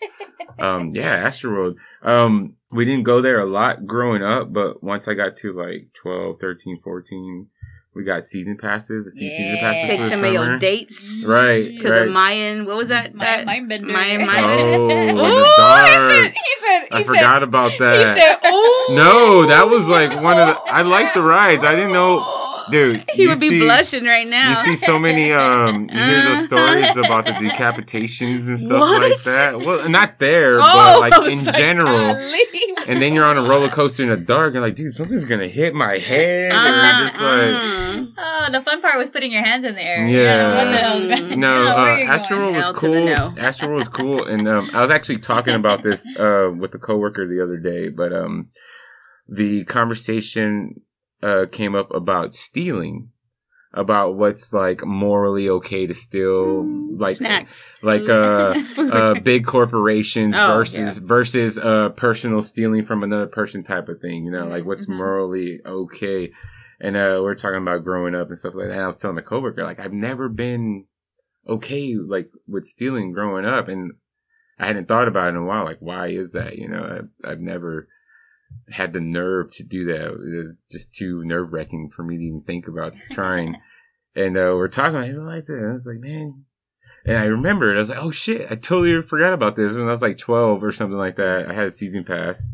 Um, 0.59 0.93
yeah, 0.97 1.25
Astroworld. 1.29 1.77
Um, 2.03 2.55
we 2.73 2.85
didn't 2.85 3.05
go 3.05 3.21
there 3.21 3.39
a 3.39 3.47
lot 3.47 3.87
growing 3.87 4.21
up, 4.23 4.53
but 4.53 4.83
once 4.83 5.07
I 5.07 5.15
got 5.15 5.37
to 5.37 5.53
like 5.53 5.91
12, 5.95 6.41
13, 6.41 6.81
14, 6.83 7.47
we 7.95 8.05
got 8.05 8.25
season 8.25 8.57
passes, 8.57 9.09
a 9.09 9.11
few 9.11 9.29
season 9.31 9.57
Yeah. 9.57 9.61
passes 9.61 9.89
Take 9.89 9.99
for 9.99 10.05
the 10.05 10.11
some 10.11 10.25
of 10.25 10.33
your 10.33 10.59
dates 10.59 11.25
Right, 11.25 11.79
to 11.81 11.91
right. 11.91 11.99
the 12.05 12.11
Mayan. 12.11 12.65
What 12.65 12.77
was 12.77 12.89
that? 12.91 13.15
My, 13.15 13.25
that 13.25 13.47
my 13.47 13.61
bender. 13.61 13.87
Mayan, 13.93 14.23
Oh, 14.23 14.27
Mayan. 14.27 14.91
in 14.91 15.19
Ooh, 15.19 15.25
he 15.25 16.15
said. 16.15 16.33
He 16.33 16.57
said. 16.61 16.81
He 16.83 16.89
I 16.93 16.99
said. 16.99 17.07
forgot 17.07 17.43
about 17.43 17.73
that. 17.81 17.99
He 18.17 18.21
said, 18.21 18.37
"Ooh." 18.53 18.95
No, 18.97 19.47
that 19.47 19.69
was 19.69 19.89
like 19.89 20.11
one 20.23 20.39
of 20.39 20.47
the- 20.49 20.61
I 20.73 20.83
liked 20.83 21.15
the 21.15 21.23
rides. 21.23 21.65
I 21.65 21.75
didn't 21.75 21.93
know- 21.93 22.40
dude. 22.71 23.05
He 23.15 23.27
would 23.27 23.41
be 23.41 23.49
see- 23.49 23.61
blushing 23.61 24.05
right 24.05 24.27
now. 24.27 24.51
You 24.63 24.77
see 24.77 24.87
so 24.87 24.99
many 24.99 25.33
um 25.45 25.89
you 25.91 25.99
hear 25.99 26.23
those 26.23 26.45
stories 26.47 26.97
about 26.97 27.27
the 27.27 27.33
decapitations 27.33 28.49
and 28.49 28.59
stuff 28.59 28.81
What? 28.81 29.03
like 29.11 29.23
that. 29.25 29.59
Well, 29.61 29.89
not 29.89 30.19
there, 30.19 30.59
oh, 30.61 30.63
but 30.63 31.01
like 31.01 31.33
in 31.33 31.45
like, 31.45 31.57
general. 31.57 32.15
golly. 32.15 32.41
And 32.87 33.01
then 33.03 33.15
you're 33.15 33.25
on 33.27 33.37
a 33.37 33.43
roller 33.43 33.69
coaster 33.69 34.03
in 34.03 34.09
the 34.09 34.17
dark 34.17 34.55
and 34.55 34.63
like, 34.63 34.75
dude, 34.75 34.91
something's 34.93 35.25
gonna 35.25 35.49
hit 35.49 35.75
my 35.75 35.99
head. 35.99 36.53
and 36.53 37.01
you're 37.01 37.09
just 37.09 37.21
like 37.21 37.55
Uh-uh. 37.55 38.47
Oh, 38.49 38.53
the 38.53 38.63
fun 38.63 38.81
part 38.81 38.99
was 38.99 39.11
putting 39.11 39.33
your 39.33 39.45
hands 39.45 39.65
in 39.65 39.75
the 39.75 39.83
air. 39.83 40.07
Yeah. 40.07 40.57
what 40.65 40.71
the 40.73 40.79
hell's 40.79 41.21
Mm. 41.21 41.37
No, 41.39 41.65
where 41.65 41.69
uh, 41.69 41.77
are 41.77 41.99
you 41.99 42.07
going? 42.07 42.21
Astro 42.21 42.53
was 42.53 42.65
L 42.65 42.75
cool. 42.75 43.05
no. 43.07 43.35
Astro 43.39 43.75
was 43.75 43.89
cool, 43.89 44.25
and 44.27 44.49
um, 44.49 44.71
I 44.73 44.81
was 44.83 44.91
actually 44.91 45.19
talking 45.19 45.55
about 45.55 45.83
this 45.83 46.07
uh, 46.19 46.49
with 46.57 46.75
a 46.75 46.79
coworker 46.79 47.27
the 47.27 47.43
other 47.43 47.57
day. 47.59 47.89
But 47.89 48.13
um, 48.13 48.49
the 49.29 49.65
conversation 49.65 50.81
uh, 51.23 51.47
came 51.51 51.75
up 51.75 51.93
about 51.95 52.35
stealing, 52.35 53.11
about 53.73 54.17
what's 54.17 54.53
like 54.53 54.85
morally 54.85 55.49
okay 55.49 55.87
to 55.87 55.95
steal, 55.95 56.65
like 56.99 57.17
snacks, 57.17 57.67
like 57.83 58.09
uh, 58.09 58.55
uh, 58.79 59.15
big 59.23 59.45
corporations 59.47 60.35
Oh, 60.39 60.47
versus 60.47 60.99
versus 60.99 61.59
uh, 61.59 61.91
personal 61.91 62.43
stealing 62.43 62.85
from 62.85 63.03
another 63.03 63.27
person 63.27 63.63
type 63.65 63.89
of 63.89 64.01
thing. 64.01 64.25
You 64.25 64.31
know, 64.33 64.47
like 64.47 64.65
what's 64.65 64.87
Mhm. 64.87 64.97
morally 64.97 65.61
okay. 65.65 66.31
And 66.83 66.97
uh, 66.97 67.21
we're 67.23 67.35
talking 67.35 67.61
about 67.61 67.85
growing 67.85 68.15
up 68.15 68.29
and 68.29 68.39
stuff 68.39 68.55
like 68.55 68.69
that. 68.69 68.73
And 68.73 68.83
I 68.83 68.87
was 68.87 68.97
telling 68.97 69.17
the 69.17 69.23
coworker, 69.23 69.65
like, 69.65 69.79
I've 69.79 69.93
never 69.93 70.31
been 70.31 70.87
okay, 71.47 71.95
like, 71.97 72.31
with 72.49 72.65
stealing 72.65 73.13
growing 73.13 73.45
up. 73.45 73.69
And 73.69 73.93
I 74.59 74.67
hadn't 74.67 74.89
thought 74.89 75.07
about 75.07 75.27
it 75.27 75.31
in 75.31 75.37
a 75.37 75.45
while. 75.45 75.65
Like, 75.65 75.81
why 75.81 76.07
is 76.09 76.33
that? 76.33 76.57
You 76.57 76.69
know, 76.69 76.83
I've, 77.23 77.31
I've 77.33 77.41
never 77.41 77.87
had 78.71 78.93
the 78.93 79.01
nerve 79.01 79.53
to 79.53 79.63
do 79.63 79.87
that. 79.87 80.07
It 80.07 80.37
was 80.37 80.59
just 80.71 80.95
too 80.95 81.25
nerve 81.25 81.53
wracking 81.53 81.91
for 81.95 82.03
me 82.03 82.17
to 82.17 82.23
even 82.23 82.43
think 82.43 82.69
about 82.69 82.95
trying. 83.13 83.57
and 84.15 84.37
uh, 84.37 84.55
we're 84.55 84.69
talking 84.69 84.97
about, 84.97 85.07
he's 85.07 85.17
like. 85.17 85.45
And 85.49 85.71
I 85.71 85.73
was 85.73 85.87
like, 85.87 86.01
man. 86.01 86.45
And 87.07 87.17
I 87.17 87.25
remembered, 87.25 87.77
I 87.77 87.81
was 87.81 87.89
like, 87.89 88.03
oh 88.03 88.11
shit, 88.11 88.47
I 88.51 88.55
totally 88.55 89.03
forgot 89.03 89.33
about 89.33 89.57
this 89.57 89.73
when 89.73 89.89
I 89.89 89.91
was 89.91 90.03
like 90.03 90.19
12 90.19 90.63
or 90.63 90.71
something 90.71 90.99
like 90.99 91.17
that. 91.17 91.47
I 91.49 91.55
had 91.55 91.65
a 91.65 91.71
season 91.71 92.05
pass. 92.05 92.47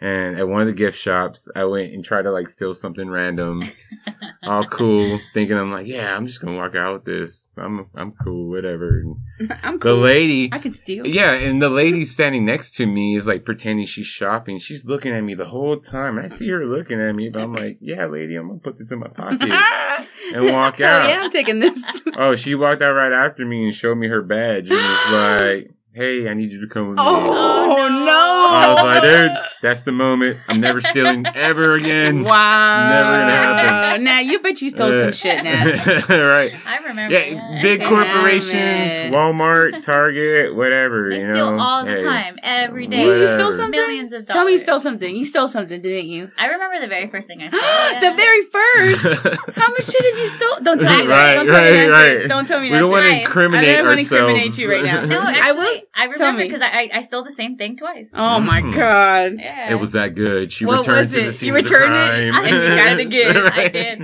And 0.00 0.38
at 0.38 0.48
one 0.48 0.62
of 0.62 0.66
the 0.66 0.72
gift 0.72 0.98
shops, 0.98 1.50
I 1.54 1.64
went 1.64 1.92
and 1.92 2.02
tried 2.02 2.22
to 2.22 2.32
like 2.32 2.48
steal 2.48 2.72
something 2.72 3.10
random, 3.10 3.62
all 4.50 4.66
cool, 4.66 5.20
thinking 5.32 5.56
I'm 5.56 5.70
like, 5.70 5.86
yeah, 5.86 6.16
I'm 6.16 6.26
just 6.26 6.40
gonna 6.40 6.56
walk 6.56 6.74
out 6.74 6.92
with 6.94 7.04
this. 7.04 7.48
I'm 7.56 7.86
I'm 7.94 8.12
cool, 8.24 8.50
whatever. 8.50 9.02
And 9.38 9.52
I'm 9.62 9.78
cool. 9.78 9.96
the 9.96 10.00
lady, 10.02 10.48
I 10.52 10.58
could 10.58 10.74
steal. 10.74 11.06
yeah, 11.06 11.32
and 11.32 11.62
the 11.62 11.70
lady 11.70 12.04
standing 12.04 12.44
next 12.44 12.74
to 12.76 12.86
me 12.86 13.14
is 13.16 13.26
like 13.26 13.44
pretending 13.44 13.86
she's 13.86 14.06
shopping. 14.06 14.58
She's 14.58 14.86
looking 14.86 15.12
at 15.12 15.22
me 15.22 15.34
the 15.34 15.44
whole 15.46 15.78
time. 15.78 16.18
I 16.18 16.26
see 16.26 16.48
her 16.48 16.66
looking 16.66 17.00
at 17.00 17.14
me, 17.14 17.28
but 17.28 17.42
I'm 17.42 17.52
like, 17.52 17.78
yeah, 17.80 18.06
lady, 18.06 18.34
I'm 18.36 18.48
gonna 18.48 18.58
put 18.60 18.76
this 18.78 18.90
in 18.90 18.98
my 18.98 19.08
pocket 19.08 19.42
and 20.34 20.44
walk 20.52 20.80
out. 20.80 21.08
yeah, 21.08 21.20
I'm 21.22 21.30
taking 21.30 21.60
this. 21.60 22.02
Oh, 22.16 22.34
she 22.36 22.54
walked 22.54 22.82
out 22.82 22.92
right 22.92 23.12
after 23.12 23.46
me 23.46 23.64
and 23.64 23.74
showed 23.74 23.94
me 23.96 24.08
her 24.08 24.20
badge 24.20 24.68
and 24.68 24.76
was 24.76 25.12
like, 25.12 25.70
hey, 25.92 26.28
I 26.28 26.34
need 26.34 26.50
you 26.50 26.60
to 26.60 26.66
come 26.66 26.88
with 26.90 26.98
me. 26.98 27.04
Oh, 27.06 27.76
Oh, 27.78 27.88
no. 27.88 28.04
no! 28.04 28.46
I 28.52 28.74
was 28.74 28.82
like, 28.82 29.02
dude, 29.02 29.30
that's 29.62 29.82
the 29.82 29.92
moment. 29.92 30.38
I'm 30.48 30.60
never 30.60 30.80
stealing 30.80 31.26
ever 31.34 31.74
again. 31.74 32.24
Wow. 32.24 32.88
Never 32.88 33.10
gonna 33.18 33.32
happen. 33.62 34.04
Now 34.04 34.20
you 34.20 34.40
bet 34.40 34.60
you 34.62 34.70
stole 34.70 34.92
some 34.92 35.12
shit 35.12 35.44
now. 35.44 35.64
right. 36.08 36.54
I 36.66 36.78
remember. 36.78 37.14
Yeah, 37.14 37.34
that. 37.34 37.62
big 37.62 37.82
corporations, 37.84 38.52
it. 38.54 39.12
Walmart, 39.12 39.82
Target, 39.84 40.54
whatever. 40.54 41.10
They 41.10 41.16
you 41.20 41.32
steal 41.32 41.52
know, 41.56 41.58
all 41.62 41.84
the 41.84 41.90
Hey. 41.92 42.02
time, 42.02 42.38
every 42.42 42.86
day. 42.86 43.04
You, 43.04 43.14
you 43.14 43.26
stole 43.26 43.36
Whatever. 43.50 43.52
something? 43.56 43.80
Millions 43.80 44.12
of 44.12 44.26
dollars. 44.26 44.34
Tell 44.34 44.44
me 44.46 44.52
you 44.52 44.58
stole 44.58 44.80
something. 44.80 45.16
You 45.16 45.24
stole 45.26 45.48
something, 45.48 45.80
didn't 45.82 46.06
you? 46.08 46.30
I 46.38 46.46
remember 46.46 46.80
the 46.80 46.88
very 46.88 47.08
first 47.10 47.26
thing 47.28 47.42
I 47.42 47.48
stole. 47.50 47.60
yeah. 47.60 48.10
the 48.10 48.16
very 48.16 48.42
first. 48.42 49.36
How 49.56 49.68
much 49.68 49.84
shit 49.84 50.04
have 50.04 50.18
you 50.18 50.26
stolen? 50.28 50.62
Don't 50.64 50.78
tell 50.80 50.98
me 51.00 51.06
that. 51.06 51.10
Right, 51.10 51.34
Don't 51.34 51.46
tell 51.46 51.62
me 51.62 51.70
right, 51.70 51.86
that. 51.88 52.18
right. 52.20 52.28
Don't 52.28 52.46
tell 52.48 52.60
me 52.60 52.70
we 52.70 52.78
don't 52.78 52.88
that. 52.90 52.92
want 52.94 53.04
to 53.04 53.10
right. 53.10 53.20
incriminate 53.20 53.68
I 53.68 53.72
don't 53.76 53.86
wanna 53.86 53.98
ourselves. 53.98 54.30
incriminate 54.30 54.58
you 54.58 54.70
right 54.70 54.84
now. 54.84 55.04
No, 55.04 55.20
I 55.20 55.30
actually, 55.32 55.56
will- 55.58 55.80
I, 55.94 56.06
tell 56.06 56.12
remember 56.12 56.38
me. 56.42 56.48
because 56.48 56.62
I, 56.62 56.66
I 56.68 56.90
I 56.94 57.00
stole 57.02 57.24
the 57.24 57.32
same 57.32 57.56
thing 57.56 57.76
twice. 57.76 58.08
Oh 58.14 58.40
my 58.40 58.60
Mm. 58.62 58.74
god. 58.74 59.49
Yeah, 59.50 59.72
It 59.72 59.74
was 59.76 59.92
that 59.92 60.14
good. 60.14 60.50
She 60.52 60.64
What 60.64 60.78
returned 60.78 61.00
was 61.00 61.12
to 61.12 61.20
the 61.20 61.26
it? 61.28 61.32
scene 61.32 61.48
You 61.48 61.54
returned 61.54 61.94
it? 61.94 62.32
crime. 62.32 62.44
And 62.46 62.56
you 62.56 62.76
got 62.76 62.92
it 62.92 63.00
again. 63.00 63.36
I 63.36 63.40
Right. 63.50 63.72
did 63.72 63.98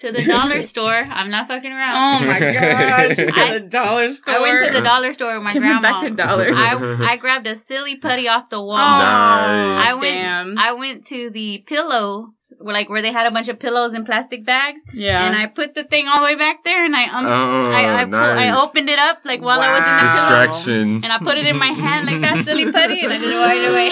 to 0.00 0.12
the 0.12 0.24
dollar 0.24 0.62
store. 0.72 0.92
I'm 1.08 1.30
not 1.30 1.48
fucking 1.48 1.72
around. 1.72 2.22
Oh 2.22 2.26
my 2.26 2.38
gosh. 2.40 3.16
She's 3.16 3.18
I- 3.36 3.54
at 3.56 3.62
the 3.62 3.68
dollar 3.68 4.08
store. 4.08 4.34
I 4.34 4.40
went 4.40 4.66
to 4.66 4.72
the 4.72 4.80
dollar 4.82 5.12
store 5.12 5.34
with 5.34 5.42
my 5.44 5.52
Give 5.52 5.62
me 5.62 5.68
grandma. 5.68 5.82
back 5.82 6.02
the 6.04 6.10
dollar. 6.10 6.48
I 6.54 7.12
I 7.12 7.16
grabbed 7.16 7.46
a 7.46 7.56
silly 7.56 7.96
putty 7.96 8.28
off 8.28 8.48
the 8.50 8.60
wall. 8.62 8.78
Oh, 8.78 8.80
Nice. 8.80 9.88
I 9.88 9.92
went. 9.94 10.02
damn. 10.02 10.58
I 10.58 10.72
went 10.72 11.04
to 11.06 11.30
the 11.30 11.64
pillows, 11.66 12.52
where, 12.58 12.74
like 12.74 12.88
where 12.88 13.02
they 13.02 13.12
had 13.12 13.26
a 13.26 13.30
bunch 13.30 13.48
of 13.48 13.58
pillows 13.58 13.94
in 13.94 14.04
plastic 14.04 14.44
bags, 14.44 14.82
yeah. 14.94 15.24
and 15.26 15.34
I 15.36 15.46
put 15.46 15.74
the 15.74 15.84
thing 15.84 16.06
all 16.08 16.20
the 16.20 16.24
way 16.26 16.36
back 16.36 16.64
there, 16.64 16.84
and 16.84 16.94
I 16.94 17.04
um, 17.04 17.26
Oh, 17.26 17.70
I 17.70 18.02
I, 18.02 18.04
pull- 18.04 18.14
I 18.14 18.50
opened 18.62 18.88
it 18.88 18.98
up 18.98 19.18
like 19.24 19.40
while 19.40 19.60
I 19.60 19.70
was 19.74 19.84
in 19.84 19.96
the 19.96 20.04
Wow. 20.04 20.28
pillow, 20.28 20.46
Distraction. 20.46 21.04
and 21.04 21.12
I 21.12 21.18
put 21.18 21.36
it 21.38 21.46
in 21.46 21.56
my 21.56 21.72
hand 21.72 22.06
like 22.06 22.20
that 22.22 22.44
silly 22.44 22.70
putty, 22.70 23.00
and 23.02 23.12
I 23.12 23.18
did 23.18 23.30
it 23.30 23.36
right 23.36 23.64
away. 23.68 23.88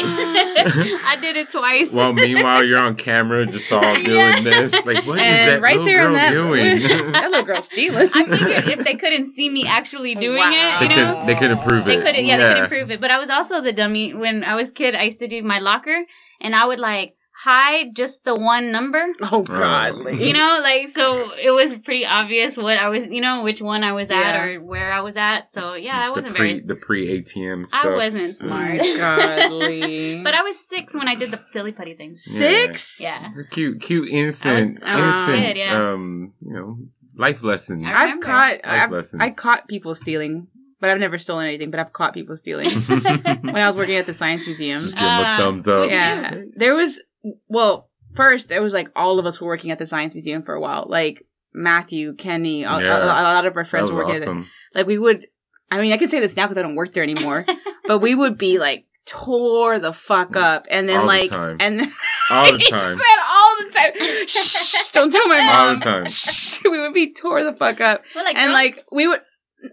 I 1.04 1.16
did 1.20 1.36
it 1.36 1.50
twice. 1.50 1.92
Well, 1.92 2.12
meanwhile, 2.12 2.64
you're 2.64 2.78
on 2.78 2.94
camera, 2.96 3.46
just 3.46 3.70
all 3.72 3.80
doing 3.80 4.06
Yeah. 4.16 4.40
this. 4.40 4.72
Like, 4.86 5.04
what 5.06 5.18
is 5.18 5.24
and 5.24 5.48
that 5.50 5.60
right 5.62 5.72
little 5.76 5.84
there 5.86 5.95
girl 5.96 6.06
in 6.08 6.12
that, 6.14 6.30
doing? 6.30 6.82
that 7.12 7.30
little 7.30 7.44
girl 7.44 7.62
stealing. 7.62 8.08
I 8.14 8.24
figured 8.24 8.78
if 8.78 8.84
they 8.84 8.94
couldn't 8.94 9.26
see 9.26 9.48
me 9.50 9.66
actually 9.66 10.16
oh, 10.16 10.20
doing 10.20 10.38
Wow. 10.38 10.78
it, 10.80 10.80
they 10.80 10.88
know, 10.88 11.16
could, 11.16 11.26
they 11.28 11.34
could 11.34 11.50
improve 11.50 11.84
They 11.84 11.98
it. 11.98 12.02
could, 12.04 12.16
yeah, 12.26 12.36
they 12.36 12.54
could 12.54 12.62
improve 12.62 12.90
it. 12.90 13.00
But 13.00 13.10
I 13.10 13.18
was 13.18 13.30
also 13.30 13.60
the 13.60 13.72
dummy 13.72 14.14
when 14.14 14.44
I 14.44 14.54
was 14.54 14.70
a 14.70 14.72
kid. 14.72 14.94
I 14.94 15.02
used 15.04 15.18
to 15.18 15.28
do 15.28 15.42
my 15.42 15.58
locker, 15.58 16.04
and 16.40 16.54
I 16.54 16.66
would 16.66 16.78
like 16.78 17.15
hide 17.46 17.94
just 17.94 18.24
the 18.24 18.34
one 18.34 18.72
number. 18.72 19.04
oh 19.22 19.42
godly. 19.42 20.26
You 20.26 20.32
know, 20.32 20.58
like 20.62 20.88
so 20.88 21.30
it 21.40 21.50
was 21.52 21.72
pretty 21.84 22.04
obvious 22.04 22.56
what 22.56 22.76
I 22.76 22.88
was, 22.88 23.04
you 23.08 23.20
know, 23.20 23.44
which 23.44 23.60
one 23.62 23.84
I 23.84 23.92
was 23.92 24.10
at 24.10 24.16
Yeah. 24.34 24.44
or 24.44 24.60
where 24.64 24.92
I 24.92 25.00
was 25.00 25.16
at. 25.16 25.52
So 25.52 25.74
yeah, 25.74 25.96
I 25.96 26.08
wasn't 26.10 26.30
the 26.32 26.38
pre, 26.38 26.48
very. 26.54 26.60
the 26.66 26.74
pre 26.74 27.22
ATM 27.22 27.66
stuff. 27.68 27.84
I 27.84 27.88
wasn't 27.94 28.34
smart. 28.34 28.80
Oh, 28.82 28.96
godly. 28.96 30.20
but 30.24 30.34
I 30.34 30.42
was 30.42 30.58
six 30.58 30.94
when 30.94 31.08
I 31.08 31.14
did 31.14 31.30
the 31.30 31.40
silly 31.46 31.72
putty 31.72 31.94
thing. 31.94 32.16
six. 32.16 32.98
Yeah. 33.00 33.28
It's 33.28 33.38
a 33.38 33.44
cute, 33.44 33.80
cute, 33.80 34.08
instant, 34.08 34.82
I 34.82 34.96
was- 34.96 35.02
I 35.02 35.06
was 35.06 35.14
instant, 35.30 35.46
kid, 35.46 35.56
yeah. 35.58 35.92
um, 35.92 36.32
you 36.44 36.52
know, 36.52 36.78
life 37.16 37.42
lessons. 37.42 37.84
I 37.86 37.92
I've 38.12 38.20
caught. 38.20 38.52
Life 38.52 38.60
I've, 38.64 38.90
lessons. 38.90 39.22
I 39.22 39.30
caught 39.30 39.68
people 39.68 39.94
stealing, 39.94 40.48
but 40.80 40.90
I've 40.90 40.98
never 41.00 41.18
stolen 41.18 41.46
anything. 41.46 41.70
But 41.70 41.80
I've 41.80 41.92
caught 41.92 42.12
people 42.14 42.36
stealing 42.36 42.70
when 42.86 43.56
I 43.56 43.66
was 43.66 43.76
working 43.76 43.96
at 43.96 44.06
the 44.06 44.12
science 44.14 44.42
museum. 44.46 44.80
Just 44.80 44.94
give 44.96 45.02
them 45.04 45.24
Uh, 45.24 45.34
a 45.34 45.38
thumbs 45.38 45.68
up. 45.68 45.90
Yeah, 45.90 46.34
there 46.56 46.74
was. 46.74 47.00
Well, 47.48 47.88
first 48.14 48.50
it 48.50 48.60
was 48.60 48.72
like 48.74 48.88
all 48.96 49.18
of 49.18 49.26
us 49.26 49.40
were 49.40 49.46
working 49.46 49.70
at 49.70 49.78
the 49.78 49.86
science 49.86 50.14
museum 50.14 50.42
for 50.42 50.54
a 50.54 50.60
while. 50.60 50.86
Like 50.88 51.26
Matthew, 51.52 52.14
Kenny, 52.14 52.64
a, 52.64 52.70
a- 52.70 52.82
Yeah. 52.82 52.96
a, 52.96 53.22
lot 53.22 53.46
of 53.46 53.56
our 53.56 53.64
friends 53.64 53.90
were 53.90 53.98
working. 53.98 54.16
At 54.16 54.22
it. 54.22 54.22
awesome. 54.22 54.46
Like 54.74 54.86
we 54.86 54.98
would. 54.98 55.26
I 55.70 55.80
mean, 55.80 55.92
I 55.92 55.96
can 55.96 56.08
say 56.08 56.20
this 56.20 56.36
now 56.36 56.44
because 56.44 56.58
I 56.58 56.62
don't 56.62 56.76
work 56.76 56.92
there 56.92 57.02
anymore. 57.02 57.44
but 57.86 57.98
we 58.00 58.14
would 58.14 58.38
be 58.38 58.58
like 58.58 58.84
tore 59.06 59.78
the 59.78 59.92
fuck 59.92 60.32
mm. 60.32 60.40
up, 60.42 60.66
and 60.70 60.88
then 60.88 60.96
All 60.96 61.02
the 61.02 61.06
like, 61.08 61.30
time. 61.30 61.56
and 61.60 61.80
then 61.80 61.92
All 62.30 62.50
the 62.52 62.58
He 62.58 62.70
time. 62.70 62.98
said 62.98 63.18
all 63.30 63.56
the 63.58 63.70
time. 63.72 64.26
Shh! 64.28 64.90
Don't 64.92 65.10
tell 65.12 65.26
my 65.28 65.38
All 65.52 65.74
the 65.76 65.80
time. 65.80 66.06
Shh, 66.10 66.60
we 66.64 66.80
would 66.80 66.92
be 66.94 67.12
tore 67.14 67.42
the 67.44 67.52
fuck 67.52 67.80
up, 67.80 68.02
like, 68.14 68.36
and 68.36 68.48
girl- 68.48 68.52
like 68.54 68.84
we 68.92 69.06
would. 69.08 69.20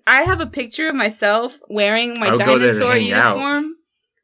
I 0.07 0.23
have 0.23 0.39
a 0.39 0.47
picture 0.47 0.87
of 0.87 0.95
myself 0.95 1.59
wearing 1.69 2.17
my 2.19 2.27
I 2.27 2.31
would 2.31 2.39
go 2.39 2.45
there 2.57 2.69
to 2.69 2.79
dinosaur 2.79 2.93
hang 2.93 3.11
out. 3.11 3.35
uniform, 3.37 3.75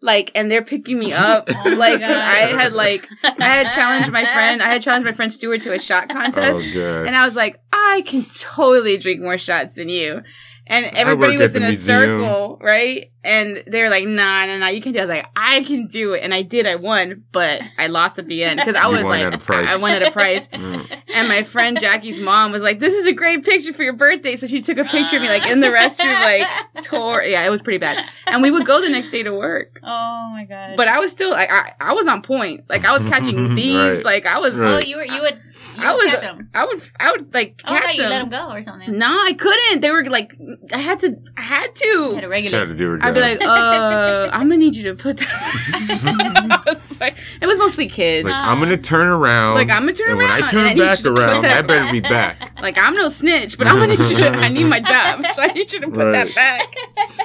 like, 0.02 0.32
and 0.36 0.50
they're 0.50 0.64
picking 0.64 0.98
me 1.00 1.12
up, 1.30 1.50
Oh 1.50 1.70
like, 1.78 2.00
'cause 2.00 2.10
I 2.10 2.36
had 2.62 2.74
like, 2.74 3.08
I 3.24 3.46
had 3.46 3.72
challenged 3.72 4.12
my 4.12 4.24
friend, 4.24 4.62
I 4.64 4.70
had 4.70 4.82
challenged 4.82 5.06
my 5.06 5.14
friend 5.14 5.32
Stuart 5.32 5.62
to 5.62 5.74
a 5.74 5.80
shot 5.80 6.10
contest, 6.10 6.52
Oh, 6.56 6.62
and 7.06 7.16
I 7.16 7.26
was 7.26 7.36
like, 7.36 7.60
I 7.74 8.04
can 8.06 8.26
totally 8.26 8.98
drink 8.98 9.22
more 9.22 9.38
shots 9.38 9.76
than 9.76 9.90
you. 9.90 10.22
And 10.70 10.86
everybody 10.86 11.36
was 11.38 11.56
in 11.56 11.64
a 11.64 11.66
museum. 11.68 12.22
circle, 12.22 12.60
right? 12.62 13.12
And 13.24 13.64
they're 13.68 13.90
like, 13.90 14.06
nah, 14.06 14.46
nah, 14.46 14.58
nah, 14.60 14.68
you 14.68 14.80
can 14.82 14.94
do 14.94 15.00
it. 15.00 15.02
I 15.02 15.06
was 15.06 15.10
like, 15.16 15.26
I 15.36 15.64
can 15.64 15.88
do 15.88 16.14
it. 16.14 16.24
And 16.24 16.34
I 16.34 16.42
did, 16.44 16.66
I 16.68 16.76
won, 16.76 17.24
but 17.34 17.62
I 17.78 17.88
lost 17.88 18.18
at 18.20 18.28
the 18.28 18.44
end 18.44 18.60
because 18.60 18.76
I 18.76 18.88
was 18.88 19.02
won 19.04 19.10
like, 19.10 19.24
at 19.26 19.34
a 19.34 19.38
price. 19.40 19.68
I 19.70 19.78
won 19.78 19.92
at 19.92 20.04
a 20.04 20.12
price. 20.12 20.48
Mm. 20.60 21.02
And 21.14 21.28
my 21.28 21.44
friend 21.44 21.80
Jackie's 21.80 22.20
mom 22.20 22.52
was 22.52 22.62
like, 22.62 22.80
this 22.80 22.94
is 22.94 23.06
a 23.08 23.14
great 23.14 23.44
picture 23.44 23.74
for 23.74 23.82
your 23.84 23.94
birthday. 23.94 24.36
So 24.36 24.46
she 24.46 24.62
took 24.62 24.78
a 24.78 24.84
picture 24.84 25.16
of 25.16 25.22
me 25.22 25.30
like 25.30 25.48
in 25.48 25.60
the 25.60 25.68
restroom, 25.68 26.14
like 26.22 26.48
tore. 26.84 27.24
Yeah, 27.24 27.46
it 27.46 27.50
was 27.50 27.62
pretty 27.62 27.78
bad. 27.80 28.06
And 28.28 28.42
we 28.44 28.52
would 28.52 28.66
go 28.66 28.82
the 28.82 28.90
next 28.90 29.10
day 29.10 29.24
to 29.24 29.32
work. 29.34 29.80
Oh 29.84 30.30
my 30.34 30.46
god. 30.48 30.76
But 30.78 30.88
I 30.88 31.00
was 31.00 31.12
still, 31.12 31.32
like, 31.32 31.50
I, 31.52 31.74
I 31.80 31.94
was 31.94 32.08
on 32.08 32.22
point. 32.22 32.70
Like 32.70 32.86
I 32.86 32.94
was 32.94 33.04
catching 33.04 33.56
thieves. 33.56 34.00
Right. 34.00 34.06
Like 34.06 34.26
I 34.26 34.40
was, 34.40 34.60
Right. 34.60 34.84
oh, 34.84 34.88
you 34.88 34.98
were 34.98 35.06
you 35.06 35.22
would. 35.22 35.42
You 35.82 35.88
I 35.88 35.94
would 35.94 36.04
was, 36.06 36.14
catch 36.14 36.24
'em. 36.24 36.50
I 36.54 36.66
would, 36.66 36.82
I 37.00 37.12
would 37.12 37.34
like 37.34 37.62
Oh, 37.66 37.74
I 37.74 37.80
catch 37.80 37.84
thought 37.88 37.96
you 37.96 38.02
them. 38.04 38.10
let 38.12 38.20
them 38.20 38.30
go 38.30 38.54
or 38.54 38.64
something. 38.64 38.98
No, 38.98 39.08
I 39.08 39.34
couldn't. 39.34 39.82
They 39.82 39.92
were 39.92 40.04
like, 40.10 40.34
I 40.74 40.78
had 40.80 41.00
to, 41.02 41.18
I 41.38 41.42
had 41.42 41.76
to. 41.76 41.88
You 41.88 42.14
had 42.14 42.16
to. 42.16 42.22
to 42.22 42.22
Try 42.22 42.28
regulate. 42.30 42.66
to 42.66 42.76
do 42.76 43.00
I'd 43.02 43.14
be 43.14 43.20
like, 43.22 43.42
uh, 43.42 44.30
I'm 44.32 44.42
gonna 44.50 44.58
need 44.58 44.76
you 44.76 44.84
to 44.84 44.96
put 44.96 45.18
that. 45.18 46.64
Was 46.66 47.00
like, 47.00 47.16
it 47.42 47.48
was 47.48 47.58
mostly 47.58 47.88
kids. 47.88 48.26
Like, 48.26 48.34
Like, 48.34 48.48
I'm 48.48 48.60
gonna 48.60 48.78
turn 48.78 49.08
around. 49.08 49.56
Like 49.56 49.70
I'm 49.70 49.82
gonna 49.84 49.94
turn 49.94 50.12
and 50.12 50.20
around. 50.20 50.30
when 50.30 50.32
I 50.32 50.40
and 50.40 50.50
turn 50.50 50.64
need 50.68 50.78
you 50.78 50.84
back 50.84 50.98
to 50.98 51.04
put 51.04 51.20
around, 51.20 51.42
that 51.44 51.58
I 51.58 51.62
better 51.62 51.92
be 51.92 52.00
back. 52.00 52.62
Like, 52.62 52.78
I'm 52.78 52.96
no 52.96 53.10
snitch, 53.10 53.58
but 53.58 53.68
I'm 53.68 53.76
gonna 53.78 53.96
need 53.96 54.10
you 54.10 54.18
to, 54.18 54.30
I 54.30 54.50
need 54.50 54.66
my 54.66 54.80
job, 54.80 55.26
so 55.34 55.42
I 55.44 55.48
need 55.48 55.72
you 55.72 55.80
to 55.82 55.88
put 55.90 56.06
Right. 56.06 56.34
that 56.34 56.36
back. 56.36 56.76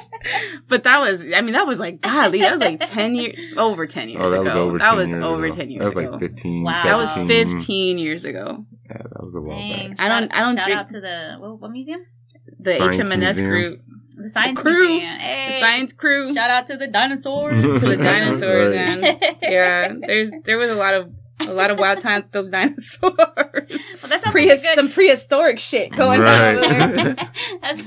but 0.69 0.83
that 0.85 1.01
was, 1.01 1.25
I 1.35 1.41
mean, 1.41 1.53
that 1.53 1.67
was 1.67 1.79
like, 1.81 2.01
golly, 2.01 2.41
that 2.41 2.53
was 2.53 2.61
like 2.61 2.81
10 2.85 3.15
years, 3.15 3.39
over 3.57 3.87
10 3.87 4.09
years 4.09 4.29
Oh, 4.29 4.31
that 4.31 4.41
ago. 4.41 4.45
was 4.45 4.57
over. 4.57 4.79
that 4.79 4.89
10 4.91 4.97
was 4.97 5.13
years 5.13 5.25
over 5.25 5.45
ago. 5.47 5.57
10 5.57 5.71
years 5.71 5.87
That 5.89 5.95
was 5.95 6.05
ago. 6.05 6.11
like 6.13 6.21
15. 6.21 6.63
Wow. 6.65 6.83
that 6.85 6.97
was 6.97 7.13
15 7.13 7.99
years 7.99 8.25
ago. 8.25 8.65
Yeah, 8.91 8.97
that 8.99 9.21
was 9.25 9.35
a 9.35 9.41
while 9.41 9.59
Dang. 9.59 9.91
back. 9.91 10.01
I 10.01 10.09
don't- 10.09 10.33
I 10.33 10.41
don't 10.41 10.57
shout 10.57 10.65
drink- 10.67 10.81
out 10.81 10.89
to 10.89 11.01
the 11.01 11.37
what, 11.39 11.61
what 11.61 11.71
museum? 11.71 12.05
The 12.61 12.77
Science 12.77 12.97
HMNS 12.99 13.19
Museum. 13.19 13.51
group, 13.51 13.81
The 14.17 14.31
science 14.31 14.61
crew. 14.63 14.99
Hey. 15.01 15.47
the 15.53 15.61
science 15.61 15.93
crew. 15.93 16.33
Shout 16.35 16.51
out 16.51 16.67
to 16.67 16.77
the 16.77 16.87
dinosaurs. 16.87 17.61
to 17.63 17.79
the 17.89 17.97
dinosaurs, 18.11 18.77
Right. 18.77 19.01
man. 19.01 19.19
Yeah, 19.43 19.93
there's 20.07 20.31
there 20.45 20.57
was 20.59 20.71
a 20.71 20.75
lot 20.75 20.95
of 20.95 21.11
a 21.41 21.53
lot 21.53 21.71
of 21.71 21.79
wild 21.79 22.01
times 22.01 22.25
with 22.25 22.33
those 22.33 22.49
dinosaurs. 22.49 23.01
Well, 24.03 24.11
that 24.11 24.23
sounds 24.23 24.37
Prehis- 24.37 24.49
like 24.49 24.63
good. 24.63 24.75
some 24.77 24.89
prehistoric 24.91 25.59
shit 25.59 25.91
going 25.93 26.21
on 26.23 26.59
over 26.59 26.69
there. 27.15 27.17
That's 27.63 27.83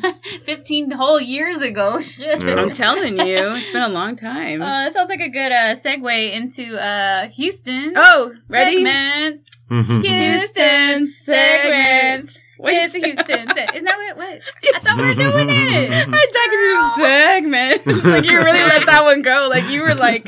15 0.46 0.92
whole 0.92 1.20
years 1.20 1.62
ago. 1.62 2.00
Shit. 2.02 2.44
Yeah. 2.44 2.56
I'm 2.56 2.72
telling 2.72 3.20
you, 3.20 3.54
it's 3.56 3.70
been 3.70 3.84
a 3.84 3.90
long 3.90 4.16
time. 4.18 4.62
Uh, 4.62 4.86
that 4.86 4.94
sounds 4.94 5.10
like 5.10 5.20
a 5.22 5.30
good 5.30 5.52
uh, 5.52 5.76
segue 5.76 6.32
into 6.34 6.76
uh, 6.78 7.28
Houston. 7.30 7.94
oh, 7.96 8.34
ready? 8.50 8.78
Segments. 8.84 9.50
Mhm. 9.72 10.06
Houston 10.06 11.08
segments. 11.08 12.38
What'd 12.58 12.80
you 12.82 12.90
say? 12.90 13.00
Houston 13.02 13.50
se- 13.54 13.68
Isn't 13.76 13.84
that 13.86 13.98
what? 13.98 14.18
what? 14.18 14.42
I 14.76 14.80
thought 14.80 14.98
we 14.98 15.04
were 15.04 15.14
doing 15.14 15.50
it. 15.50 16.08
I 16.10 16.96
talking 16.96 17.78
to 17.78 17.84
segments. 17.86 18.06
like 18.06 18.26
you 18.26 18.38
really 18.38 18.64
let 18.64 18.86
that 18.88 19.04
one 19.04 19.22
go. 19.22 19.48
Like 19.50 19.70
you 19.70 19.82
were 19.82 19.94
like 19.94 20.28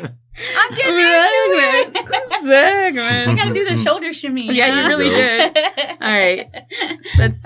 I'm 0.57 0.73
getting 0.75 0.93
into 0.95 1.97
it. 1.99 2.31
segment. 2.41 3.29
I 3.29 3.35
gotta 3.35 3.53
do 3.53 3.65
the 3.65 3.75
shoulder 3.77 4.11
shimmy. 4.13 4.53
Yeah, 4.53 4.81
you 4.83 4.87
really 4.87 5.09
did. 5.09 5.57
All 6.01 6.09
right, 6.09 6.47
let's. 7.17 7.39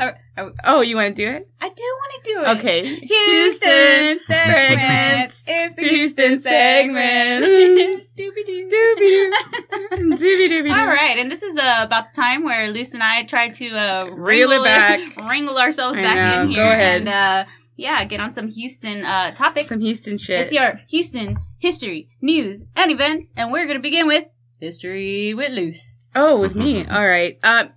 Oh, 0.64 0.82
you 0.82 0.96
want 0.96 1.16
to 1.16 1.26
do 1.26 1.30
it? 1.32 1.48
I 1.62 1.70
do 1.70 1.84
want 1.84 2.24
to 2.24 2.32
do 2.34 2.39
it. 2.41 2.58
Okay. 2.58 2.96
Houston 3.00 4.20
segments. 4.28 5.44
It's 5.46 5.76
the 5.76 5.84
Houston 5.89 6.39
segment. 6.41 7.46
Doobie-doo. 8.18 8.70
Doobie 8.70 9.32
doobie 9.91 10.50
doobie. 10.50 10.72
All 10.76 10.88
right, 10.88 11.18
and 11.20 11.32
this 11.32 11.44
is 11.44 11.56
uh, 11.58 11.78
about 11.82 12.14
the 12.14 12.22
time 12.22 12.44
where 12.44 12.70
Luce 12.72 12.94
and 12.94 13.04
I 13.04 13.24
tried 13.24 13.54
to 13.56 13.70
uh, 13.72 14.06
Reel 14.12 14.52
it 14.52 14.64
back. 14.64 15.16
wrangle 15.18 15.58
ourselves 15.58 15.98
I 15.98 16.02
back 16.02 16.16
know, 16.36 16.41
in 16.44 16.48
go 16.50 16.54
here, 16.54 16.64
ahead. 16.64 17.02
and 17.02 17.10
uh, 17.10 17.46
yeah, 17.76 18.04
get 18.06 18.20
on 18.20 18.32
some 18.32 18.48
Houston 18.48 19.04
uh, 19.06 19.34
topics. 19.36 19.70
Some 19.70 19.82
Houston 19.82 20.18
shit. 20.18 20.41
It's 20.41 20.52
your 20.54 20.80
Houston 20.89 21.38
history, 21.64 22.09
news, 22.22 22.66
and 22.76 22.91
events, 22.91 23.32
and 23.38 23.49
we're 23.49 23.66
gonna 23.66 23.80
begin 23.80 24.05
with 24.05 24.26
history 24.59 25.34
with 25.34 25.49
Luce. 25.53 26.11
Oh, 26.14 26.41
with 26.41 26.55
me. 26.55 26.86
All 26.91 27.07
right. 27.07 27.39
Uh, 27.41 27.68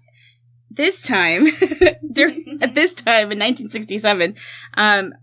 this 0.68 1.01
time, 1.01 1.47
during, 2.12 2.59
at 2.61 2.74
this 2.74 2.93
time 2.93 3.30
in 3.30 3.39
1967, 3.39 4.34
um, 4.74 5.14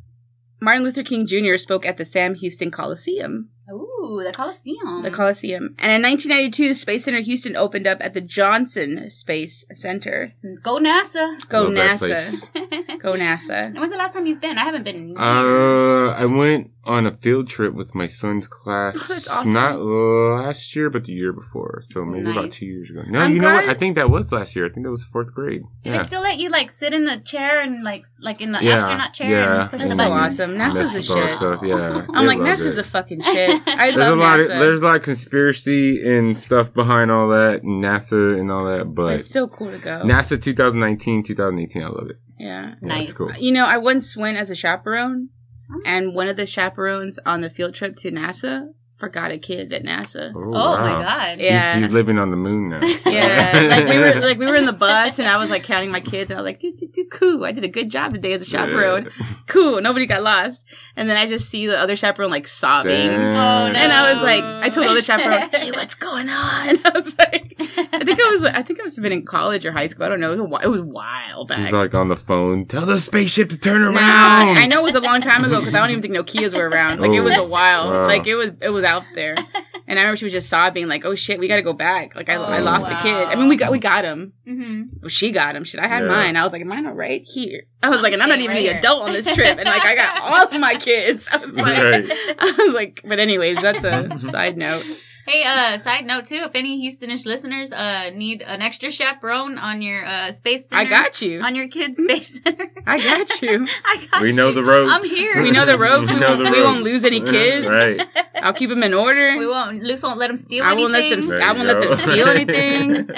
Martin 0.61 0.83
Luther 0.83 1.03
King 1.03 1.27
Jr. 1.27 1.57
spoke 1.57 1.85
at 1.85 1.97
the 1.97 2.05
Sam 2.05 2.35
Houston 2.35 2.71
Coliseum. 2.71 3.49
Ooh, 3.71 4.21
the 4.25 4.33
Coliseum. 4.33 5.03
The 5.03 5.11
Coliseum. 5.11 5.75
And 5.79 5.91
in 5.91 6.01
1992, 6.11 6.73
Space 6.73 7.05
Center 7.05 7.19
Houston 7.21 7.55
opened 7.55 7.87
up 7.87 7.99
at 8.01 8.13
the 8.13 8.21
Johnson 8.21 9.09
Space 9.09 9.63
Center. 9.73 10.33
Go 10.61 10.79
NASA. 10.79 11.47
Go 11.47 11.63
Love 11.63 11.73
NASA. 12.01 12.99
Go 13.01 13.13
NASA. 13.13 13.67
And 13.67 13.79
when's 13.79 13.91
the 13.91 13.97
last 13.97 14.13
time 14.13 14.25
you've 14.25 14.41
been? 14.41 14.57
I 14.57 14.63
haven't 14.65 14.83
been. 14.83 14.95
in 14.97 15.07
years. 15.09 15.19
Uh, 15.19 16.09
I 16.11 16.25
went 16.25 16.71
on 16.85 17.05
a 17.07 17.15
field 17.15 17.47
trip 17.47 17.73
with 17.73 17.95
my 17.95 18.07
son's 18.07 18.45
class. 18.47 18.95
Oh, 18.99 19.05
that's 19.09 19.29
awesome. 19.29 19.53
Not 19.53 19.79
last 19.79 20.75
year, 20.75 20.89
but 20.89 21.05
the 21.05 21.13
year 21.13 21.31
before. 21.31 21.81
So 21.85 22.03
maybe 22.03 22.29
about 22.31 22.51
two 22.51 22.65
years 22.65 22.89
ago. 22.89 23.03
No, 23.07 23.19
I'm 23.21 23.33
you 23.33 23.39
know 23.39 23.53
what? 23.53 23.69
I 23.69 23.73
think 23.73 23.95
that 23.95 24.09
was 24.09 24.31
last 24.33 24.55
year. 24.57 24.65
I 24.65 24.69
think 24.69 24.85
that 24.85 24.91
was 24.91 25.05
fourth 25.05 25.33
grade. 25.33 25.61
Do 25.83 25.89
Yeah. 25.89 25.99
they 25.99 26.03
still 26.03 26.21
let 26.21 26.37
you 26.39 26.49
like 26.49 26.69
sit 26.71 26.93
in 26.93 27.05
the 27.05 27.17
chair 27.19 27.61
and 27.61 27.83
like 27.83 28.03
like 28.19 28.41
in 28.41 28.51
the 28.51 28.59
Yeah, 28.61 28.75
astronaut 28.81 29.13
chair 29.13 29.29
yeah. 29.29 29.61
and 29.61 29.69
push 29.71 29.81
That's 29.83 29.97
the 29.97 30.03
so 30.07 30.11
awesome. 30.13 30.51
NASA's 30.55 30.91
the 30.91 30.93
That's 30.99 31.09
all 31.09 31.27
shit. 31.27 31.37
Stuff. 31.37 31.59
Yeah. 31.63 32.05
I'm 32.13 32.25
They 32.25 32.35
like, 32.35 32.39
NASA's 32.39 32.65
it. 32.73 32.75
the 32.75 32.83
fucking 32.83 33.21
shit. 33.21 33.52
I 33.67 33.91
There's 33.91 33.95
love 33.97 34.17
a 34.17 34.21
lot 34.21 34.39
NASA. 34.39 34.53
of 34.53 34.59
there's 34.59 34.79
a 34.79 34.83
lot 34.83 34.95
of 34.97 35.01
conspiracy 35.03 36.01
and 36.17 36.37
stuff 36.37 36.73
behind 36.73 37.11
all 37.11 37.29
that, 37.29 37.63
and 37.63 37.83
NASA 37.83 38.39
and 38.39 38.51
all 38.51 38.65
that. 38.65 38.93
But 38.93 39.19
it's 39.21 39.29
so 39.31 39.47
cool 39.47 39.71
to 39.71 39.79
go. 39.79 40.01
NASA 40.03 40.41
2019, 40.41 41.23
2018, 41.23 41.81
I 41.83 41.87
love 41.87 42.09
it. 42.09 42.17
yeah. 42.39 42.67
Yeah, 42.69 42.75
Nice. 42.81 43.09
It's 43.09 43.17
cool. 43.17 43.31
You 43.37 43.51
know, 43.51 43.65
I 43.65 43.77
once 43.77 44.15
went 44.17 44.37
as 44.37 44.49
a 44.49 44.55
chaperone, 44.55 45.29
Oh. 45.71 45.81
and 45.85 46.13
one 46.13 46.27
of 46.27 46.35
the 46.35 46.45
chaperones 46.45 47.17
on 47.25 47.41
the 47.41 47.49
field 47.49 47.73
trip 47.73 47.95
to 47.97 48.11
NASA 48.11 48.67
forgot 49.03 49.31
a 49.31 49.37
kid 49.37 49.73
at 49.73 49.83
NASA. 49.83 50.31
Oh, 50.35 50.53
Oh 50.53 50.77
my 50.77 51.01
god. 51.03 51.39
Yeah. 51.39 51.73
He's, 51.75 51.85
he's 51.85 51.93
living 51.93 52.17
on 52.17 52.31
the 52.31 52.37
moon 52.37 52.69
now. 52.69 52.79
Yeah, 53.13 53.67
like 53.69 53.87
we 53.87 53.97
were 53.99 54.25
like 54.27 54.37
we 54.39 54.45
were 54.47 54.55
in 54.55 54.65
the 54.65 54.73
bus, 54.73 55.19
and 55.19 55.27
I 55.27 55.37
was 55.37 55.49
like 55.49 55.63
counting 55.63 55.91
my 55.91 55.99
kids, 55.99 56.31
and 56.31 56.39
I 56.39 56.41
was 56.41 56.49
like, 56.49 56.59
"Dude, 56.59 56.77
dude, 56.77 56.91
dude, 56.93 57.11
cool! 57.11 57.43
I 57.45 57.51
did 57.51 57.63
a 57.63 57.67
good 57.67 57.89
job 57.91 58.13
today 58.13 58.33
as 58.33 58.41
a 58.41 58.45
chaperone. 58.45 59.09
Cool, 59.45 59.81
nobody 59.81 60.05
got 60.05 60.23
lost." 60.23 60.65
And 60.95 61.09
then 61.09 61.17
I 61.17 61.27
just 61.27 61.49
see 61.49 61.67
the 61.67 61.77
other 61.77 61.95
chaperone 61.97 62.31
like 62.31 62.47
sobbing, 62.47 62.91
Damn. 62.91 63.19
Oh, 63.35 63.71
no. 63.71 63.77
and 63.77 63.91
I 63.91 64.13
was 64.13 64.23
like, 64.23 64.41
I 64.43 64.69
told 64.69 64.87
the 64.87 64.91
other 64.91 65.01
chaperone, 65.01 65.49
"Hey, 65.51 65.71
what's 65.71 65.95
going 65.95 66.29
on?" 66.29 66.77
I 66.85 66.91
was 66.95 67.17
like, 67.19 67.55
I 67.59 68.03
think 68.05 68.19
I 68.21 68.29
was, 68.29 68.45
I 68.45 68.63
think 68.63 68.79
I 68.79 68.83
was 68.83 68.97
been 68.97 69.11
in 69.11 69.25
college 69.25 69.65
or 69.65 69.71
high 69.73 69.87
school. 69.87 70.05
I 70.05 70.09
don't 70.09 70.21
know. 70.21 70.31
It 70.31 70.37
was 70.37 70.45
a, 70.45 70.49
whi- 70.49 70.63
it 70.63 70.67
was 70.69 70.79
a 70.81 70.85
while 70.85 71.45
back. 71.45 71.59
He's 71.59 71.71
like 71.73 71.93
on 71.93 72.07
the 72.07 72.15
phone. 72.15 72.65
Tell 72.65 72.85
the 72.85 72.99
spaceship 72.99 73.49
to 73.49 73.59
turn 73.59 73.81
around. 73.81 73.95
Nah, 73.95 74.61
I 74.61 74.65
know 74.65 74.79
it 74.79 74.83
was 74.83 74.95
a 74.95 75.01
long 75.01 75.19
time 75.21 75.43
ago 75.43 75.59
because 75.59 75.75
I 75.75 75.79
don't 75.79 75.89
even 75.91 76.01
think 76.01 76.13
Nokia's 76.15 76.55
were 76.55 76.67
around. 76.69 76.99
Like 77.01 77.11
it 77.11 77.21
was 77.21 77.35
a 77.35 77.41
Oh, 77.41 77.47
while. 77.47 77.91
wow. 77.91 78.05
Like 78.07 78.25
it 78.27 78.35
was 78.35 78.51
it 78.61 78.69
was 78.69 78.85
out 78.85 78.92
there. 79.15 79.35
And 79.85 79.99
I 79.99 80.03
remember 80.03 80.15
she 80.15 80.23
was 80.23 80.31
just 80.31 80.49
sobbing, 80.49 80.87
like, 80.87 81.03
"Oh 81.03 81.13
shit, 81.13 81.39
we 81.39 81.49
got 81.49 81.57
to 81.57 81.61
go 81.61 81.73
back." 81.73 82.15
Like 82.15 82.29
I, 82.29 82.35
I 82.35 82.59
Oh, 82.61 82.63
lost 82.63 82.87
wow. 82.89 82.97
a 82.97 83.01
kid. 83.03 83.27
I 83.27 83.35
mean, 83.35 83.49
we 83.49 83.57
got 83.57 83.69
we 83.69 83.79
got 83.79 84.05
him. 84.05 84.31
hmm 84.47 84.83
Well, 85.01 85.09
she 85.09 85.31
got 85.31 85.57
him. 85.57 85.65
Shit, 85.65 85.81
I 85.81 85.87
had 85.87 86.03
Yeah. 86.03 86.07
mine. 86.09 86.37
I 86.37 86.43
was 86.43 86.53
like, 86.53 86.61
"Am 86.61 86.71
I 86.71 86.79
not 86.79 86.95
right 86.95 87.21
here?" 87.25 87.63
I 87.83 87.89
was 87.89 87.99
like, 87.99 88.13
and 88.13 88.23
I'm 88.23 88.29
not 88.29 88.39
even 88.39 88.55
right 88.55 88.61
the 88.63 88.69
here. 88.69 88.77
adult 88.79 89.03
on 89.03 89.11
this 89.11 89.25
trip, 89.35 89.57
and 89.59 89.65
like 89.67 89.85
I 89.85 89.93
got 89.95 90.21
all 90.21 90.47
of 90.55 90.59
my 90.61 90.75
kids. 90.75 91.27
I 91.29 91.37
was 91.45 91.53
like, 91.57 91.83
Right. 91.83 92.05
I 92.39 92.55
was 92.65 92.73
like, 92.73 93.01
but 93.03 93.19
anyways, 93.19 93.61
that's 93.61 93.83
a 93.83 94.17
side 94.17 94.57
note. 94.57 94.85
Hey, 95.25 95.43
uh, 95.45 95.77
side 95.77 96.05
note 96.05 96.25
too, 96.25 96.35
if 96.43 96.51
any 96.53 96.81
Houstonish 96.85 97.25
listeners 97.25 97.71
uh 97.71 98.09
need 98.13 98.41
an 98.41 98.61
extra 98.61 98.91
chaperone 98.91 99.57
on 99.57 99.81
your 99.81 100.05
uh 100.05 100.33
space 100.33 100.67
center, 100.67 100.81
I 100.81 100.85
got 100.85 101.21
you. 101.21 101.39
on 101.41 101.55
your 101.55 101.69
kids' 101.69 101.97
space 101.97 102.41
center. 102.43 102.65
I 102.85 103.01
got 103.01 103.41
you. 103.41 103.65
I 103.85 104.05
got 104.11 104.21
We 104.21 104.33
know 104.33 104.51
the 104.51 104.63
ropes. 104.63 104.91
I'm 104.91 105.03
here. 105.05 105.41
We 105.41 105.51
know 105.51 105.65
the 105.65 105.77
ropes. 105.77 106.09
We 106.09 106.15
We 106.15 106.19
know 106.19 106.35
won't- 106.37 106.51
we 106.51 106.61
won't 106.61 106.83
lose 106.83 107.05
any 107.05 107.21
kids. 107.21 107.65
right. 107.67 108.05
I'll 108.43 108.51
keep 108.53 108.69
them 108.69 108.83
in 108.83 108.93
order. 108.93 109.37
We 109.37 109.47
won't. 109.47 109.81
Luce 109.81 110.03
won't 110.03 110.19
let 110.19 110.27
them 110.27 110.35
steal 110.35 110.65
I 110.65 110.73
won't 110.73 110.91
let 110.91 111.05
anything. 111.05 111.21
them. 111.29 111.39
There 111.39 111.47
I 111.47 111.51
won't 111.53 111.67
let 111.67 111.79
them 111.79 111.93
steal 111.93 112.27
anything. 112.27 113.09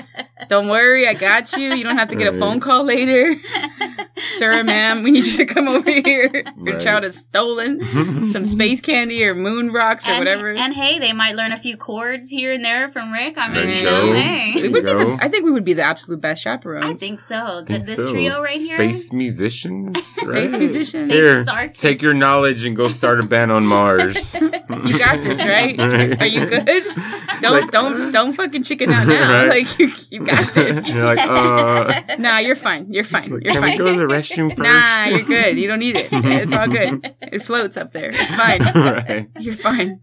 Don't 0.47 0.68
worry, 0.70 1.08
I 1.08 1.16
got 1.16 1.53
you. 1.58 1.74
You 1.74 1.84
don't 1.84 1.97
have 1.97 2.10
to 2.10 2.16
get 2.16 2.32
a 2.36 2.38
phone 2.38 2.60
call 2.60 2.84
later. 2.84 3.34
Sir, 4.30 4.63
ma'am, 4.63 5.03
we 5.03 5.11
need 5.11 5.26
you 5.26 5.34
to 5.34 5.45
come 5.45 5.68
over 5.68 5.89
here. 6.05 6.43
Your 6.63 6.76
Right. 6.76 6.82
child 6.82 7.03
has 7.03 7.18
stolen 7.18 8.30
some 8.32 8.45
space 8.45 8.80
candy 8.82 9.24
or 9.26 9.36
moon 9.36 9.72
rocks 9.74 10.07
or 10.07 10.11
and, 10.13 10.20
whatever. 10.20 10.51
and 10.53 10.74
hey, 10.74 10.99
they 10.99 11.11
might 11.13 11.36
learn 11.36 11.51
a 11.51 11.57
few 11.59 11.76
chords 11.78 12.30
here 12.30 12.53
and 12.53 12.63
there 12.63 12.89
from 12.91 13.11
Rick. 13.11 13.38
I 13.38 13.51
There 13.53 13.66
mean, 13.66 13.70
you 13.72 13.76
you 13.80 13.84
know, 13.84 14.01
go. 14.07 14.11
we 14.11 14.20
hey. 14.20 14.53
would 14.55 14.74
be 14.74 14.82
There 14.82 14.99
you 14.99 15.18
the. 15.18 15.24
I 15.24 15.28
think 15.30 15.43
we 15.45 15.51
would 15.51 15.66
be 15.66 15.74
the 15.74 15.84
absolute 15.84 16.22
best 16.22 16.41
chaperones. 16.43 16.86
I 16.86 16.93
think 16.95 17.20
so. 17.20 17.63
Think 17.68 17.86
Th- 17.86 17.97
this 17.97 18.05
so. 18.05 18.11
trio 18.11 18.41
right 18.41 18.57
here. 18.57 18.78
Space 18.78 19.11
musicians. 19.11 20.01
Space 20.18 20.57
musicians. 20.57 21.03
Space 21.03 21.13
Here, 21.13 21.45
artists. 21.51 21.82
take 21.82 22.01
your 22.01 22.13
knowledge 22.13 22.63
and 22.63 22.76
go 22.76 22.88
start 22.88 23.20
a 23.20 23.24
band 23.24 23.51
on 23.51 23.66
Mars. 23.66 24.34
You 24.39 24.97
got 24.97 25.24
this, 25.24 25.43
right? 25.45 25.80
Are 26.22 26.26
you 26.26 26.45
good? 26.45 26.84
Don't 27.41 27.51
Like, 27.61 27.72
don't 27.72 28.11
don't 28.11 28.34
fucking 28.34 28.63
chicken 28.63 28.91
out 28.91 29.07
now. 29.07 29.45
Right. 29.47 29.49
Like 29.68 29.78
you, 29.80 29.91
you 30.09 30.24
got 30.26 30.53
this. 30.53 30.89
You're 30.89 31.03
like, 31.05 31.20
uh, 31.20 32.16
Nah, 32.18 32.38
you're 32.39 32.55
fine. 32.55 32.91
You're 32.91 33.03
fine. 33.03 33.30
You're 33.30 33.53
can 33.53 33.61
we 33.63 33.70
fine. 33.76 33.78
Go 34.08 34.14
to 34.14 34.30
the 34.30 34.34
restroom 34.34 34.49
first? 34.56 34.60
Nah, 34.70 35.06
you're 35.06 35.24
good. 35.24 35.58
You 35.58 35.68
don't 35.68 35.80
need 35.80 35.97
it. 35.97 36.10
It's 36.45 36.53
all 36.53 36.68
good. 36.68 37.16
It 37.22 37.43
floats 37.45 37.78
up 37.78 37.91
there. 37.91 38.12
It's 38.14 38.34
fine. 38.34 38.62
right. 38.76 39.28
You're 39.39 39.56
fine. 39.56 39.99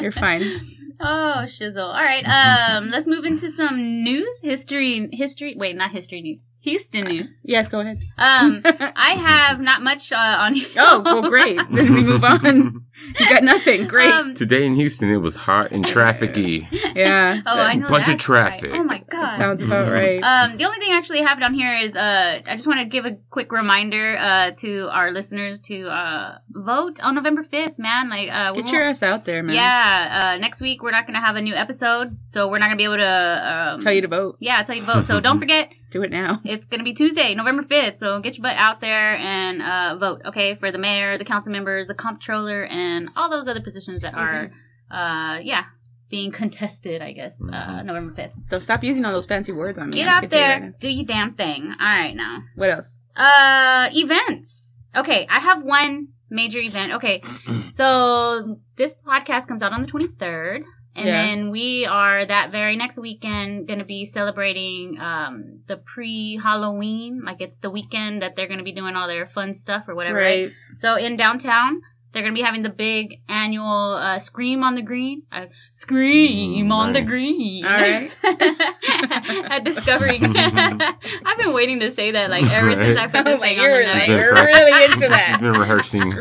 You're 0.00 0.12
fine. 0.12 0.60
Oh, 1.00 1.42
shizzle. 1.44 1.86
All 1.86 2.02
right. 2.02 2.24
Um, 2.24 2.90
let's 2.90 3.06
move 3.06 3.24
into 3.24 3.50
some 3.50 4.02
news, 4.02 4.40
history, 4.42 5.08
history. 5.12 5.54
Wait, 5.56 5.76
not 5.76 5.90
history 5.92 6.20
news. 6.22 6.42
Houston 6.68 7.04
news. 7.06 7.40
Yes, 7.44 7.68
go 7.68 7.80
ahead. 7.80 8.02
Um, 8.18 8.60
I 8.64 9.12
have 9.14 9.58
not 9.60 9.82
much 9.82 10.12
uh, 10.12 10.16
on. 10.16 10.54
Here. 10.54 10.68
Oh, 10.76 11.00
well, 11.04 11.22
great. 11.22 11.58
Then 11.72 11.94
we 11.94 12.02
move 12.02 12.22
on. 12.24 12.84
You 13.18 13.28
got 13.30 13.42
nothing. 13.42 13.86
Great. 13.86 14.12
Um, 14.12 14.34
Today 14.34 14.66
in 14.66 14.74
Houston, 14.74 15.08
it 15.10 15.16
was 15.16 15.34
hot 15.36 15.70
and 15.70 15.82
trafficy. 15.84 16.66
yeah. 16.94 17.40
oh, 17.46 17.60
I 17.60 17.74
know. 17.74 17.88
Bunch 17.88 18.08
of 18.08 18.18
traffic. 18.18 18.70
right. 18.70 18.80
Oh 18.80 18.84
my 18.84 19.02
god. 19.08 19.36
Sounds 19.36 19.62
about 19.62 19.90
right. 19.92 20.20
Um, 20.22 20.58
the 20.58 20.64
only 20.64 20.78
thing 20.78 20.92
I 20.92 20.96
actually 20.98 21.22
have 21.22 21.40
down 21.40 21.54
here 21.54 21.74
is 21.74 21.96
uh, 21.96 22.40
I 22.44 22.52
just 22.56 22.66
want 22.66 22.80
to 22.80 22.84
give 22.86 23.06
a 23.06 23.16
quick 23.30 23.50
reminder 23.52 24.16
uh, 24.18 24.50
to 24.58 24.88
our 24.92 25.10
listeners 25.12 25.60
to 25.60 25.88
uh, 25.88 26.38
vote 26.50 27.00
on 27.02 27.14
November 27.14 27.42
fifth. 27.42 27.78
Man, 27.78 28.10
like 28.10 28.30
uh, 28.30 28.52
we 28.54 28.62
Get 28.62 28.72
your 28.72 28.82
ass 28.82 29.02
out 29.02 29.24
there, 29.24 29.42
man. 29.42 29.54
yeah. 29.54 30.34
Uh, 30.34 30.38
next 30.40 30.60
week 30.60 30.82
we're 30.82 30.90
not 30.90 31.06
gonna 31.06 31.20
have 31.20 31.36
a 31.36 31.40
new 31.40 31.54
episode, 31.54 32.16
so 32.26 32.48
we're 32.48 32.58
not 32.58 32.66
gonna 32.66 32.76
be 32.76 32.84
able 32.84 32.96
to 32.98 33.72
um, 33.74 33.80
Tell 33.80 33.92
you 33.92 34.02
to 34.02 34.08
vote. 34.08 34.36
Yeah, 34.40 34.62
tell 34.64 34.74
you 34.74 34.84
to 34.84 34.92
vote. 34.92 35.06
So 35.06 35.20
don't 35.20 35.38
forget, 35.38 35.72
Do 35.90 36.02
it 36.02 36.10
now. 36.10 36.40
it's 36.44 36.66
gonna 36.66 36.82
be 36.84 36.92
Tuesday, 36.92 37.34
November 37.34 37.62
fifth. 37.62 37.98
So 37.98 38.20
get 38.20 38.36
your 38.36 38.42
butt 38.42 38.56
out 38.56 38.80
there 38.80 39.16
and 39.16 39.62
uh, 39.62 39.96
vote, 39.96 40.20
okay, 40.26 40.54
for 40.54 40.70
the 40.70 40.78
mayor, 40.78 41.16
the 41.18 41.24
council 41.24 41.50
members, 41.52 41.88
the 41.88 41.94
comptroller, 41.94 42.64
and 42.66 43.08
all 43.16 43.30
those 43.30 43.48
other 43.48 43.60
positions 43.62 44.02
that 44.02 44.14
are, 44.14 44.50
uh, 44.90 45.38
yeah, 45.42 45.64
being 46.10 46.30
contested. 46.30 47.00
I 47.02 47.12
guess 47.12 47.40
uh, 47.40 47.52
Mhm. 47.80 47.84
November 47.86 48.14
fifth. 48.14 48.34
They'll 48.50 48.60
stop 48.60 48.84
using 48.84 49.04
all 49.04 49.12
those 49.12 49.26
fancy 49.26 49.52
words 49.52 49.78
on 49.78 49.90
me. 49.90 49.94
Get 49.96 50.08
out 50.08 50.22
gonna 50.22 50.28
tell 50.28 50.40
you 50.40 50.46
there, 50.46 50.60
right 50.60 50.78
do 50.80 50.90
your 50.90 51.04
damn 51.06 51.34
thing. 51.34 51.74
All 51.80 51.86
right, 51.86 52.14
now. 52.14 52.38
now. 52.38 52.42
What 52.56 52.70
else? 52.70 52.94
Uh, 53.16 53.88
events. 53.92 54.80
Okay, 54.94 55.26
I 55.30 55.38
have 55.40 55.62
one 55.62 56.08
major 56.30 56.58
event. 56.58 56.92
Okay, 56.94 57.22
so 57.72 58.58
this 58.76 58.94
podcast 59.06 59.48
comes 59.48 59.62
out 59.62 59.72
on 59.72 59.80
the 59.82 59.88
23rd. 59.88 60.64
And 60.98 61.06
Yeah. 61.06 61.12
then 61.26 61.50
we 61.50 61.86
are 61.86 62.26
that 62.26 62.50
very 62.50 62.76
next 62.76 62.98
weekend 62.98 63.66
going 63.66 63.78
to 63.78 63.84
be 63.84 64.04
celebrating 64.04 64.98
um, 65.00 65.60
the 65.68 65.76
pre 65.76 66.36
Halloween. 66.42 67.22
Like 67.24 67.40
it's 67.40 67.58
the 67.58 67.70
weekend 67.70 68.22
that 68.22 68.34
they're 68.36 68.48
going 68.48 68.58
to 68.58 68.64
be 68.64 68.72
doing 68.72 68.96
all 68.96 69.06
their 69.08 69.26
fun 69.26 69.54
stuff 69.54 69.84
or 69.88 69.94
whatever. 69.94 70.18
Right. 70.18 70.50
So 70.80 70.96
in 70.96 71.16
downtown, 71.16 71.80
they're 72.12 72.22
going 72.22 72.34
to 72.34 72.38
be 72.38 72.44
having 72.44 72.62
the 72.62 72.70
big 72.70 73.20
annual 73.28 73.94
uh, 73.94 74.18
Scream 74.18 74.62
on 74.64 74.74
the 74.74 74.82
Green. 74.82 75.22
Uh, 75.30 75.46
scream 75.72 76.66
Mm, 76.68 76.72
on 76.72 76.92
the. 76.94 77.02
Green. 77.02 77.64
All 77.64 77.70
right. 77.70 78.10
At 79.50 79.64
Discovery. 79.64 80.18
I've 80.22 81.38
been 81.38 81.52
waiting 81.52 81.80
to 81.80 81.90
say 81.90 82.12
that 82.12 82.30
like 82.30 82.50
ever 82.50 82.74
since 82.74 82.98
I 82.98 83.06
put 83.08 83.24
this 83.24 83.38
Like, 83.40 83.50
thing 83.56 83.58
on 83.60 83.64
you're 83.64 83.84
the 83.86 83.92
like, 83.92 84.08
notes. 84.08 84.22
you're 84.22 84.34
really 84.34 84.84
into 84.84 84.98
She's 85.00 85.08
that. 85.08 85.38
been 85.40 85.52
rehearsing. 85.52 86.14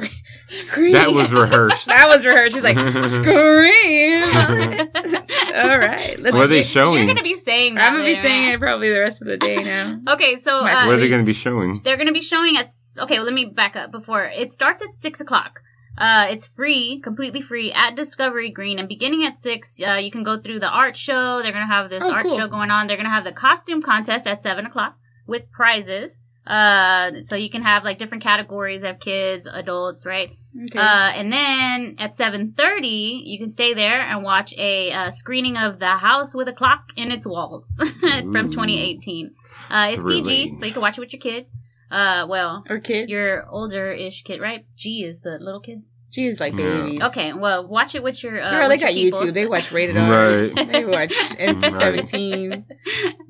Scream. 0.48 0.94
That 0.94 1.12
was 1.12 1.32
rehearsed. 1.32 1.88
That 1.98 2.08
was 2.08 2.26
rehearsed. 2.26 2.56
She's 2.56 2.64
like, 2.64 2.78
scream. 3.10 4.24
All 5.56 5.78
right. 5.80 6.16
Let's 6.20 6.34
What 6.34 6.44
are 6.44 6.48
they 6.48 6.64
showing? 6.64 6.98
You're 6.98 7.06
going 7.06 7.18
to 7.18 7.24
be 7.24 7.36
saying 7.36 7.76
that 7.76 7.88
I'm 7.90 7.94
gonna 7.94 8.06
be 8.06 8.16
saying 8.16 8.52
it 8.54 8.60
probably 8.60 8.90
the 8.92 9.00
rest 9.00 9.22
of 9.22 9.28
the 9.28 9.38
day 9.38 9.62
now. 9.64 10.00
Okay, 10.08 10.38
so 10.38 10.62
My 10.64 10.72
uh, 10.74 10.86
What 10.88 10.96
are 10.96 11.00
they 11.00 11.10
going 11.10 11.22
to 11.22 11.26
be 11.26 11.34
showing? 11.34 11.82
they're 11.84 11.98
going 11.98 12.08
to 12.08 12.14
be 12.14 12.22
showing 12.22 12.58
at 12.58 12.72
okay 13.00 13.16
well, 13.18 13.26
let 13.26 13.34
me 13.34 13.46
back 13.46 13.76
up 13.76 13.92
before 13.92 14.24
it 14.26 14.52
starts 14.52 14.82
at 14.82 14.94
six 14.94 15.20
o'clock 15.20 15.62
uh, 15.98 16.28
it's 16.30 16.46
free 16.48 17.00
completely 17.04 17.42
free 17.42 17.72
at 17.74 17.96
discovery 17.96 18.50
green 18.52 18.80
and 18.80 18.88
beginning 18.88 19.24
at 19.26 19.38
six 19.38 19.82
uh, 19.86 19.94
you 19.96 20.12
can 20.12 20.24
go 20.24 20.40
through 20.40 20.60
the 20.60 20.70
art 20.70 20.96
show 20.96 21.42
they're 21.42 21.52
going 21.52 21.68
to 21.68 21.74
have 21.74 21.90
this 21.90 22.04
Oh, 22.04 22.12
art 22.14 22.26
cool. 22.28 22.38
show 22.38 22.48
going 22.48 22.72
on 22.72 22.88
they're 22.88 22.98
going 22.98 23.06
to 23.06 23.12
have 23.12 23.24
the 23.24 23.32
costume 23.32 23.82
contest 23.82 24.26
at 24.28 24.40
seven 24.42 24.66
o'clock 24.66 24.98
with 25.26 25.52
prizes 25.52 26.20
uh, 26.48 27.12
so 27.24 27.36
you 27.36 27.50
can 27.50 27.62
have 27.62 27.84
like 27.84 27.98
different 27.98 28.24
categories 28.24 28.84
of 28.84 29.00
kids 29.00 29.48
adults 29.52 30.06
right 30.06 30.32
Okay. 30.70 30.80
uh, 30.80 31.12
and 31.14 31.32
then 31.32 31.96
at 32.00 32.12
7.30 32.12 33.22
you 33.26 33.38
can 33.38 33.48
stay 33.48 33.76
there 33.76 34.02
and 34.02 34.24
watch 34.24 34.54
a 34.58 34.92
uh, 34.92 35.12
screening 35.12 35.56
of 35.56 35.78
the 35.78 35.98
house 35.98 36.34
with 36.34 36.48
a 36.48 36.54
clock 36.54 36.86
in 36.96 37.12
its 37.12 37.28
walls 37.28 37.76
from 38.02 38.50
2018 38.50 39.36
uh, 39.70 39.90
it's 39.92 40.04
pg 40.04 40.56
so 40.56 40.66
you 40.66 40.72
can 40.74 40.82
watch 40.82 40.98
it 40.98 41.02
with 41.02 41.14
your 41.14 41.20
kid 41.20 41.46
uh, 41.92 42.26
well 42.28 42.64
or 42.70 42.80
kids. 42.80 43.10
your 43.10 43.48
older-ish 43.50 44.24
kid, 44.24 44.42
right? 44.42 44.66
G 44.76 45.04
is 45.04 45.22
the 45.22 45.38
little 45.40 45.62
kids. 45.62 45.90
She's 46.18 46.40
like 46.40 46.54
Yeah. 46.54 46.82
babies. 46.82 47.02
Okay, 47.04 47.34
well, 47.34 47.68
watch 47.68 47.94
it 47.94 48.02
with 48.02 48.24
your. 48.24 48.42
Uh, 48.42 48.50
Girl, 48.50 48.70
they 48.70 48.76
with 48.76 48.82
your 48.82 48.90
got 48.90 48.94
peoples. 48.96 49.24
YouTube. 49.30 49.34
They 49.34 49.46
watch 49.46 49.72
rated 49.72 49.98
R. 49.98 50.10
Right. 50.10 50.56
They 50.72 50.84
watch 50.86 51.14
NC 51.38 51.72
seventeen, 51.72 52.66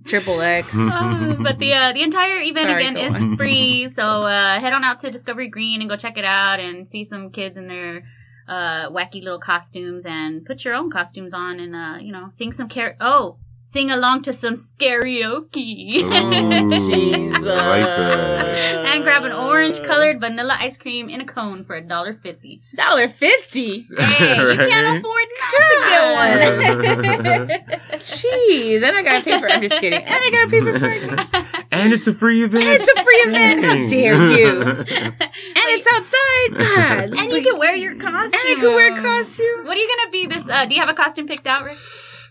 triple 0.06 0.40
X. 0.42 0.74
Uh, 0.74 1.36
but 1.44 1.60
the 1.60 1.74
uh, 1.74 1.92
the 1.92 2.02
entire 2.04 2.40
event 2.40 2.68
Sorry, 2.70 2.86
again 2.88 2.96
is 2.98 3.16
on. 3.22 3.36
free, 3.36 3.90
so 3.90 4.24
uh, 4.24 4.60
head 4.62 4.72
on 4.72 4.86
out 4.86 5.02
to 5.02 5.12
Discovery 5.12 5.50
Green 5.50 5.82
and 5.82 5.90
go 5.90 5.98
check 5.98 6.18
it 6.18 6.24
out 6.24 6.62
and 6.62 6.88
see 6.88 7.04
some 7.04 7.30
kids 7.32 7.58
in 7.58 7.68
their 7.68 8.04
uh, 8.48 8.90
wacky 8.90 9.22
little 9.22 9.40
costumes 9.40 10.06
and 10.06 10.46
put 10.46 10.64
your 10.64 10.74
own 10.74 10.90
costumes 10.90 11.34
on 11.34 11.60
and 11.60 11.76
uh, 11.76 11.98
you 12.00 12.14
know 12.14 12.28
sing 12.32 12.54
some 12.54 12.70
car. 12.70 12.96
Oh, 13.02 13.38
sing 13.68 13.92
along 13.92 14.22
to 14.22 14.32
some 14.32 14.54
karaoke. 14.54 16.02
Ooh, 16.02 16.70
Jesus. 16.90 17.44
Like 17.44 17.86
and 17.86 19.04
grab 19.04 19.24
an 19.26 19.34
orange 19.34 19.84
colored 19.84 20.22
vanilla 20.22 20.56
ice 20.58 20.78
cream 20.78 21.10
in 21.10 21.20
a 21.20 21.26
cone 21.26 21.66
for 21.66 21.76
a 21.76 21.82
dollar 21.82 22.14
fifty. 22.14 22.62
dollar 22.76 23.10
fifty. 23.10 23.84
Hey, 23.98 24.38
you 24.38 24.58
can't 24.58 24.98
afford 24.98 25.28
not 25.42 25.54
to 25.60 25.76
get 25.90 27.50
one. 27.92 28.00
Jeez, 28.00 28.84
and 28.84 28.96
I 28.98 29.04
gotta 29.04 29.24
pay 29.24 29.38
for. 29.38 29.50
I'm 29.50 29.62
just 29.62 29.80
kidding. 29.80 30.02
And 30.02 30.16
I 30.16 30.30
gotta 30.32 30.50
pay 30.50 30.62
for 30.62 30.80
parking. 30.80 31.66
and 31.72 31.92
it's 31.94 32.08
a 32.08 32.14
free 32.14 32.44
event. 32.44 32.64
And 32.64 32.82
it's 32.82 32.90
a 32.90 33.04
free 33.04 33.22
event. 33.28 33.66
How 33.66 33.88
dare 33.88 34.32
you? 34.32 34.62
And 34.62 35.68
it's 35.76 35.88
outside. 35.92 37.12
God. 37.12 37.20
and 37.20 37.34
you 37.34 37.44
can 37.44 37.60
wear 37.60 37.76
your 37.76 37.96
costume. 37.96 38.40
And 38.46 38.58
I 38.58 38.62
can 38.62 38.74
wear 38.74 38.94
a 38.94 39.02
costume. 39.02 39.66
What 39.66 39.78
are 39.78 39.82
you 39.82 39.88
gonna 39.98 40.12
be 40.12 40.26
this? 40.28 40.48
Uh, 40.50 40.66
do 40.66 40.74
you 40.74 40.80
have 40.80 40.90
a 40.90 40.94
costume 40.94 41.28
picked 41.28 41.48
out, 41.48 41.66
Rick? 41.66 41.78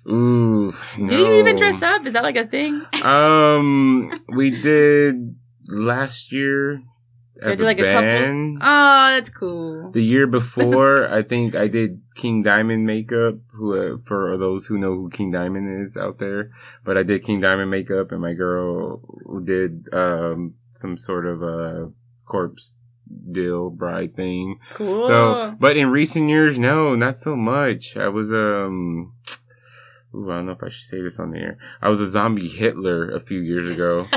Ooh, 0.08 0.72
Do 0.96 1.16
you 1.16 1.34
even 1.34 1.56
dress 1.56 1.82
up? 1.82 2.06
Is 2.06 2.12
that 2.12 2.24
like 2.24 2.36
a 2.36 2.46
thing? 2.46 2.82
Um, 3.02 4.12
we 4.28 4.50
did 4.50 5.36
last 5.66 6.30
year 6.30 6.82
as 7.42 7.60
it 7.60 7.64
like 7.64 7.78
a 7.80 7.82
band. 7.82 8.60
couple's? 8.60 8.68
Oh, 8.68 9.06
that's 9.14 9.30
cool. 9.30 9.90
The 9.90 10.02
year 10.02 10.26
before, 10.26 11.08
I 11.12 11.22
think 11.22 11.54
I 11.54 11.68
did 11.68 12.02
King 12.14 12.42
Diamond 12.42 12.86
makeup. 12.86 13.34
Who, 13.52 13.94
uh, 13.94 13.98
for 14.06 14.36
those 14.38 14.66
who 14.66 14.78
know 14.78 14.94
who 14.94 15.10
King 15.10 15.32
Diamond 15.32 15.84
is 15.84 15.96
out 15.96 16.18
there, 16.18 16.52
but 16.84 16.96
I 16.96 17.02
did 17.02 17.24
King 17.24 17.40
Diamond 17.40 17.70
makeup, 17.70 18.12
and 18.12 18.20
my 18.20 18.32
girl 18.32 19.02
did 19.44 19.88
um 19.92 20.54
some 20.72 20.96
sort 20.96 21.26
of 21.26 21.42
a 21.42 21.90
corpse 22.26 22.74
deal 23.32 23.70
bride 23.70 24.14
thing. 24.14 24.58
Cool. 24.72 25.08
So, 25.08 25.56
but 25.58 25.76
in 25.76 25.90
recent 25.90 26.28
years, 26.28 26.58
no, 26.58 26.94
not 26.94 27.18
so 27.18 27.34
much. 27.36 27.96
I 27.96 28.08
was 28.08 28.32
um. 28.32 29.12
Ooh, 30.16 30.30
I 30.30 30.36
don't 30.36 30.46
know 30.46 30.52
if 30.52 30.62
I 30.62 30.68
should 30.70 30.84
say 30.86 31.02
this 31.02 31.18
on 31.18 31.30
the 31.30 31.38
air. 31.38 31.58
I 31.82 31.88
was 31.90 32.00
a 32.00 32.08
zombie 32.08 32.48
Hitler 32.48 33.10
a 33.10 33.20
few 33.20 33.40
years 33.40 33.70
ago. 33.70 34.06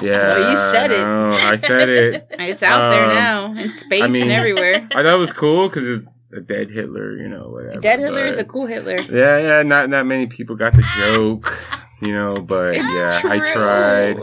Yeah, 0.00 0.26
Well, 0.28 0.50
you 0.52 0.56
said 0.56 0.92
it. 0.92 1.00
I 1.00 1.04
know, 1.04 1.30
I 1.32 1.56
said 1.56 1.88
it. 1.88 2.26
it's 2.30 2.62
out 2.62 2.90
there 2.90 3.04
um, 3.08 3.14
now 3.14 3.52
in 3.60 3.68
space 3.70 4.02
I 4.04 4.06
mean- 4.06 4.22
and 4.24 4.30
everywhere. 4.30 4.86
I 4.94 5.02
thought 5.02 5.14
it 5.16 5.18
was 5.18 5.32
cool 5.32 5.68
because 5.68 6.04
a 6.32 6.40
dead 6.40 6.70
Hitler, 6.70 7.16
you 7.16 7.28
know, 7.28 7.48
whatever. 7.48 7.80
Dead 7.80 7.98
Hitler 7.98 8.20
but- 8.22 8.28
is 8.28 8.38
a 8.38 8.44
cool 8.44 8.66
Hitler. 8.66 8.98
Yeah, 9.10 9.38
yeah. 9.38 9.62
Not 9.64 9.90
not 9.90 10.06
many 10.06 10.28
people 10.28 10.54
got 10.54 10.76
the 10.76 10.82
joke, 10.98 11.52
you 12.00 12.12
know. 12.12 12.40
But 12.40 12.76
It's 12.76 12.94
yeah, 13.24 13.30
I 13.32 13.38
tried. 13.52 14.16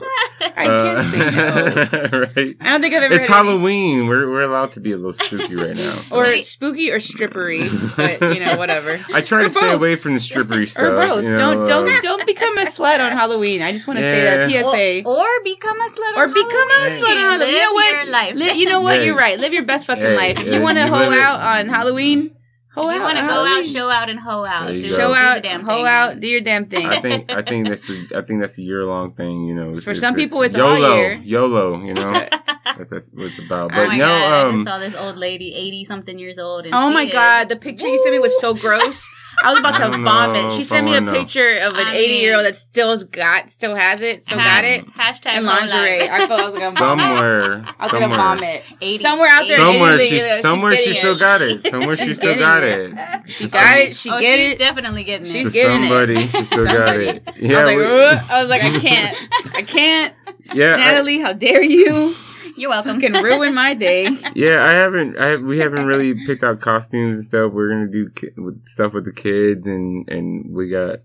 I 0.58 0.66
can't 0.66 1.12
say 1.12 1.20
no. 1.20 2.10
no. 2.10 2.20
right? 2.36 2.56
I 2.62 2.70
don't 2.70 2.82
think 2.82 2.94
I've 2.94 3.04
ever. 3.04 3.14
It's 3.16 3.28
heard 3.28 3.40
any- 3.40 3.50
Halloween. 3.50 4.08
We're 4.08 4.30
we're 4.30 4.42
allowed 4.42 4.72
to 4.74 4.80
be 4.80 4.92
a 4.92 4.96
little 4.96 5.14
spooky 5.14 5.56
right 5.56 5.76
now. 5.76 6.04
so. 6.08 6.16
or 6.18 6.38
spooky 6.42 6.92
or 6.92 6.98
strippery, 6.98 7.96
but 7.96 8.34
you 8.36 8.44
know 8.46 8.58
whatever. 8.58 9.04
I 9.14 9.22
try 9.22 9.42
or 9.42 9.44
to 9.46 9.50
stay 9.50 9.74
away 9.74 9.96
from 9.96 10.14
the 10.14 10.20
strippery 10.20 10.68
stuff. 10.68 10.84
Or 10.84 10.92
both. 11.08 11.24
you 11.24 11.32
know, 11.32 11.38
don't 11.38 11.68
don't 11.68 11.90
um, 11.90 12.00
don't 12.02 12.26
become 12.26 12.58
a 12.58 12.66
slut 12.66 13.00
on 13.00 13.12
Halloween. 13.12 13.62
I 13.62 13.72
just 13.72 13.88
want 13.88 14.00
to 14.00 14.06
say 14.06 14.22
that 14.22 14.50
PSA. 14.50 15.08
Or, 15.08 15.20
or 15.20 15.44
become 15.44 15.80
a 15.80 15.90
slut. 15.90 16.18
Or 16.18 16.24
on 16.24 16.34
become 16.34 16.70
a 16.70 17.00
slut 17.00 17.12
on 17.12 17.18
Halloween. 17.18 17.54
You 17.54 17.60
know 17.60 17.74
what? 17.74 17.92
Your 17.94 18.12
life. 18.12 18.36
Li- 18.36 18.60
you 18.60 18.66
know 18.66 18.82
what? 18.82 18.98
Yeah. 18.98 19.04
You're 19.06 19.18
right. 19.18 19.40
Live 19.40 19.54
your 19.54 19.66
best 19.66 19.88
fucking 19.88 20.04
Yeah, 20.04 20.10
life. 20.10 20.40
If 20.40 20.48
yeah, 20.48 20.54
you 20.56 20.62
want 20.62 20.78
to 20.78 20.88
hoe 20.88 21.12
out 21.12 21.40
on 21.40 21.68
Halloween, 21.68 22.35
hoe 22.76 22.90
you 22.90 23.00
out. 23.00 23.02
want 23.02 23.18
to 23.18 23.26
go 23.28 23.46
out, 23.46 23.66
show 23.66 23.90
out, 23.90 24.10
and 24.10 24.20
hoe 24.20 24.46
out. 24.46 24.68
There 24.68 24.76
you 24.76 24.82
Do- 24.84 24.90
go. 24.90 24.96
show 24.96 25.08
do 25.10 25.14
out, 25.16 25.42
damn 25.44 25.64
hoe 25.64 25.76
thing. 25.76 25.86
out, 25.88 26.20
do 26.20 26.28
your 26.28 26.42
damn 26.42 26.66
thing. 26.68 26.86
I 26.86 27.02
think 27.02 27.32
I 27.32 27.42
think 27.42 27.68
that's 27.68 27.90
a, 27.90 28.04
I 28.18 28.22
think 28.22 28.42
that's 28.42 28.58
a 28.58 28.62
year 28.64 28.84
long 28.86 29.14
thing. 29.14 29.46
You 29.46 29.56
know, 29.56 29.74
For 29.74 29.96
some 29.96 30.14
people, 30.16 30.42
it's 30.44 30.56
all 30.56 30.78
YOLO, 30.78 30.96
year. 30.98 31.22
YOLO. 31.24 31.82
You 31.84 31.94
know, 31.96 32.28
that's, 32.66 32.90
that's 32.90 33.14
what 33.14 33.28
it's 33.28 33.40
about. 33.40 33.72
oh 33.74 33.76
But 33.76 33.88
my 33.90 33.98
no, 33.98 34.06
god! 34.06 34.34
I 34.34 34.44
just 34.52 34.54
um, 34.60 34.66
saw 34.66 34.80
this 34.80 34.96
old 34.96 35.18
lady, 35.18 35.54
eighty 35.54 35.86
something 35.86 36.18
years 36.20 36.38
old. 36.40 36.66
And 36.66 36.74
Oh 36.76 36.90
my 36.92 37.04
is- 37.04 37.12
god, 37.14 37.50
the 37.50 37.56
picture 37.56 37.88
you 37.88 37.98
sent 38.00 38.14
me 38.14 38.20
was 38.20 38.40
so 38.42 38.54
gross. 38.54 39.08
I 39.44 39.50
was 39.52 39.60
about 39.60 39.76
I 39.82 39.90
to 39.92 40.02
vomit. 40.02 40.54
She 40.54 40.64
sent 40.64 40.86
me 40.86 40.92
a 40.92 40.94
wanna 41.02 41.12
know. 41.12 41.20
picture 41.20 41.58
of 41.58 41.74
an 41.74 41.88
I 41.88 41.96
80 41.98 42.14
year 42.14 42.38
old 42.38 42.46
that 42.46 42.56
still's 42.56 43.04
got, 43.04 43.50
still 43.50 43.76
has 43.76 44.00
it, 44.00 44.24
still 44.24 44.38
got 44.38 44.64
it, 44.64 44.86
Hashtag 44.94 45.26
and 45.26 45.46
lingerie. 45.46 46.04
I 46.04 46.26
felt 46.26 46.40
I 46.40 46.46
was 46.46 46.54
gonna 46.58 46.72
vomit. 46.72 47.04
somewhere, 47.04 47.66
I 47.78 47.84
was 47.84 47.92
gonna 47.92 48.08
vomit. 48.16 48.64
80. 48.80 48.98
Somewhere 49.00 49.28
out 49.30 49.46
there, 49.46 49.58
somewhere 49.58 49.90
Italy, 49.96 50.08
she, 50.08 50.22
uh, 50.22 50.36
she's 50.36 50.42
somewhere 50.42 50.78
she 50.78 50.94
still 50.94 51.20
got 51.20 51.42
it. 51.42 51.68
Somewhere 51.70 51.96
she 51.98 52.06
She's 52.06 52.18
still 52.18 52.40
got 52.40 52.64
it. 52.64 52.94
it. 52.96 53.30
She 53.30 53.50
got 53.50 53.78
it. 53.78 53.96
She 53.98 54.10
oh, 54.10 54.20
get 54.22 54.40
she's 54.40 54.52
it. 54.54 54.58
definitely 54.58 55.04
getting 55.04 55.26
She's 55.26 55.48
it. 55.48 55.50
To 55.50 55.54
getting 55.54 55.84
it. 55.84 55.90
somebody, 55.90 56.18
she 56.30 56.46
still 56.46 56.66
got 56.66 56.88
Somebody. 56.88 57.06
it. 57.08 57.24
I 57.28 57.42
was 57.58 57.66
like, 57.66 57.78
we- 57.78 58.30
I 58.36 58.40
was 58.42 58.50
like, 58.50 58.62
I 58.64 58.80
can't, 58.80 59.18
I 59.54 59.62
can't. 59.64 60.14
yeah, 60.54 60.76
I- 60.76 60.78
Natalie, 60.78 61.20
how 61.20 61.34
dare 61.34 61.62
you? 61.62 62.16
You're 62.58 62.70
welcome. 62.70 63.00
You 63.00 63.12
can 63.12 63.24
ruin 63.24 63.54
my 63.54 63.74
day. 63.74 64.08
yeah. 64.36 64.64
I 64.64 64.72
haven't, 64.72 65.18
I 65.18 65.36
we 65.38 65.60
haven't 65.60 65.86
really 65.86 66.14
picked 66.26 66.44
out 66.44 66.60
costumes 66.62 67.18
and 67.18 67.26
stuff. 67.26 67.52
We're 67.54 67.70
gonna 67.70 67.92
do 67.92 68.10
ki- 68.10 68.30
with 68.38 68.66
stuff 68.68 68.94
with 68.94 69.06
the 69.06 69.12
kids, 69.14 69.68
and 69.68 70.08
and 70.10 70.54
we 70.56 70.70
got 70.70 71.00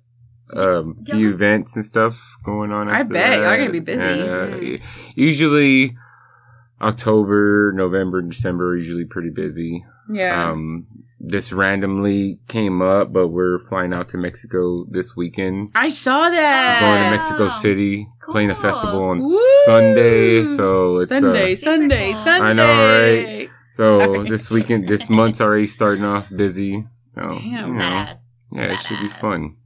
um 0.57 0.97
Yeah. 1.07 1.15
few 1.17 1.31
events 1.35 1.77
and 1.77 1.85
stuff 1.85 2.17
going 2.45 2.73
on. 2.73 2.89
I 2.89 3.01
after 3.01 3.13
bet. 3.15 3.33
Y'all 3.35 3.43
that. 3.51 3.57
gonna 3.59 3.71
be 3.71 3.81
busy. 3.81 4.79
Yeah. 4.79 4.87
usually 5.15 5.97
October, 6.81 7.73
November, 7.75 8.23
December 8.23 8.71
are 8.71 8.77
usually 8.77 9.05
pretty 9.05 9.31
busy. 9.31 9.85
Yeah. 10.13 10.51
Um, 10.51 10.87
this 11.21 11.53
randomly 11.53 12.39
came 12.49 12.81
up, 12.81 13.13
but 13.13 13.29
we're 13.29 13.59
flying 13.67 13.93
out 13.93 14.09
to 14.11 14.17
Mexico 14.17 14.85
this 14.91 15.15
weekend. 15.15 15.69
I 15.75 15.89
saw 15.89 16.23
We're 16.25 16.31
that. 16.33 16.81
going 16.81 17.05
to 17.05 17.17
Mexico 17.17 17.49
City, 17.61 18.09
playing 18.29 18.51
a 18.51 18.57
festival 18.57 19.03
on 19.05 19.21
Woo! 19.23 19.39
Sunday. 19.67 20.47
So 20.47 20.99
it's 20.99 21.11
Sunday, 21.11 21.53
Uh, 21.53 21.57
Sunday, 21.57 22.13
Sunday. 22.15 22.47
I 22.47 22.53
know, 22.55 22.67
right? 23.01 23.51
so 23.77 23.99
Sorry. 23.99 24.29
this 24.31 24.51
weekend, 24.51 24.89
this 24.89 25.11
month's 25.11 25.41
already 25.41 25.67
starting 25.67 26.05
off 26.05 26.27
busy. 26.35 26.87
So, 27.15 27.21
Damn. 27.21 27.43
you 27.45 27.53
know, 27.53 27.69
Badass. 27.85 28.19
yeah, 28.53 28.63
it 28.73 28.81
should 28.81 29.01
be 29.01 29.11
fun. 29.21 29.57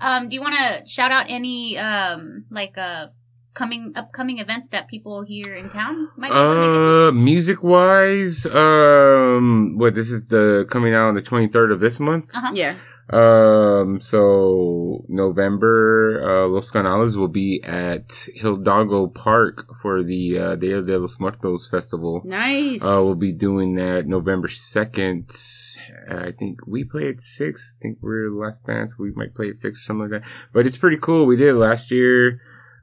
Um, 0.00 0.28
do 0.30 0.34
you 0.34 0.40
want 0.40 0.54
to 0.56 0.86
shout 0.86 1.12
out 1.12 1.26
any 1.28 1.76
um 1.76 2.46
like 2.50 2.78
uh 2.78 3.08
coming 3.54 3.92
upcoming 3.96 4.38
events 4.38 4.68
that 4.70 4.88
people 4.88 5.22
here 5.22 5.54
in 5.54 5.68
town 5.68 6.08
might 6.16 6.30
be 6.30 6.36
able 6.36 6.54
to 6.54 6.60
make 6.60 6.68
it 6.68 6.84
to? 6.84 7.08
Uh, 7.08 7.12
music 7.12 7.62
wise, 7.62 8.46
um, 8.46 9.76
what 9.76 9.94
this 9.94 10.10
is 10.10 10.26
the 10.26 10.66
coming 10.70 10.94
out 10.94 11.08
on 11.08 11.14
the 11.14 11.22
twenty 11.22 11.46
third 11.46 11.72
of 11.72 11.80
this 11.80 12.00
month. 12.00 12.30
Uh-huh. 12.34 12.52
Yeah. 12.54 12.76
Um, 13.12 13.98
so 14.00 15.04
November, 15.08 16.22
uh, 16.22 16.46
Los 16.46 16.70
Skarnales 16.70 17.16
will 17.16 17.28
be 17.28 17.60
at 17.64 18.28
Hidalgo 18.36 19.08
Park 19.08 19.66
for 19.82 20.04
the 20.04 20.38
uh, 20.38 20.54
Dia 20.54 20.80
de 20.80 20.96
los 20.96 21.18
Muertos 21.18 21.68
festival. 21.68 22.22
Nice. 22.24 22.84
Uh, 22.84 23.02
we'll 23.02 23.16
be 23.16 23.32
doing 23.32 23.74
that 23.74 24.06
November 24.06 24.46
2nd. 24.46 25.76
I 26.08 26.30
think 26.30 26.60
we 26.68 26.84
play 26.84 27.08
at 27.08 27.20
6. 27.20 27.76
I 27.78 27.82
think 27.82 27.98
we're 28.00 28.30
the 28.30 28.36
last 28.36 28.64
band, 28.64 28.90
so 28.90 28.96
we 29.00 29.10
might 29.10 29.34
play 29.34 29.48
at 29.48 29.56
6 29.56 29.76
or 29.76 29.82
something 29.82 30.08
like 30.08 30.22
that. 30.22 30.30
But 30.52 30.66
it's 30.66 30.78
pretty 30.78 30.98
cool. 30.98 31.26
We 31.26 31.36
did 31.36 31.48
it 31.48 31.54
last 31.54 31.90
year. 31.90 32.40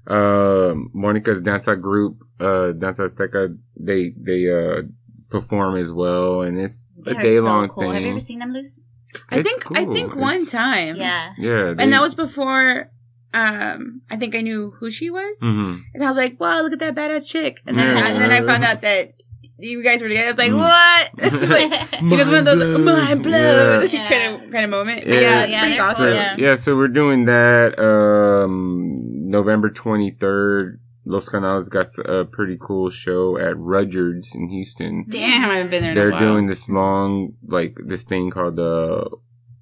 Um, 0.10 0.90
Monica's 0.94 1.42
Danza 1.42 1.76
group, 1.76 2.18
uh, 2.40 2.72
Danza 2.72 3.04
Azteca, 3.10 3.58
they, 3.80 4.14
they, 4.18 4.48
uh, 4.50 4.84
perform 5.30 5.76
as 5.76 5.92
well. 5.92 6.42
And 6.42 6.58
it's 6.60 6.88
They 7.04 7.12
a 7.12 7.16
are 7.16 7.22
day 7.22 7.36
so 7.38 7.44
long 7.44 7.68
cool. 7.68 7.84
thing. 7.84 7.94
Have 7.94 8.04
you 8.04 8.12
ever 8.12 8.20
seen 8.22 8.40
them 8.40 8.54
loose? 8.54 8.86
I 9.30 9.40
It's 9.40 9.50
think 9.50 9.72
I 9.78 9.84
cool. 9.86 9.94
think 9.94 10.16
one 10.16 10.36
It's- 10.36 10.52
time. 10.52 10.96
Yeah. 10.96 11.34
Yeah. 11.38 11.74
And 11.78 11.92
that 11.94 12.02
was 12.02 12.16
before 12.16 12.90
um 13.34 14.02
I 14.10 14.16
think 14.16 14.36
I 14.36 14.42
knew 14.42 14.72
who 14.80 14.90
she 14.90 15.10
was. 15.10 15.36
hmm 15.42 15.76
And 15.94 16.04
I 16.04 16.08
was 16.08 16.16
like, 16.18 16.40
wow, 16.40 16.62
look 16.62 16.72
at 16.74 16.80
that 16.80 16.96
badass 16.96 17.28
chick. 17.28 17.58
And 17.66 17.76
then, 17.76 17.98
Yeah. 17.98 18.08
and 18.08 18.22
then 18.22 18.32
I 18.32 18.40
found 18.46 18.64
out 18.64 18.82
that 18.84 19.14
you 19.60 19.84
guys 19.84 20.02
were 20.02 20.08
together. 20.08 20.28
I 20.28 20.30
was 20.30 20.38
like, 20.38 20.52
Mm. 20.52 20.60
what? 20.60 21.10
It's 21.34 21.52
like, 21.52 21.96
he 22.12 22.16
was 22.16 22.30
one 22.30 22.38
of 22.40 22.46
those 22.46 22.80
my 22.86 23.16
blood 23.16 23.92
Yeah. 23.92 24.08
kind 24.14 24.24
of 24.46 24.52
kind 24.52 24.64
of 24.64 24.70
moment. 24.70 25.04
But 25.06 25.14
Yeah, 25.14 25.20
yeah, 25.22 25.42
it's 25.44 25.52
yeah, 25.52 25.62
pretty 25.62 25.80
awesome. 25.80 26.06
So, 26.08 26.14
Yeah. 26.14 26.36
yeah, 26.38 26.56
so 26.56 26.78
we're 26.78 26.88
doing 27.02 27.26
that 27.26 27.78
um 27.80 29.17
November 29.28 29.70
23rd. 29.70 30.80
Los 31.06 31.30
Skarnales 31.30 31.70
got 31.70 31.88
a 32.06 32.26
pretty 32.26 32.58
cool 32.60 32.90
show 32.90 33.38
at 33.38 33.56
Rudyard's 33.58 34.36
in 34.36 34.50
Houston. 34.50 35.06
Damn, 35.08 35.50
I 35.50 35.56
haven't 35.56 35.72
been 35.72 35.82
there 35.82 35.92
in 35.92 35.96
They're 35.96 36.10
a 36.10 36.12
while. 36.12 36.20
doing 36.20 36.48
this 36.48 36.68
long, 36.68 37.34
like, 37.48 37.78
this 37.86 38.04
thing 38.04 38.30
called 38.30 38.58
the 38.58 39.10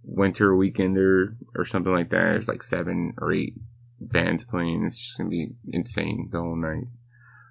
Winter 0.03 0.53
Weekender 0.53 1.35
or 1.55 1.65
something 1.65 1.93
like 1.93 2.09
that. 2.09 2.17
There's 2.17 2.47
like 2.47 2.63
seven 2.63 3.13
or 3.19 3.31
eight 3.31 3.53
bands 3.99 4.43
playing. 4.43 4.85
It's 4.85 4.99
just 4.99 5.17
gonna 5.17 5.29
be 5.29 5.49
insane 5.67 6.29
the 6.31 6.39
whole 6.39 6.55
night. 6.55 6.85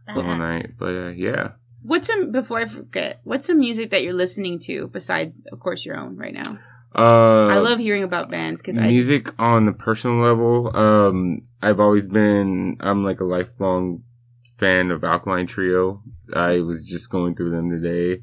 The 0.06 0.22
whole 0.22 0.36
night. 0.36 0.70
But 0.78 0.94
uh, 0.96 1.08
yeah. 1.10 1.52
What's 1.82 2.06
some 2.06 2.32
before 2.32 2.60
I 2.60 2.66
forget? 2.66 3.20
What's 3.24 3.46
some 3.46 3.58
music 3.58 3.90
that 3.90 4.02
you're 4.02 4.12
listening 4.12 4.58
to 4.60 4.88
besides, 4.88 5.42
of 5.52 5.60
course, 5.60 5.84
your 5.84 5.96
own 5.96 6.16
right 6.16 6.34
now? 6.34 6.58
Uh, 6.94 7.46
I 7.48 7.58
love 7.58 7.78
hearing 7.78 8.04
about 8.04 8.30
bands 8.30 8.60
because 8.62 8.78
I 8.78 8.86
music 8.88 9.28
on 9.40 9.66
the 9.66 9.72
personal 9.72 10.18
level 10.22 10.70
um 10.76 11.42
i've 11.62 11.80
always 11.80 12.06
been 12.06 12.76
i'm 12.80 13.02
like 13.04 13.20
a 13.20 13.24
lifelong 13.24 14.02
fan 14.58 14.90
of 14.90 15.02
alkaline 15.02 15.46
trio 15.46 16.02
i 16.34 16.60
was 16.60 16.84
just 16.86 17.10
going 17.10 17.34
through 17.34 17.50
them 17.50 17.70
today 17.70 18.22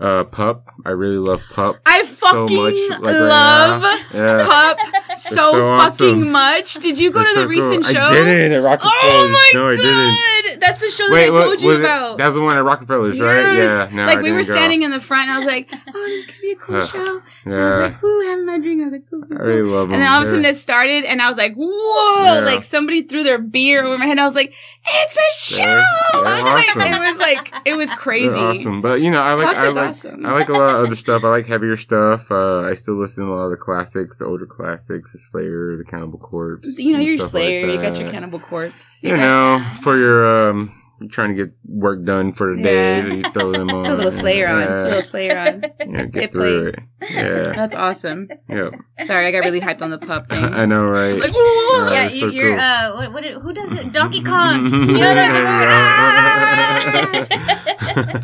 uh 0.00 0.24
pup 0.24 0.66
i 0.84 0.90
really 0.90 1.16
love 1.18 1.40
pup 1.52 1.80
I 1.86 2.02
so 2.04 2.46
fucking 2.46 2.56
much, 2.56 3.00
like, 3.00 3.14
love 3.14 3.82
now. 3.82 3.98
yeah 4.12 4.46
Pup 4.46 4.78
so, 5.18 5.34
so 5.34 5.52
fucking 5.76 6.18
awesome. 6.20 6.30
much. 6.32 6.74
Did 6.74 6.98
you 6.98 7.10
go 7.10 7.18
They're 7.18 7.28
to 7.28 7.34
the 7.40 7.40
so 7.42 7.46
recent 7.46 7.84
cool. 7.84 7.92
show? 7.94 8.00
i 8.00 8.12
didn't 8.14 8.52
at 8.52 8.62
rockefeller's 8.62 8.94
Oh 9.04 9.28
my 9.28 9.50
no 9.54 9.66
i 9.68 9.76
didn't 9.76 9.84
god, 9.84 10.24
that's 10.60 10.80
the 10.80 10.90
show 10.90 11.06
that 11.08 11.12
wait 11.14 11.26
I 11.28 11.30
what 11.30 11.44
told 11.44 11.60
you 11.62 11.68
was 11.68 11.78
it 11.78 11.84
about. 11.84 12.18
that 12.18 12.26
was 12.26 12.34
the 12.36 12.40
one 12.42 12.56
at 12.56 12.64
rockefeller's 12.64 13.20
right 13.20 13.42
yeah 13.42 13.52
Yes. 13.54 13.92
no 13.92 14.04
like 14.06 14.18
I 14.18 14.22
we 14.22 14.30
were 14.32 14.38
didn't 14.38 14.48
go. 14.48 14.54
standing 14.54 14.82
in 14.82 14.90
the 14.90 15.00
front, 15.00 15.28
and 15.28 15.36
I 15.36 15.38
was 15.38 15.46
like, 15.46 15.68
"Oh, 15.94 16.06
this 16.06 16.26
could 16.26 16.40
be 16.40 16.52
a 16.52 16.56
cool 16.56 16.76
Ugh. 16.76 16.88
show." 16.88 16.98
I 17.00 17.02
was 17.12 17.22
yeah 17.46 17.76
like, 17.76 18.04
"Ooh, 18.04 18.28
having 18.28 18.46
my 18.46 18.58
drink." 18.58 18.80
I 18.80 18.84
was 18.84 18.92
like, 18.92 19.02
"Cool." 19.10 19.22
cool, 19.22 19.32
i 19.32 19.36
cool." 19.38 19.46
really 19.46 19.62
love 19.68 19.88
them 19.88 19.94
And 19.94 20.02
then 20.02 20.10
all 20.12 20.20
of 20.22 20.28
a 20.28 20.30
sudden 20.30 20.44
it 20.44 20.56
started, 20.56 21.04
and 21.04 21.20
I 21.22 21.28
was 21.28 21.36
like, 21.36 21.54
"Whoa!" 21.54 22.24
Yeah. 22.24 22.40
Like 22.40 22.64
somebody 22.64 23.02
threw 23.02 23.22
their 23.22 23.38
beer 23.38 23.84
over 23.84 23.96
my 23.98 24.04
head. 24.06 24.12
And 24.12 24.20
I 24.20 24.24
was 24.24 24.34
like, 24.34 24.54
"It's 24.86 25.16
a 25.16 25.54
show!" 25.56 25.64
They're- 25.64 25.82
they're 26.22 26.32
I 26.32 26.52
was 26.52 26.54
like, 26.54 26.76
awesome. 26.76 26.82
it 26.82 26.98
was 27.10 27.18
like 27.18 27.52
it 27.66 27.74
was 27.74 27.92
crazy. 27.92 28.38
awesome 28.38 28.80
but 28.82 29.00
you 29.00 29.10
know 29.10 29.20
i 29.22 29.34
like 29.34 29.46
Pup 29.48 29.56
i 29.56 29.68
like 29.68 29.88
awesome. 29.90 30.26
I 30.26 30.32
like 30.32 30.48
a 30.48 30.52
lot 30.52 30.74
of 30.76 30.86
other 30.86 30.96
stuff. 30.96 31.22
I 31.24 31.28
like 31.28 31.46
heavier 31.46 31.76
stuff. 31.76 32.30
Uh, 32.30 32.62
I 32.62 32.74
still 32.74 32.94
listen 33.00 33.26
to 33.26 33.32
a 33.32 33.34
lot 33.34 33.44
of 33.44 33.50
the 33.50 33.56
classics, 33.56 34.18
the 34.18 34.24
older 34.26 34.46
classics, 34.46 35.12
the 35.12 35.18
Slayer, 35.18 35.76
the 35.76 35.84
Cannibal 35.84 36.18
Corpse. 36.18 36.78
You 36.78 36.92
know, 36.92 36.98
and 36.98 37.06
you're 37.08 37.18
Slayer. 37.18 37.66
like 37.66 37.76
you 37.82 37.88
got 37.88 37.98
your. 38.00 38.10
Cannibal 38.10 38.40
Corpse. 38.40 39.00
You 39.02 39.10
got- 39.10 39.18
know, 39.18 39.74
for 39.82 39.96
your 39.98 40.50
um, 40.50 40.79
trying 41.08 41.34
to 41.34 41.44
get 41.46 41.54
work 41.66 42.04
done 42.04 42.32
for 42.32 42.54
the 42.54 42.62
day, 42.62 42.96
Yeah. 42.96 43.02
so 43.02 43.08
you 43.08 43.22
throw 43.32 43.52
them 43.52 43.70
on. 43.70 43.84
Put 43.86 43.92
a 43.92 43.96
little 43.96 44.12
Slayer 44.12 44.48
on. 44.48 44.66
Put 44.66 44.72
a 44.76 44.84
little 44.84 45.02
Slayer 45.02 45.38
on. 45.38 45.62
yeah, 45.80 46.04
get 46.06 46.14
Hit 46.22 46.32
through 46.32 46.66
it. 46.68 46.78
Yeah, 47.10 47.42
That's 47.54 47.74
awesome. 47.74 48.28
yeah. 48.48 48.70
Sorry, 49.06 49.26
I 49.26 49.30
got 49.30 49.44
really 49.44 49.60
hyped 49.60 49.80
on 49.82 49.90
the 49.90 49.98
pup 49.98 50.28
thing. 50.28 50.44
I 50.54 50.66
know, 50.66 50.86
I 50.88 50.90
right? 50.90 51.10
was 51.10 51.20
like, 51.20 51.34
"Ooh!" 51.34 51.92
Yeah, 51.92 51.92
yeah, 51.92 52.08
you, 52.10 52.20
so 52.20 52.26
you're 52.26 52.50
cool. 52.56 52.60
uh, 52.60 52.94
what, 52.96 53.12
what? 53.12 53.24
Who 53.24 53.52
does 53.52 53.72
it? 53.72 53.92
Donkey 53.92 54.22
Kong. 54.22 54.64
You 54.66 54.86
know 54.98 55.14
that? 55.14 55.36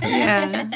Yeah. 0.02 0.68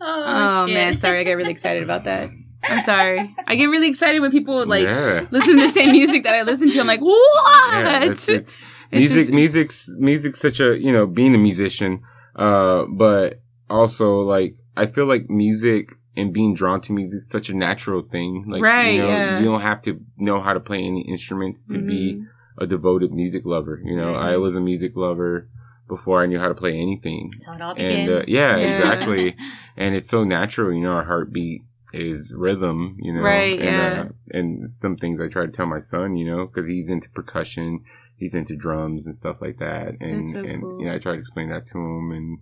oh, 0.00 0.24
Oh 0.26 0.66
shit. 0.66 0.74
man, 0.74 0.98
sorry, 0.98 1.20
I 1.20 1.24
get 1.24 1.34
really 1.34 1.50
excited 1.50 1.82
about 1.82 2.04
that. 2.04 2.30
I'm 2.64 2.80
sorry. 2.82 3.34
I 3.46 3.54
get 3.54 3.66
really 3.66 3.88
excited 3.88 4.20
when 4.20 4.30
people 4.30 4.66
like 4.66 4.84
yeah. 4.84 5.26
listen 5.30 5.56
to 5.56 5.62
the 5.62 5.68
same 5.72 5.92
music 5.92 6.24
that 6.24 6.34
I 6.34 6.42
listen 6.42 6.70
to. 6.70 6.80
I'm 6.80 6.86
like, 6.86 7.00
what? 7.00 7.74
yeah, 7.74 8.04
it's, 8.04 8.28
it's 8.28 8.58
It's 8.90 9.00
music 9.00 9.18
just- 9.26 9.32
music's 9.32 9.96
music's 9.98 10.40
such 10.40 10.60
a 10.60 10.78
you 10.78 10.92
know 10.92 11.06
being 11.06 11.34
a 11.34 11.38
musician 11.38 12.02
uh 12.36 12.84
but 12.88 13.40
also 13.68 14.20
like 14.20 14.56
i 14.76 14.86
feel 14.86 15.06
like 15.06 15.28
music 15.28 15.92
and 16.16 16.32
being 16.32 16.54
drawn 16.54 16.80
to 16.82 16.92
music 16.92 17.18
is 17.18 17.28
such 17.28 17.48
a 17.50 17.56
natural 17.56 18.02
thing 18.02 18.44
like 18.48 18.62
Right, 18.62 18.94
you 18.94 19.02
know 19.02 19.08
yeah. 19.08 19.38
you 19.40 19.44
don't 19.44 19.60
have 19.60 19.82
to 19.82 20.00
know 20.16 20.40
how 20.40 20.52
to 20.52 20.60
play 20.60 20.82
any 20.82 21.02
instruments 21.02 21.64
to 21.66 21.78
be 21.78 22.14
Mhm. 22.14 22.26
a 22.58 22.66
devoted 22.66 23.12
music 23.12 23.42
lover 23.44 23.80
you 23.84 23.96
know 23.96 24.14
i 24.14 24.32
Mhm. 24.32 24.40
was 24.40 24.56
a 24.56 24.60
music 24.60 24.92
lover 24.96 25.48
before 25.88 26.22
i 26.22 26.26
knew 26.26 26.38
how 26.38 26.48
to 26.48 26.54
play 26.54 26.74
anything 26.78 27.30
it 27.34 27.60
all 27.62 27.74
and 27.76 28.08
uh, 28.10 28.22
yeah, 28.26 28.56
Yeah. 28.56 28.66
exactly 28.68 29.36
and 29.76 29.94
it's 29.94 30.08
so 30.08 30.24
natural 30.24 30.72
you 30.72 30.80
know 30.82 30.92
our 30.92 31.04
heartbeat 31.04 31.62
is 31.92 32.30
rhythm 32.32 32.96
you 33.00 33.12
know 33.14 33.20
Right, 33.22 33.58
and, 33.58 33.76
yeah. 33.76 34.00
uh, 34.02 34.38
and 34.38 34.70
some 34.70 34.96
things 34.96 35.20
i 35.20 35.26
try 35.28 35.44
to 35.46 35.52
tell 35.52 35.66
my 35.66 35.78
son 35.78 36.16
you 36.16 36.26
know 36.30 36.46
because 36.46 36.66
he's 36.68 36.88
into 36.90 37.08
percussion 37.10 37.80
he's 38.18 38.34
into 38.34 38.54
drums 38.56 39.06
and 39.06 39.14
stuff 39.14 39.36
like 39.40 39.58
that 39.58 39.94
and 40.00 40.26
That's 40.34 40.44
so 40.44 40.50
and 40.50 40.62
cool. 40.62 40.80
you 40.80 40.86
know 40.86 40.94
i 40.94 40.98
try 40.98 41.12
to 41.14 41.18
explain 41.20 41.48
that 41.50 41.66
to 41.68 41.78
him 41.78 42.10
and 42.12 42.38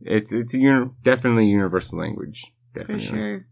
it's 0.00 0.32
it's 0.32 0.52
a 0.54 0.58
uni- 0.58 0.90
definitely 1.04 1.44
a 1.44 1.48
universal 1.48 1.98
language 1.98 2.46
For 2.72 2.80
definitely 2.80 3.06
sure. 3.06 3.46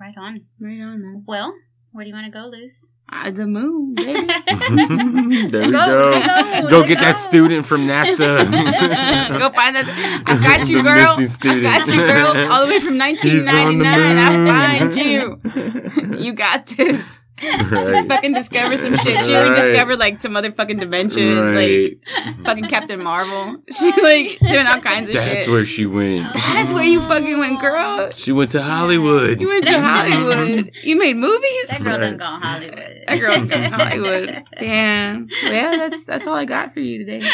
right 0.00 0.14
on. 0.16 0.40
Right 0.60 0.80
on, 0.80 1.02
man. 1.02 1.24
Well, 1.26 1.52
where 1.92 2.04
do 2.04 2.08
you 2.10 2.14
want 2.14 2.32
to 2.32 2.38
go, 2.38 2.46
Luce? 2.46 2.86
Uh, 3.10 3.30
the 3.30 3.46
moon, 3.46 3.94
baby. 3.94 4.26
there 5.48 5.62
we 5.66 5.72
Go, 5.72 5.86
go 5.86 6.20
go, 6.20 6.68
go 6.68 6.76
let's 6.78 6.88
get 6.88 6.98
that 6.98 7.16
student 7.16 7.64
from 7.66 7.86
nasa 7.88 8.18
Go 9.38 9.50
find 9.50 9.74
that. 9.76 10.22
I 10.26 10.36
got 10.42 10.68
you, 10.68 10.76
The 10.76 10.82
girl. 10.82 11.16
missing 11.18 11.24
I 11.24 11.26
student. 11.26 11.62
got 11.62 11.88
you, 11.88 12.00
girl. 12.06 12.52
All 12.52 12.60
the 12.66 12.68
way 12.70 12.80
from 12.80 13.00
He's 13.00 13.46
on 13.48 13.78
the 13.78 13.84
1999. 13.84 14.18
I 14.18 14.78
moon. 14.78 14.92
find 14.92 16.18
you. 16.20 16.22
You 16.26 16.32
got 16.34 16.66
this. 16.66 17.08
Just 17.70 18.08
fucking 18.08 18.34
discover 18.34 18.76
some 18.76 18.96
shit. 18.96 19.20
She 19.20 19.32
like 19.32 19.48
Right. 19.50 19.60
discovered 19.68 19.98
like 19.98 20.20
some 20.20 20.36
other 20.36 20.52
fucking 20.52 20.78
dimension, 20.78 21.54
like 21.54 21.98
fucking 22.44 22.64
Captain 22.64 23.02
Marvel. 23.02 23.56
She 23.78 23.92
like 24.02 24.38
doing 24.40 24.66
all 24.66 24.80
kinds 24.80 25.08
of 25.08 25.14
That's 25.14 25.24
shit. 25.26 25.34
That's 25.38 25.48
where 25.48 25.64
she 25.64 25.86
went. 25.86 26.32
That's 26.34 26.72
where 26.72 26.84
you 26.84 27.00
fucking 27.00 27.38
went, 27.38 27.60
girl. 27.60 28.10
She 28.10 28.32
went 28.32 28.50
to 28.52 28.62
Hollywood. 28.62 29.40
You 29.40 29.48
went 29.48 29.66
to 29.66 29.80
Hollywood. 29.80 30.72
You 30.82 30.96
made 30.98 31.16
movies. 31.16 31.68
That 31.68 31.82
girl 31.82 31.98
Right. 31.98 32.00
done 32.00 32.16
gone 32.16 32.40
Hollywood. 32.42 33.02
That 33.06 33.20
girl 33.20 33.38
from 33.38 33.50
Hollywood. 33.72 34.44
Damn. 34.58 35.28
Well, 35.42 35.52
yeah, 35.52 35.76
that's 35.76 36.04
that's 36.04 36.26
all 36.26 36.34
I 36.34 36.44
got 36.44 36.72
for 36.74 36.80
you 36.80 37.04
today. 37.04 37.28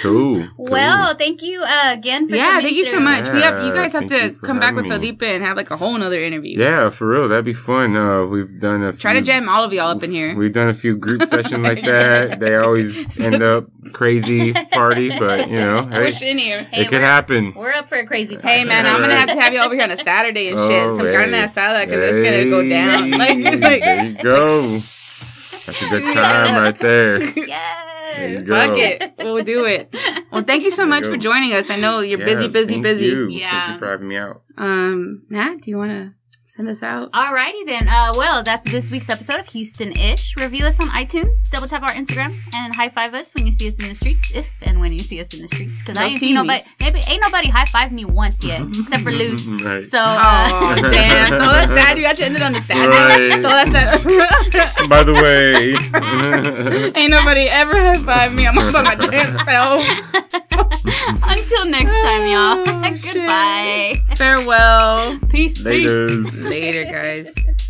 Cool. 0.00 0.48
Well, 0.56 1.14
thank 1.14 1.42
you 1.42 1.62
uh, 1.62 1.92
again 1.92 2.28
for 2.28 2.36
Yeah, 2.36 2.60
thank 2.60 2.72
you 2.74 2.84
so 2.84 2.92
through. 2.92 3.00
much. 3.00 3.28
We 3.28 3.40
have 3.42 3.62
you 3.64 3.72
guys 3.72 3.92
have 3.92 4.08
to 4.08 4.30
come 4.42 4.58
back 4.60 4.74
with 4.74 4.84
me. 4.84 4.90
Felipe 4.90 5.22
and 5.22 5.42
have 5.44 5.56
like 5.56 5.70
a 5.70 5.76
whole 5.76 5.96
nother 5.98 6.22
interview. 6.22 6.58
Yeah, 6.58 6.90
for 6.90 7.06
real. 7.08 7.28
That'd 7.28 7.44
be 7.44 7.52
fun. 7.54 7.96
Uh, 7.96 8.24
we've 8.24 8.60
done 8.60 8.82
a 8.82 8.92
Try 8.92 9.12
to 9.14 9.18
few- 9.20 9.23
jam 9.24 9.48
all 9.48 9.64
of 9.64 9.72
y'all 9.72 9.88
up 9.96 10.02
in 10.02 10.10
here. 10.10 10.36
We've 10.36 10.52
done 10.52 10.68
a 10.68 10.74
few 10.74 10.96
group 10.96 11.22
sessions 11.28 11.62
like 11.62 11.82
that. 11.84 12.40
They 12.40 12.56
always 12.56 12.96
end 13.18 13.42
up 13.42 13.66
crazy 13.92 14.52
party, 14.52 15.08
but 15.18 15.48
you 15.48 15.58
know, 15.58 15.82
hey, 15.90 16.10
here. 16.38 16.68
it 16.72 16.88
could 16.88 17.00
happen. 17.00 17.52
We're 17.54 17.72
up 17.72 17.88
for 17.88 17.98
a 17.98 18.06
crazy 18.06 18.36
party. 18.36 18.48
Hey 18.48 18.64
man, 18.64 18.86
I'm 18.86 19.00
gonna 19.00 19.16
have 19.16 19.28
to 19.28 19.40
have 19.40 19.52
you 19.52 19.60
over 19.60 19.74
here 19.74 19.84
on 19.84 19.90
a 19.90 19.96
Saturday 19.96 20.48
and 20.48 20.58
shit. 20.58 20.82
Oh, 20.84 20.96
Some 20.96 21.06
hey. 21.06 21.12
carne 21.12 21.30
asada 21.30 21.86
because 21.86 22.16
it's 22.16 22.24
gonna 22.24 22.50
go 22.50 22.68
down. 22.68 23.10
Like 23.24 23.38
it's 23.38 23.62
like 23.62 23.82
there 23.82 24.04
you 24.06 24.14
go. 24.22 24.48
That's 24.48 25.82
a 25.82 25.88
good 26.00 26.14
time 26.14 26.62
right 26.62 26.78
there. 26.78 27.22
yeah. 27.46 28.28
You 28.28 28.42
go. 28.42 28.54
Fuck 28.54 28.78
it, 28.78 29.14
we'll 29.18 29.42
do 29.44 29.64
it. 29.64 29.94
Well, 30.30 30.44
thank 30.44 30.62
you 30.62 30.70
so 30.70 30.82
There 30.82 30.86
much 30.86 31.04
go. 31.04 31.10
for 31.10 31.16
joining 31.16 31.52
us. 31.54 31.70
I 31.70 31.76
know 31.76 32.00
you're 32.00 32.18
busy, 32.18 32.44
Yes, 32.44 32.52
busy, 32.52 32.68
thank 32.74 32.82
busy. 32.82 33.04
You. 33.06 33.28
Yeah. 33.28 33.66
Thank 33.66 33.72
you 33.74 33.78
for 33.80 33.90
having 33.90 34.08
me 34.08 34.16
out. 34.16 34.42
Um, 34.56 35.22
Nat, 35.30 35.62
do 35.62 35.70
you 35.70 35.78
want 35.78 35.90
to 35.90 36.12
send 36.54 36.68
us 36.68 36.82
out? 36.84 37.10
Alrighty 37.10 37.66
then. 37.66 37.88
Uh, 37.88 38.12
well, 38.16 38.42
that's 38.44 38.70
this 38.70 38.88
week's 38.90 39.08
episode 39.10 39.40
of 39.40 39.46
Houston 39.48 39.90
Ish. 39.92 40.36
Review 40.36 40.66
us 40.66 40.78
on 40.80 40.86
iTunes. 40.88 41.50
Double 41.50 41.66
tap 41.66 41.82
our 41.82 41.88
Instagram 41.90 42.32
and 42.54 42.72
high 42.74 42.88
five 42.88 43.12
us 43.14 43.34
when 43.34 43.44
you 43.44 43.50
see 43.50 43.66
us 43.68 43.76
in 43.82 43.88
the 43.88 43.94
streets, 43.94 44.32
if 44.36 44.52
and 44.62 44.78
when 44.78 44.92
you 44.92 45.00
see 45.00 45.20
us 45.20 45.34
in 45.34 45.42
the 45.42 45.48
streets. 45.48 45.82
Because 45.82 45.98
I 45.98 46.04
ain't 46.06 46.20
see 46.20 46.32
nobody. 46.32 46.62
Maybe 46.78 47.00
ain't 47.08 47.22
nobody 47.22 47.48
high 47.48 47.64
five 47.64 47.90
me 47.90 48.04
once 48.04 48.44
yet, 48.44 48.60
except 48.68 49.02
for 49.02 49.10
Luce. 49.10 49.46
right. 49.64 49.84
So 49.84 49.98
uh, 49.98 50.44
Oh, 50.46 50.74
damn. 50.76 51.28
Throw 51.34 51.38
that 51.38 51.70
sad. 51.74 51.96
You 51.96 52.04
got 52.04 52.16
to 52.18 52.24
end 52.24 52.36
it 52.36 52.42
on 52.42 52.52
the 52.52 52.60
sad. 52.60 52.88
Right. 52.88 53.40
Throw 53.40 53.50
that 53.50 53.68
sad. 54.78 54.88
By 54.88 55.02
the 55.02 55.14
way, 55.14 55.74
Ain't 57.00 57.10
nobody 57.10 57.48
ever 57.48 57.72
high 57.72 57.94
five 57.94 58.32
me. 58.32 58.46
I'm 58.46 58.56
all 58.58 58.70
by 58.72 58.82
my 58.82 58.94
damn 58.94 59.44
self. 59.44 59.84
until 61.24 61.64
next 61.66 61.90
time, 61.90 62.28
y'all. 62.30 62.62
Oh, 62.66 62.96
shit. 62.96 63.14
Goodbye. 63.14 63.94
Farewell. 64.16 65.18
Peace. 65.28 65.62
Peace. 65.64 66.43
Later, 66.50 66.84
guys. 66.84 67.34